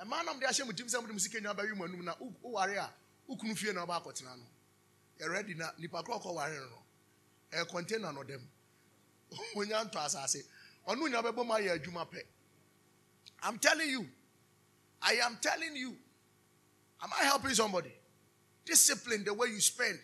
A 0.00 0.04
man 0.04 0.28
am 0.28 0.40
there 0.40 0.52
shame 0.52 0.66
with 0.66 0.78
him 0.78 0.88
some 0.88 1.06
music 1.06 1.42
na 1.42 1.54
bayi 1.54 1.76
manum 1.76 2.04
na 2.04 2.12
u 2.20 2.32
ware 2.42 2.76
a 2.76 2.80
ah, 2.82 2.90
ukunu 3.30 3.56
fie 3.56 3.72
na 3.72 3.86
ba 3.86 4.00
akotena 4.00 4.36
no. 4.36 4.44
You 5.20 5.30
ready 5.32 5.54
na 5.54 5.66
nipa 5.78 6.02
kro 6.02 6.18
ko 6.18 6.32
ware 6.34 6.52
no. 6.52 7.58
E 7.60 7.64
container 7.70 8.12
no 8.12 8.22
dem. 8.22 8.40
Onya 9.56 9.84
nto 9.84 9.98
asase. 9.98 10.42
Onu 10.86 11.08
nya 11.08 11.22
bebo 11.22 11.46
ma 11.46 11.58
ya 11.58 11.74
adwuma 11.74 12.10
pe. 12.10 12.18
I'm 13.42 13.58
telling 13.58 13.88
you, 13.88 14.06
I 15.02 15.14
am 15.24 15.38
telling 15.40 15.76
you. 15.76 15.94
Am 17.02 17.10
I 17.20 17.24
helping 17.24 17.50
somebody? 17.54 17.92
Discipline 18.64 19.22
the 19.24 19.32
way 19.34 19.48
you 19.48 19.60
spend. 19.60 19.98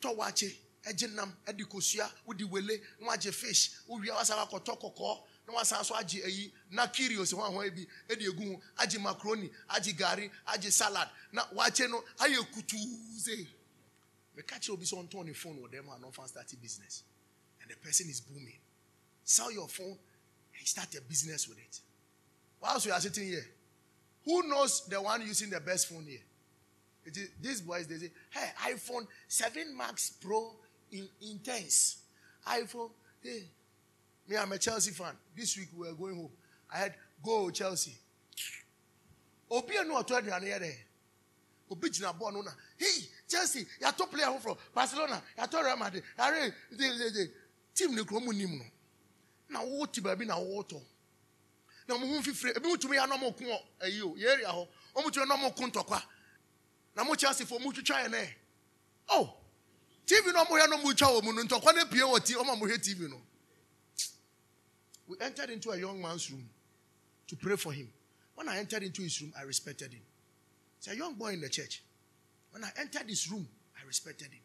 Utọ 0.00 0.16
wache, 0.16 0.58
ejinam, 0.84 1.32
edikosia, 1.46 2.10
udi 2.26 2.44
wele, 2.44 2.82
nwaje 3.00 3.32
fish, 3.32 3.70
uwi 3.88 4.10
awasa 4.10 4.36
wakoto 4.36 4.76
koko, 4.76 5.28
na 5.46 5.52
wasa 5.52 5.84
so 5.84 5.96
aji 5.96 6.20
eyi, 6.20 6.52
na 6.70 6.86
curious 6.86 7.32
ho 7.32 7.64
ebi, 7.64 7.86
edi 8.08 8.24
egu, 8.24 8.62
aji 8.76 8.98
macaroni, 8.98 9.50
aji 9.68 9.92
gari, 9.92 10.30
aji 10.46 10.72
salad, 10.72 11.08
na 11.32 11.46
wache 11.54 11.86
no 11.88 12.02
aye 12.18 12.36
kutuze. 12.36 13.46
Me 14.36 14.42
catch 14.42 14.70
obi 14.70 14.86
so 14.86 14.96
on 14.96 15.06
the 15.26 15.34
phone 15.34 15.60
with 15.60 15.72
them 15.72 15.86
and 15.92 16.02
not 16.02 16.28
start 16.28 16.50
a 16.52 16.56
business. 16.56 17.02
And 17.60 17.70
the 17.70 17.76
person 17.76 18.08
is 18.08 18.20
booming. 18.20 18.58
Sell 19.24 19.52
your 19.52 19.68
phone 19.68 19.98
and 20.58 20.66
start 20.66 20.94
a 20.94 21.02
business 21.02 21.48
with 21.48 21.58
it. 21.58 21.80
Whilst 22.60 22.86
we 22.86 22.92
are 22.92 23.00
sitting 23.00 23.24
here, 23.24 23.44
who 24.24 24.48
knows 24.48 24.86
the 24.86 25.02
one 25.02 25.20
using 25.22 25.50
the 25.50 25.60
best 25.60 25.88
phone 25.88 26.06
here? 26.06 26.20
It 27.04 27.16
is, 27.16 27.30
these 27.40 27.60
boys, 27.60 27.86
they 27.86 27.96
say, 27.96 28.10
hey, 28.30 28.72
iPhone 28.72 29.06
7 29.28 29.76
Max 29.76 30.10
Pro 30.20 30.52
in, 30.92 31.08
intense. 31.22 31.98
iPhone, 32.46 32.90
hey, 33.22 33.44
me, 34.28 34.36
I'm 34.36 34.52
a 34.52 34.58
Chelsea 34.58 34.92
fan. 34.92 35.14
This 35.36 35.56
week 35.56 35.68
we 35.76 35.88
are 35.88 35.92
going 35.92 36.16
home. 36.16 36.30
I 36.72 36.78
had 36.78 36.94
go 37.24 37.50
Chelsea. 37.50 37.94
Obi 39.50 39.74
no 39.86 39.98
oto 39.98 40.14
aduane 40.14 40.44
ye 40.44 40.58
de. 40.58 40.72
Obi 41.70 41.90
gina 41.90 42.12
ball 42.12 42.32
no 42.32 42.42
na. 42.42 42.50
Hey, 42.78 43.08
Chelsea, 43.28 43.66
ya 43.80 43.90
top 43.90 44.12
player 44.12 44.30
from 44.38 44.56
Barcelona, 44.72 45.20
ya 45.36 45.46
to 45.46 45.56
Real 45.56 45.76
Madrid. 45.76 46.04
Are 46.16 46.32
team 47.74 47.94
ne 47.96 48.04
kro 48.04 48.20
mu 48.20 48.32
nim 48.32 48.58
no. 48.58 48.64
Na 49.48 49.64
wo 49.64 49.86
ti 49.86 50.00
ba 50.00 50.14
bi 50.14 50.24
na 50.24 50.38
wo 50.38 50.62
to 50.62 50.80
na 51.90 51.96
ɔmo 51.96 52.14
ho 52.14 52.22
fifire 52.22 52.56
ebi 52.56 52.68
mutumi 52.68 52.96
ya 52.96 53.06
na 53.06 53.16
ɔmo 53.16 53.36
ko 53.36 53.44
ayi 53.82 54.02
o 54.02 54.14
yɛ 54.14 54.32
area 54.32 54.48
hɔ 54.48 54.68
ɔmo 54.94 55.04
mutumi 55.04 55.26
na 55.26 55.36
ɔmo 55.36 55.56
ko 55.56 55.66
ntɔkwa 55.66 56.02
na 56.94 57.04
mo 57.04 57.14
kyerɛ 57.14 57.60
mo 57.60 57.72
oh 59.10 59.36
tv 60.06 60.32
na 60.32 60.44
ɔmo 60.44 60.58
yɛ 60.58 60.68
na 60.68 60.76
ɔmo 60.76 60.96
twa 60.96 61.08
wɔ 61.08 61.24
mu 61.24 61.32
no 61.32 61.42
na 61.42 61.58
pie 61.84 62.20
ti 62.20 62.34
hwɛ 62.34 62.78
tv 62.78 63.08
no. 63.08 63.20
We 65.06 65.16
entered 65.20 65.50
into 65.50 65.70
a 65.70 65.76
young 65.76 66.00
man's 66.00 66.30
room 66.30 66.48
to 67.26 67.36
pray 67.36 67.56
for 67.56 67.72
him. 67.72 67.92
When 68.34 68.48
i 68.48 68.58
entered 68.58 68.82
into 68.82 69.02
his 69.02 69.20
room 69.20 69.32
i 69.38 69.42
respected 69.42 69.92
him. 69.92 70.02
He's 70.78 70.92
a 70.92 70.96
young 70.96 71.14
boy 71.14 71.32
in 71.32 71.40
the 71.40 71.48
church. 71.48 71.82
When 72.52 72.64
i 72.64 72.70
entered 72.78 73.08
his 73.08 73.30
room 73.30 73.46
i 73.80 73.86
respected 73.86 74.28
him. 74.28 74.40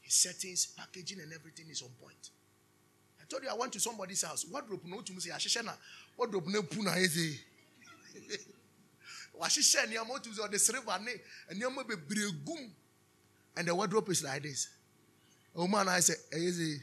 His 0.00 0.14
settings 0.14 0.66
packaging 0.66 1.20
and 1.20 1.32
everything 1.32 1.66
is 1.70 1.82
on 1.82 1.88
point. 2.00 2.30
I 3.20 3.24
told 3.28 3.42
you 3.42 3.48
I 3.50 3.54
went 3.54 3.72
to 3.74 3.80
somebody's 3.80 4.22
house. 4.22 4.44
Wardrobe 4.50 4.82
no 4.84 5.00
to 5.00 5.20
say 5.20 5.30
ahyehyɛ 5.30 5.64
na 5.64 5.72
wardrobe 6.16 6.48
no 6.48 6.62
pu 6.62 6.82
na 6.82 6.92
wahyehyɛ 9.40 9.86
nneɛma 9.86 10.10
otu 10.14 10.30
sɛ 10.34 10.42
ɔde 10.46 10.58
silver 10.60 10.98
ne 11.00 11.12
nneɛma 11.54 11.86
bebree 11.88 12.30
gum 12.44 12.74
and 13.56 13.68
the 13.68 13.74
wardrobe 13.74 14.08
is 14.10 14.22
like 14.22 14.42
this 14.42 14.68
ɔmo 15.56 15.80
ana 15.80 15.92
ayɛ 15.92 16.02
sɛ 16.10 16.14
ɛyɛ 16.30 16.50
sɛ 16.52 16.82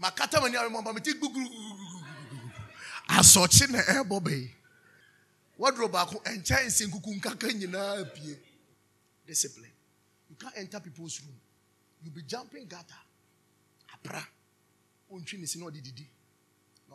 makata 0.00 0.40
ma 0.40 0.48
nneɛma 0.48 0.80
mɔmɔ 0.82 0.94
mi 0.94 1.00
ti 1.00 1.12
bɛyi 4.20 4.50
wardrobe 5.58 5.96
discipline 9.26 9.72
you 10.28 10.36
can't 10.36 10.56
enter 10.56 10.80
people's 10.80 11.20
room 11.20 11.38
you 12.02 12.10
be 12.10 12.22
jumping 12.22 12.66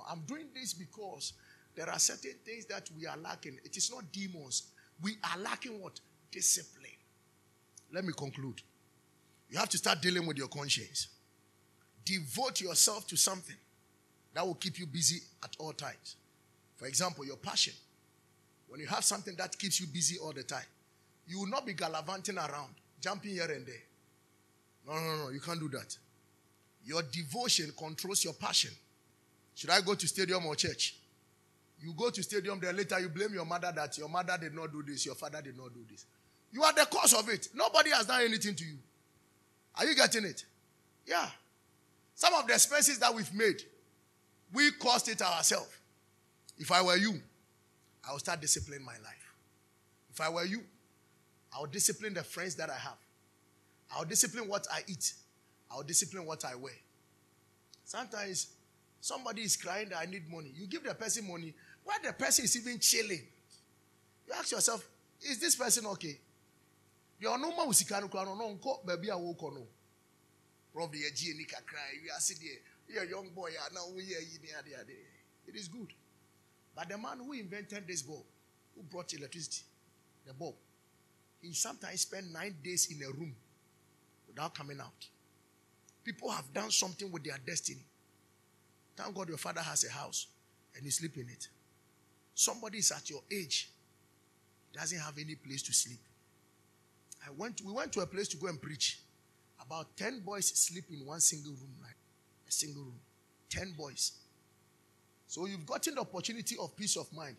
I'm 0.07 0.19
doing 0.22 0.47
this 0.53 0.73
because 0.73 1.34
there 1.76 1.89
are 1.89 1.99
certain 1.99 2.34
things 2.45 2.65
that 2.68 2.89
we 2.97 3.06
are 3.06 3.18
lacking. 3.18 3.60
It 3.64 3.76
is 3.77 3.91
not 3.91 4.11
demons. 4.11 4.72
We 5.02 5.18
are 5.23 5.39
lacking 5.39 5.81
what? 5.81 5.99
Discipline. 6.31 6.91
Let 7.93 8.06
me 8.06 8.14
conclude. 8.14 8.61
You 9.49 9.57
have 9.60 9.69
to 9.69 9.77
start 9.77 10.02
dealing 10.02 10.26
with 10.26 10.38
your 10.38 10.47
conscience. 10.47 11.07
Devote 12.03 12.61
yourself 12.61 13.07
to 13.07 13.18
something 13.18 13.56
that 14.34 14.45
will 14.45 14.56
keep 14.56 14.80
you 14.80 14.85
busy 14.85 15.22
at 15.43 15.56
all 15.60 15.73
times. 15.73 16.15
For 16.76 16.88
example, 16.88 17.26
your 17.26 17.38
passion. 17.38 17.73
When 18.68 18.80
you 18.80 18.88
have 18.88 19.03
something 19.03 19.35
that 19.38 19.57
keeps 19.57 19.80
you 19.80 19.88
busy 19.88 20.18
all 20.18 20.34
the 20.34 20.43
time, 20.43 20.65
you 21.27 21.39
will 21.39 21.47
not 21.47 21.65
be 21.65 21.73
gallivanting 21.73 22.38
around, 22.38 22.73
jumping 23.02 23.31
here 23.31 23.49
and 23.52 23.65
there. 23.65 23.84
No, 24.88 24.93
no, 24.93 25.23
no, 25.23 25.30
you 25.30 25.39
can't 25.39 25.60
do 25.60 25.69
that. 25.69 25.97
Your 26.84 27.02
devotion 27.02 27.72
controls 27.77 28.23
your 28.23 28.34
passion. 28.34 28.72
Should 29.56 29.69
I 29.69 29.81
go 29.81 29.95
to 29.95 30.07
stadium 30.07 30.45
or 30.45 30.56
church? 30.56 30.95
You 31.86 31.94
go 31.94 32.10
to 32.10 32.24
stadium, 32.24 32.60
then 32.60 32.76
later 32.76 32.99
you 32.99 33.10
blame 33.10 33.32
your 33.36 33.45
mother 33.45 33.72
that 33.76 33.95
your 33.99 34.10
mother 34.10 34.36
did 34.41 34.56
not 34.56 34.72
do 34.72 34.82
this, 34.82 35.06
your 35.06 35.14
father 35.14 35.40
did 35.40 35.56
not 35.56 35.72
do 35.72 35.86
this. 35.88 36.06
You 36.52 36.64
are 36.64 36.74
the 36.74 36.88
cause 36.88 37.14
of 37.14 37.30
it. 37.30 37.49
Nobody 37.53 37.91
has 37.91 38.07
done 38.07 38.22
anything 38.24 38.56
to 38.56 38.66
you. 38.66 38.78
Are 39.76 39.86
you 39.86 39.95
getting 39.95 40.26
it? 40.26 40.45
Yeah. 41.06 41.30
Some 42.16 42.34
of 42.34 42.48
the 42.48 42.53
expenses 42.56 42.98
that 42.98 43.14
we've 43.14 43.32
made, 43.36 43.62
We 44.52 44.72
caused 44.72 45.10
it 45.10 45.22
ourselves. 45.22 45.70
If 46.57 46.72
I 46.72 46.82
were 46.82 46.98
you, 46.98 47.22
I 48.07 48.14
would 48.14 48.22
start 48.22 48.41
disciplining 48.41 48.84
my 48.84 48.94
life. 49.03 49.34
If 50.12 50.20
I 50.20 50.30
were 50.30 50.45
you, 50.45 50.62
I 51.56 51.62
would 51.62 51.72
discipline 51.72 52.16
the 52.16 52.24
friends 52.24 52.56
that 52.56 52.72
I 52.72 52.78
have. 52.78 52.98
I 53.95 53.99
would 53.99 54.10
discipline 54.10 54.48
what 54.48 54.66
I 54.74 54.82
eat. 54.88 55.14
I 55.72 55.78
would 55.78 55.86
discipline 55.86 56.26
what 56.26 56.45
I 56.45 56.56
wear. 56.56 56.74
Sometimes 57.84 58.48
somebody 59.02 59.44
is 59.44 59.56
crying 59.56 59.90
that 59.90 59.99
I 59.99 60.06
need 60.06 60.32
money. 60.32 60.52
You 60.56 60.66
give 60.66 60.84
the 60.84 60.95
person 60.95 61.28
money 61.30 61.53
while 61.86 61.99
the 62.03 62.12
person 62.12 62.44
is 62.44 62.57
even 62.57 62.80
chilling. 62.80 63.22
You 64.28 64.34
ask 64.38 64.52
yourself, 64.52 64.86
is 65.22 65.40
this 65.40 65.56
person 65.56 65.86
okay? 65.86 66.18
Your 67.20 67.38
normal 67.38 67.68
kwano 67.68 68.38
no 68.38 68.57
nko 68.57 68.86
baby 68.86 69.10
a 69.10 69.18
wo 69.18 69.34
no. 69.41 69.62
Probably 70.74 71.06
a 71.06 71.12
G 71.12 71.34
ni 71.38 71.45
cry. 71.45 71.80
You 72.03 72.12
are 72.12 72.20
sitting 72.20 72.49
you're 72.88 73.03
a 73.03 73.07
young 73.07 73.30
boy, 73.30 73.49
ah, 73.60 73.70
now 73.74 73.82
we 73.95 74.03
are 74.03 74.06
here. 74.06 74.86
It 75.48 75.56
is 75.56 75.68
good. 75.68 75.88
But 76.76 76.90
the 76.90 76.98
man 76.98 77.20
who 77.26 77.34
invented 77.34 77.88
this 77.88 78.02
bulb, 78.02 78.24
who 78.76 78.84
brought 78.84 79.14
electricity, 79.14 79.64
the 80.28 80.34
bulb, 80.34 80.56
he 81.41 81.53
sometimes 81.53 82.02
spent 82.02 82.32
nine 82.32 82.56
days 82.64 82.90
in 82.91 83.02
a 83.03 83.12
room 83.12 83.36
without 84.28 84.53
coming 84.56 84.80
out. 84.80 85.07
People 86.03 86.30
have 86.30 86.52
done 86.53 86.72
something 86.72 87.12
with 87.12 87.24
their 87.24 87.38
destiny. 87.45 87.82
Thank 88.95 89.16
God 89.16 89.30
your 89.30 89.38
father 89.38 89.62
has 89.62 89.84
a 89.86 89.91
house 89.91 90.28
and 90.76 90.86
you 90.86 90.91
sleep 90.91 91.18
in 91.18 91.30
it. 91.30 91.48
Somebody 92.36 92.80
is 92.80 92.91
at 92.91 93.10
your 93.10 93.22
age, 93.32 93.70
doesn't 94.74 94.99
have 94.99 95.18
any 95.18 95.36
place 95.36 95.62
to 95.64 95.74
sleep. 95.74 95.99
I 97.26 97.32
went, 97.32 97.62
we 97.66 97.72
went 97.72 97.94
to 97.94 98.02
a 98.02 98.06
place 98.06 98.28
to 98.30 98.38
go 98.38 98.48
and 98.48 98.62
preach. 98.62 98.99
About 99.66 99.95
10 99.95 100.20
boys 100.20 100.48
sleep 100.48 100.84
in 100.91 101.06
one 101.06 101.22
single 101.22 101.53
room, 101.53 101.74
right? 101.82 101.95
A 102.48 102.52
single 102.52 102.84
room. 102.84 102.99
10 103.49 103.74
boys. 103.78 104.12
So 105.28 105.45
you've 105.45 105.66
gotten 105.66 105.95
the 105.95 106.02
opportunity 106.02 106.56
of 106.62 106.76
peace 106.76 106.98
of 106.98 107.12
mind. 107.14 107.38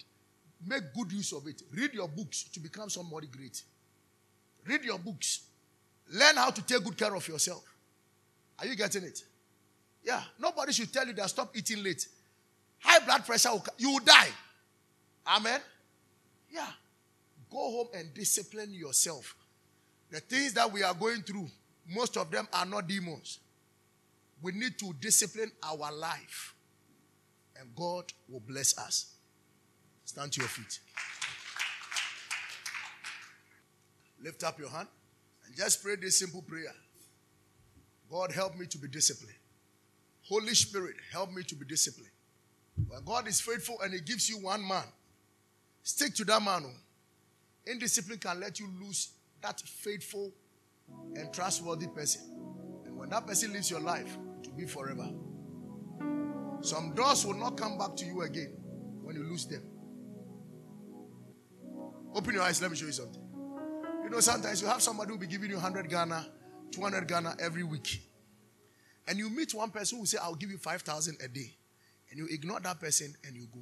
Make 0.67 0.95
good 0.95 1.13
use 1.13 1.33
of 1.33 1.47
it. 1.47 1.63
Read 1.73 1.93
your 1.93 2.09
books 2.09 2.45
to 2.45 2.59
become 2.59 2.89
somebody 2.89 3.27
great. 3.27 3.63
Read 4.67 4.83
your 4.83 4.99
books. 4.99 5.43
Learn 6.11 6.37
how 6.37 6.51
to 6.51 6.63
take 6.63 6.83
good 6.83 6.97
care 6.97 7.15
of 7.15 7.29
yourself. 7.29 7.63
Are 8.59 8.67
you 8.67 8.75
getting 8.75 9.05
it? 9.05 9.23
Yeah. 10.03 10.23
Nobody 10.39 10.73
should 10.73 10.93
tell 10.93 11.07
you 11.07 11.13
that 11.13 11.29
stop 11.29 11.55
eating 11.55 11.83
late. 11.83 12.09
High 12.81 13.05
blood 13.05 13.27
pressure, 13.27 13.51
you 13.79 13.93
will 13.93 14.05
die. 14.05 14.29
Amen. 15.27 15.61
Yeah. 16.51 16.69
Go 17.51 17.59
home 17.59 17.89
and 17.95 18.13
discipline 18.15 18.73
yourself. 18.73 19.35
The 20.11 20.21
things 20.21 20.55
that 20.55 20.73
we 20.73 20.83
are 20.83 20.95
going 20.95 21.23
through, 21.23 21.49
most 21.89 22.17
of 22.17 22.31
them 22.31 22.49
are 22.53 22.67
not 22.67 22.87
demons. 22.87 23.41
We 24.43 24.53
need 24.53 24.79
to 24.79 24.93
discipline 25.01 25.51
our 25.63 25.93
life, 25.93 26.55
and 27.59 27.75
God 27.75 28.13
will 28.29 28.41
bless 28.41 28.79
us. 28.79 29.15
Stand 30.05 30.33
to 30.33 30.41
your 30.41 30.49
feet. 30.49 30.79
Lift 34.23 34.45
up 34.45 34.59
your 34.59 34.69
hand 34.69 34.89
and 35.47 35.57
just 35.57 35.83
pray 35.83 35.97
this 35.97 36.19
simple 36.19 36.43
prayer 36.43 36.75
God, 38.11 38.31
help 38.33 38.57
me 38.57 38.67
to 38.67 38.79
be 38.79 38.89
disciplined. 38.89 39.37
Holy 40.29 40.55
Spirit, 40.55 40.95
help 41.13 41.33
me 41.33 41.43
to 41.43 41.55
be 41.55 41.65
disciplined. 41.65 42.11
When 42.89 43.05
God 43.05 43.27
is 43.27 43.41
faithful 43.41 43.81
and 43.83 43.93
He 43.93 44.01
gives 44.01 44.29
you 44.29 44.39
one 44.39 44.67
man, 44.67 44.85
stick 45.87 46.15
to 46.15 46.25
that 46.25 46.43
man. 46.43 46.65
Oh. 46.67 47.71
Indiscipline 47.71 48.19
can 48.19 48.41
let 48.41 48.59
you 48.59 48.69
lose 48.81 49.11
that 49.41 49.61
faithful 49.61 50.33
and 51.15 51.33
trustworthy 51.33 51.87
person. 51.87 52.23
And 52.85 52.97
when 52.97 53.09
that 53.11 53.27
person 53.27 53.53
leaves 53.53 53.71
your 53.71 53.81
life, 53.81 54.17
it 54.43 54.49
will 54.49 54.57
be 54.57 54.67
forever. 54.67 55.09
Some 56.61 56.93
doors 56.95 57.25
will 57.25 57.35
not 57.35 57.57
come 57.57 57.79
back 57.79 57.95
to 57.97 58.05
you 58.05 58.23
again 58.23 58.57
when 59.03 59.15
you 59.15 59.23
lose 59.23 59.47
them. 59.47 59.63
Open 62.15 62.35
your 62.35 62.43
eyes, 62.43 62.61
let 62.61 62.71
me 62.71 62.77
show 62.77 62.87
you 62.87 62.93
something. 62.93 63.23
You 64.03 64.11
know, 64.11 64.21
sometimes 64.21 64.63
you 64.63 64.69
have 64.69 64.83
somebody 64.83 65.09
who 65.09 65.15
will 65.15 65.21
be 65.21 65.27
giving 65.27 65.51
you 65.51 65.57
100 65.57 65.89
Ghana, 65.89 66.27
200 66.73 67.07
Ghana 67.07 67.37
every 67.41 67.63
week. 67.63 68.01
And 69.07 69.19
you 69.19 69.31
meet 69.31 69.55
one 69.55 69.71
person 69.71 69.99
who 69.99 70.07
say, 70.07 70.19
I'll 70.21 70.35
give 70.35 70.51
you 70.51 70.59
5,000 70.59 71.19
a 71.23 71.29
day. 71.29 71.55
And 72.11 72.19
you 72.19 72.27
ignore 72.31 72.61
that 72.61 72.81
person 72.81 73.15
and 73.25 73.37
you 73.37 73.47
go. 73.53 73.61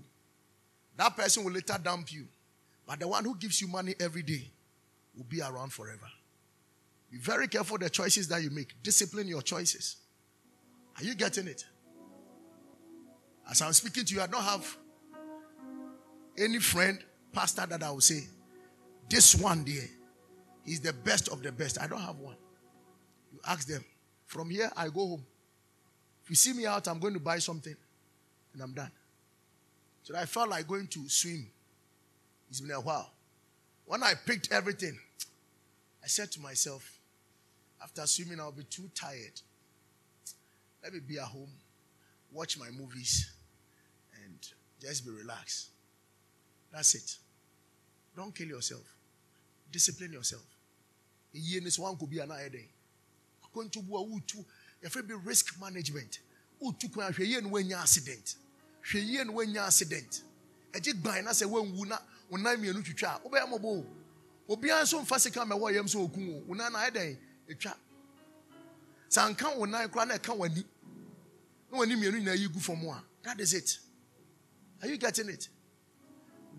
That 0.96 1.16
person 1.16 1.44
will 1.44 1.52
later 1.52 1.76
dump 1.82 2.12
you. 2.12 2.26
But 2.86 3.00
the 3.00 3.08
one 3.08 3.24
who 3.24 3.36
gives 3.36 3.60
you 3.60 3.68
money 3.68 3.94
every 3.98 4.22
day 4.22 4.50
will 5.16 5.24
be 5.24 5.40
around 5.40 5.72
forever. 5.72 6.06
Be 7.10 7.18
very 7.18 7.48
careful 7.48 7.78
the 7.78 7.88
choices 7.90 8.28
that 8.28 8.42
you 8.42 8.50
make. 8.50 8.74
Discipline 8.82 9.28
your 9.28 9.42
choices. 9.42 9.96
Are 10.96 11.04
you 11.04 11.14
getting 11.14 11.46
it? 11.46 11.64
As 13.50 13.62
I'm 13.62 13.72
speaking 13.72 14.04
to 14.04 14.14
you, 14.14 14.20
I 14.20 14.26
don't 14.26 14.42
have 14.42 14.76
any 16.38 16.58
friend, 16.58 16.98
pastor 17.32 17.66
that 17.66 17.82
I 17.82 17.90
will 17.90 18.00
say, 18.00 18.20
this 19.08 19.34
one 19.34 19.64
there 19.64 19.88
He's 20.64 20.80
the 20.80 20.92
best 20.92 21.28
of 21.28 21.42
the 21.42 21.52
best. 21.52 21.80
I 21.80 21.86
don't 21.86 22.00
have 22.00 22.18
one. 22.18 22.36
You 23.32 23.38
ask 23.46 23.68
them. 23.68 23.84
From 24.26 24.48
here, 24.48 24.70
I 24.76 24.88
go 24.88 25.06
home. 25.06 25.26
If 26.22 26.30
you 26.30 26.36
see 26.36 26.54
me 26.54 26.66
out, 26.66 26.88
I'm 26.88 26.98
going 26.98 27.12
to 27.14 27.20
buy 27.20 27.38
something 27.38 27.76
and 28.54 28.62
I'm 28.62 28.72
done. 28.72 28.90
So 30.04 30.14
I 30.16 30.26
felt 30.26 30.50
like 30.50 30.68
going 30.68 30.86
to 30.88 31.08
swim. 31.08 31.50
It's 32.48 32.60
been 32.60 32.70
a 32.70 32.80
while. 32.80 33.10
When 33.86 34.02
I 34.02 34.12
picked 34.14 34.52
everything, 34.52 34.96
I 36.02 36.06
said 36.06 36.30
to 36.32 36.40
myself, 36.40 36.98
after 37.82 38.06
swimming, 38.06 38.38
I'll 38.38 38.52
be 38.52 38.64
too 38.64 38.88
tired. 38.94 39.40
Let 40.82 40.92
me 40.92 41.00
be 41.00 41.18
at 41.18 41.24
home, 41.24 41.50
watch 42.32 42.58
my 42.58 42.70
movies, 42.70 43.32
and 44.24 44.38
just 44.80 45.04
be 45.04 45.10
relaxed. 45.10 45.70
That's 46.72 46.94
it. 46.94 47.16
Don't 48.16 48.34
kill 48.34 48.48
yourself. 48.48 48.84
Discipline 49.72 50.12
yourself 50.12 50.44
yie 51.34 51.60
ne 51.60 51.68
sɛ 51.70 51.80
wankɔ 51.82 52.08
bi 52.10 52.20
ana 52.20 52.34
ayɛ 52.34 52.50
dɛn 52.50 52.68
akwantu 53.44 53.82
bu 53.82 53.96
a 53.96 54.02
wotu 54.02 54.44
yɛfrɛ 54.82 55.26
risk 55.26 55.58
management 55.58 56.20
kwan 56.92 57.12
hwɛ 57.12 57.26
yie 57.26 57.74
accident 57.74 58.36
hwɛ 58.88 59.00
yie 59.04 59.24
no 59.24 59.32
woanya 59.32 59.66
accident 59.66 60.22
ɛgye 60.72 60.92
gban 61.00 61.24
na 61.24 61.30
sɛ 61.30 61.44
woanwu 61.46 61.86
na 61.86 61.98
wo 62.30 62.36
nan 62.38 62.58
mmienu 62.58 62.82
twitwa 62.84 63.16
a 63.16 63.20
wobɛyɛ 63.28 63.46
mmɔbɔ 63.48 63.64
o 63.66 63.86
obiara 64.54 64.82
nso 64.82 65.00
mfa 65.02 65.18
sika 65.20 65.40
mɛwɔ 65.44 65.74
yam 65.74 65.86
sɛ 65.86 65.96
ɔku 66.08 66.36
o 66.36 66.44
wo 66.48 66.54
nan 66.54 66.72
na 66.72 66.78
ayɛ 66.78 66.90
dɛn 66.92 67.18
ɛtwa 67.48 67.74
sɛ 69.10 69.26
anka 69.26 69.56
wo 69.56 69.64
nan 69.66 69.88
koraa 69.90 70.06
na 70.08 70.14
ɛka 70.18 70.36
w'ani 70.36 70.64
na 71.70 71.78
w'ani 71.78 71.94
mmienu 71.96 72.18
nyinaa 72.20 72.36
yi 72.38 72.48
gu 72.48 72.60
fam 72.60 72.84
a 72.88 73.02
that 73.22 73.40
is 73.40 73.54
it 73.54 73.78
are 74.82 74.88
you 74.88 74.96
getting 74.98 75.28
it 75.28 75.48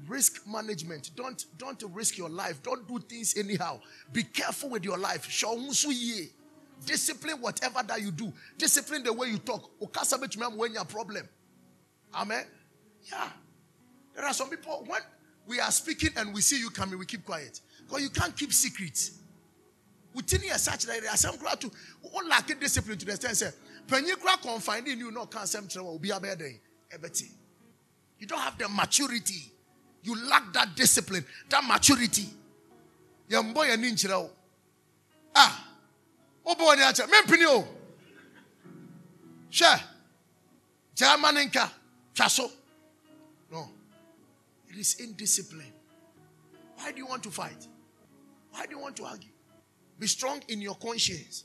risk 0.07 0.45
management. 0.47 1.11
Don't 1.15 1.45
don't 1.57 1.84
risk 1.93 2.18
your 2.18 2.30
life. 2.30 2.61
Don't 2.64 2.88
do 2.88 2.99
things 2.99 3.35
anyhow. 3.38 3.80
Be 4.11 4.23
careful 4.23 4.69
with 4.69 4.84
your 4.84 4.97
life. 4.97 5.27
Discipline 6.85 7.39
whatever 7.41 7.81
that 7.84 8.02
you 8.02 8.11
do. 8.11 8.31
Discipline 8.57 9.03
the 9.03 9.14
way 9.14 9.30
you 9.30 9.38
talk. 9.38 9.69
when 9.80 10.73
you 10.73 10.84
problem. 10.84 11.27
Amen. 12.14 12.45
Yeah. 13.03 13.30
There 14.15 14.26
are 14.26 14.34
some 14.34 14.49
people 14.49 14.84
when 14.88 15.02
we 15.48 15.60
are 15.60 15.72
speaking 15.72 16.11
and 16.18 16.34
we 16.34 16.41
see 16.41 16.60
you 16.60 16.69
coming, 16.69 16.98
we 16.98 17.06
keep 17.06 17.26
quiet. 17.26 17.60
Because 17.86 18.02
you 18.02 18.10
can't 18.10 18.36
keep 18.36 18.53
secrets. 18.53 19.19
Within 20.14 20.41
here, 20.41 20.57
such 20.57 20.86
that 20.86 21.02
there 21.02 21.11
are 21.11 21.18
some 21.18 21.38
crowd 21.38 21.60
to 21.61 21.72
all 22.14 22.26
lack 22.27 22.48
discipline 22.60 22.98
to 22.98 23.11
extent 23.11 23.36
say, 23.36 23.49
when 23.90 24.06
you 24.06 24.15
crack 24.15 24.40
finding 24.60 24.98
you 24.98 25.11
know 25.11 25.26
can't 25.26 25.69
trouble 25.69 25.94
We 25.94 25.99
be 25.99 26.10
a 26.11 26.19
better 26.19 26.49
everything. 26.91 27.30
You 28.18 28.27
don't 28.27 28.40
have 28.40 28.57
the 28.57 28.69
maturity 28.69 29.52
you 30.06 30.15
lack 30.30 30.53
that 30.53 30.76
discipline, 30.76 31.26
that 31.49 31.64
maturity. 31.64 32.27
Young 33.27 33.53
boy 33.53 33.72
and 33.72 33.84
ninja. 33.84 34.30
Ah, 35.36 35.68
oh 36.45 36.56
boy, 36.56 36.76
mempini 36.76 37.45
o. 37.48 37.68
Sure. 39.49 39.80
Germaninka, 40.95 41.69
chaso. 42.15 42.49
No. 43.51 43.69
It 44.69 44.77
is 44.77 44.95
indiscipline. 44.99 45.73
Why 46.77 46.91
do 46.91 46.97
you 46.97 47.05
want 47.05 47.21
to 47.23 47.29
fight? 47.29 47.67
Why 48.51 48.65
do 48.65 48.71
you 48.71 48.79
want 48.79 48.95
to 48.97 49.05
argue? 49.05 49.29
Be 49.99 50.07
strong 50.07 50.41
in 50.47 50.61
your 50.61 50.75
conscience. 50.75 51.43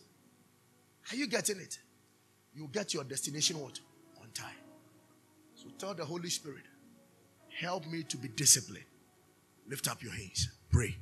Are 1.12 1.16
you 1.16 1.26
getting 1.26 1.60
it? 1.60 1.78
You 2.54 2.68
get 2.72 2.94
your 2.94 3.04
destination 3.04 3.60
what? 3.60 3.78
On 4.20 4.28
time. 4.32 4.54
So 5.54 5.66
tell 5.78 5.94
the 5.94 6.04
Holy 6.04 6.30
Spirit, 6.30 6.64
Help 7.60 7.86
me 7.86 8.02
to 8.04 8.16
be 8.16 8.28
disciplined. 8.28 8.86
Lift 9.68 9.86
up 9.88 10.02
your 10.02 10.12
hands. 10.12 10.48
Pray. 10.70 10.96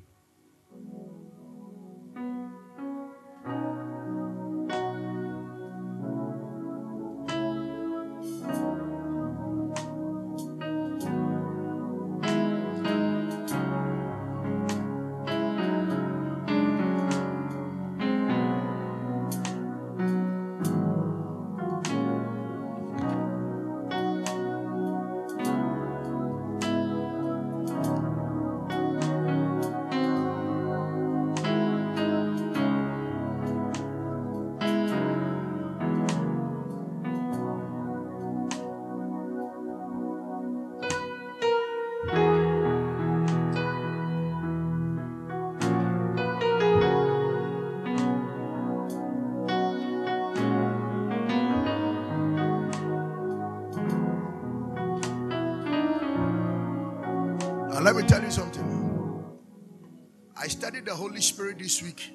This 61.58 61.82
week 61.82 62.10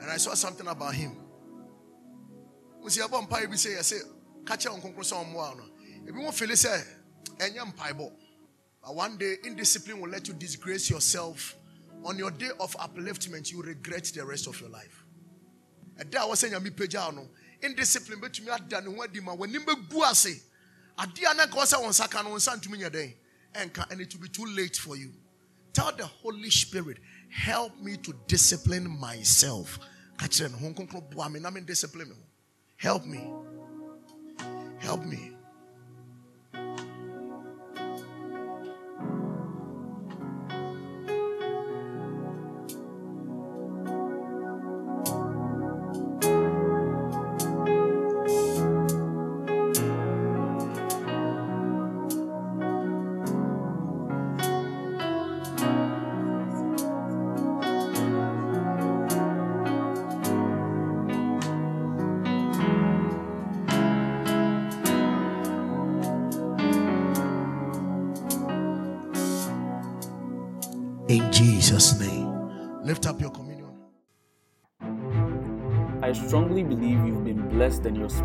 and 0.00 0.10
I 0.10 0.16
saw 0.16 0.34
something 0.34 0.66
about 0.66 0.94
him. 0.94 1.16
We 2.82 2.90
see 2.90 3.02
about 3.02 3.28
mpae 3.28 3.48
bi 3.48 3.56
say 3.56 3.74
say 3.82 3.96
catch 4.46 4.66
on 4.66 4.80
konkro 4.80 5.04
so 5.04 5.22
mo 5.24 5.54
no. 5.54 5.64
If 6.06 6.14
you 6.14 6.20
want 6.20 6.34
feel 6.34 6.54
say 6.56 6.82
enya 7.38 7.72
mpae 7.72 8.10
But 8.82 8.94
one 8.94 9.18
day 9.18 9.36
indiscipline 9.44 10.00
will 10.00 10.10
let 10.10 10.26
you 10.28 10.34
disgrace 10.34 10.90
yourself. 10.90 11.56
On 12.02 12.16
your 12.16 12.30
day 12.30 12.48
of 12.58 12.74
upliftment, 12.78 13.52
you 13.52 13.62
regret 13.62 14.04
the 14.14 14.24
rest 14.24 14.46
of 14.46 14.58
your 14.58 14.70
life. 14.70 15.04
And 15.98 16.10
that 16.12 16.26
was 16.26 16.38
saying 16.38 16.54
me 16.62 16.70
pagya 16.70 17.14
no. 17.14 17.28
Indiscipline 17.62 18.20
betumi 18.20 18.48
ada 18.48 18.80
ne 18.80 18.94
ho 18.94 19.02
adi 19.02 19.20
ma 19.20 19.36
w'anim 19.36 19.64
begu 19.66 20.02
ase. 20.10 20.42
Ade 20.98 21.24
a 21.30 21.34
na 21.34 21.46
ka 21.46 21.60
sɛ 21.60 21.76
wɔn 21.82 21.90
nsa 21.90 22.10
ka 22.10 22.22
no 22.22 22.30
nsa 22.30 22.56
ntumi 22.58 22.90
den. 22.90 23.12
And 23.54 24.00
it 24.00 24.14
will 24.14 24.22
be 24.22 24.28
too 24.28 24.46
late 24.46 24.76
for 24.76 24.96
you. 24.96 25.12
Tell 25.72 25.92
the 25.92 26.06
Holy 26.06 26.50
Spirit, 26.50 26.98
help 27.30 27.78
me 27.80 27.96
to 27.96 28.14
discipline 28.26 28.88
myself. 29.00 29.78
Help 32.76 33.06
me. 33.06 33.30
Help 34.78 35.04
me. 35.04 35.32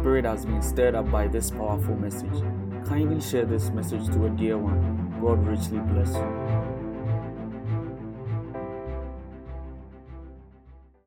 Spirit 0.06 0.24
has 0.24 0.46
been 0.46 0.62
stirred 0.62 0.94
up 0.94 1.10
by 1.12 1.28
this 1.28 1.50
powerful 1.50 1.96
message. 1.96 2.44
Kindly 2.88 3.20
share 3.20 3.44
this 3.44 3.72
message 3.72 4.06
to 4.14 4.28
a 4.28 4.30
dear 4.30 4.56
one. 4.56 4.80
God 5.20 5.44
richly 5.48 5.80
bless 5.80 6.14
you. 6.14 6.45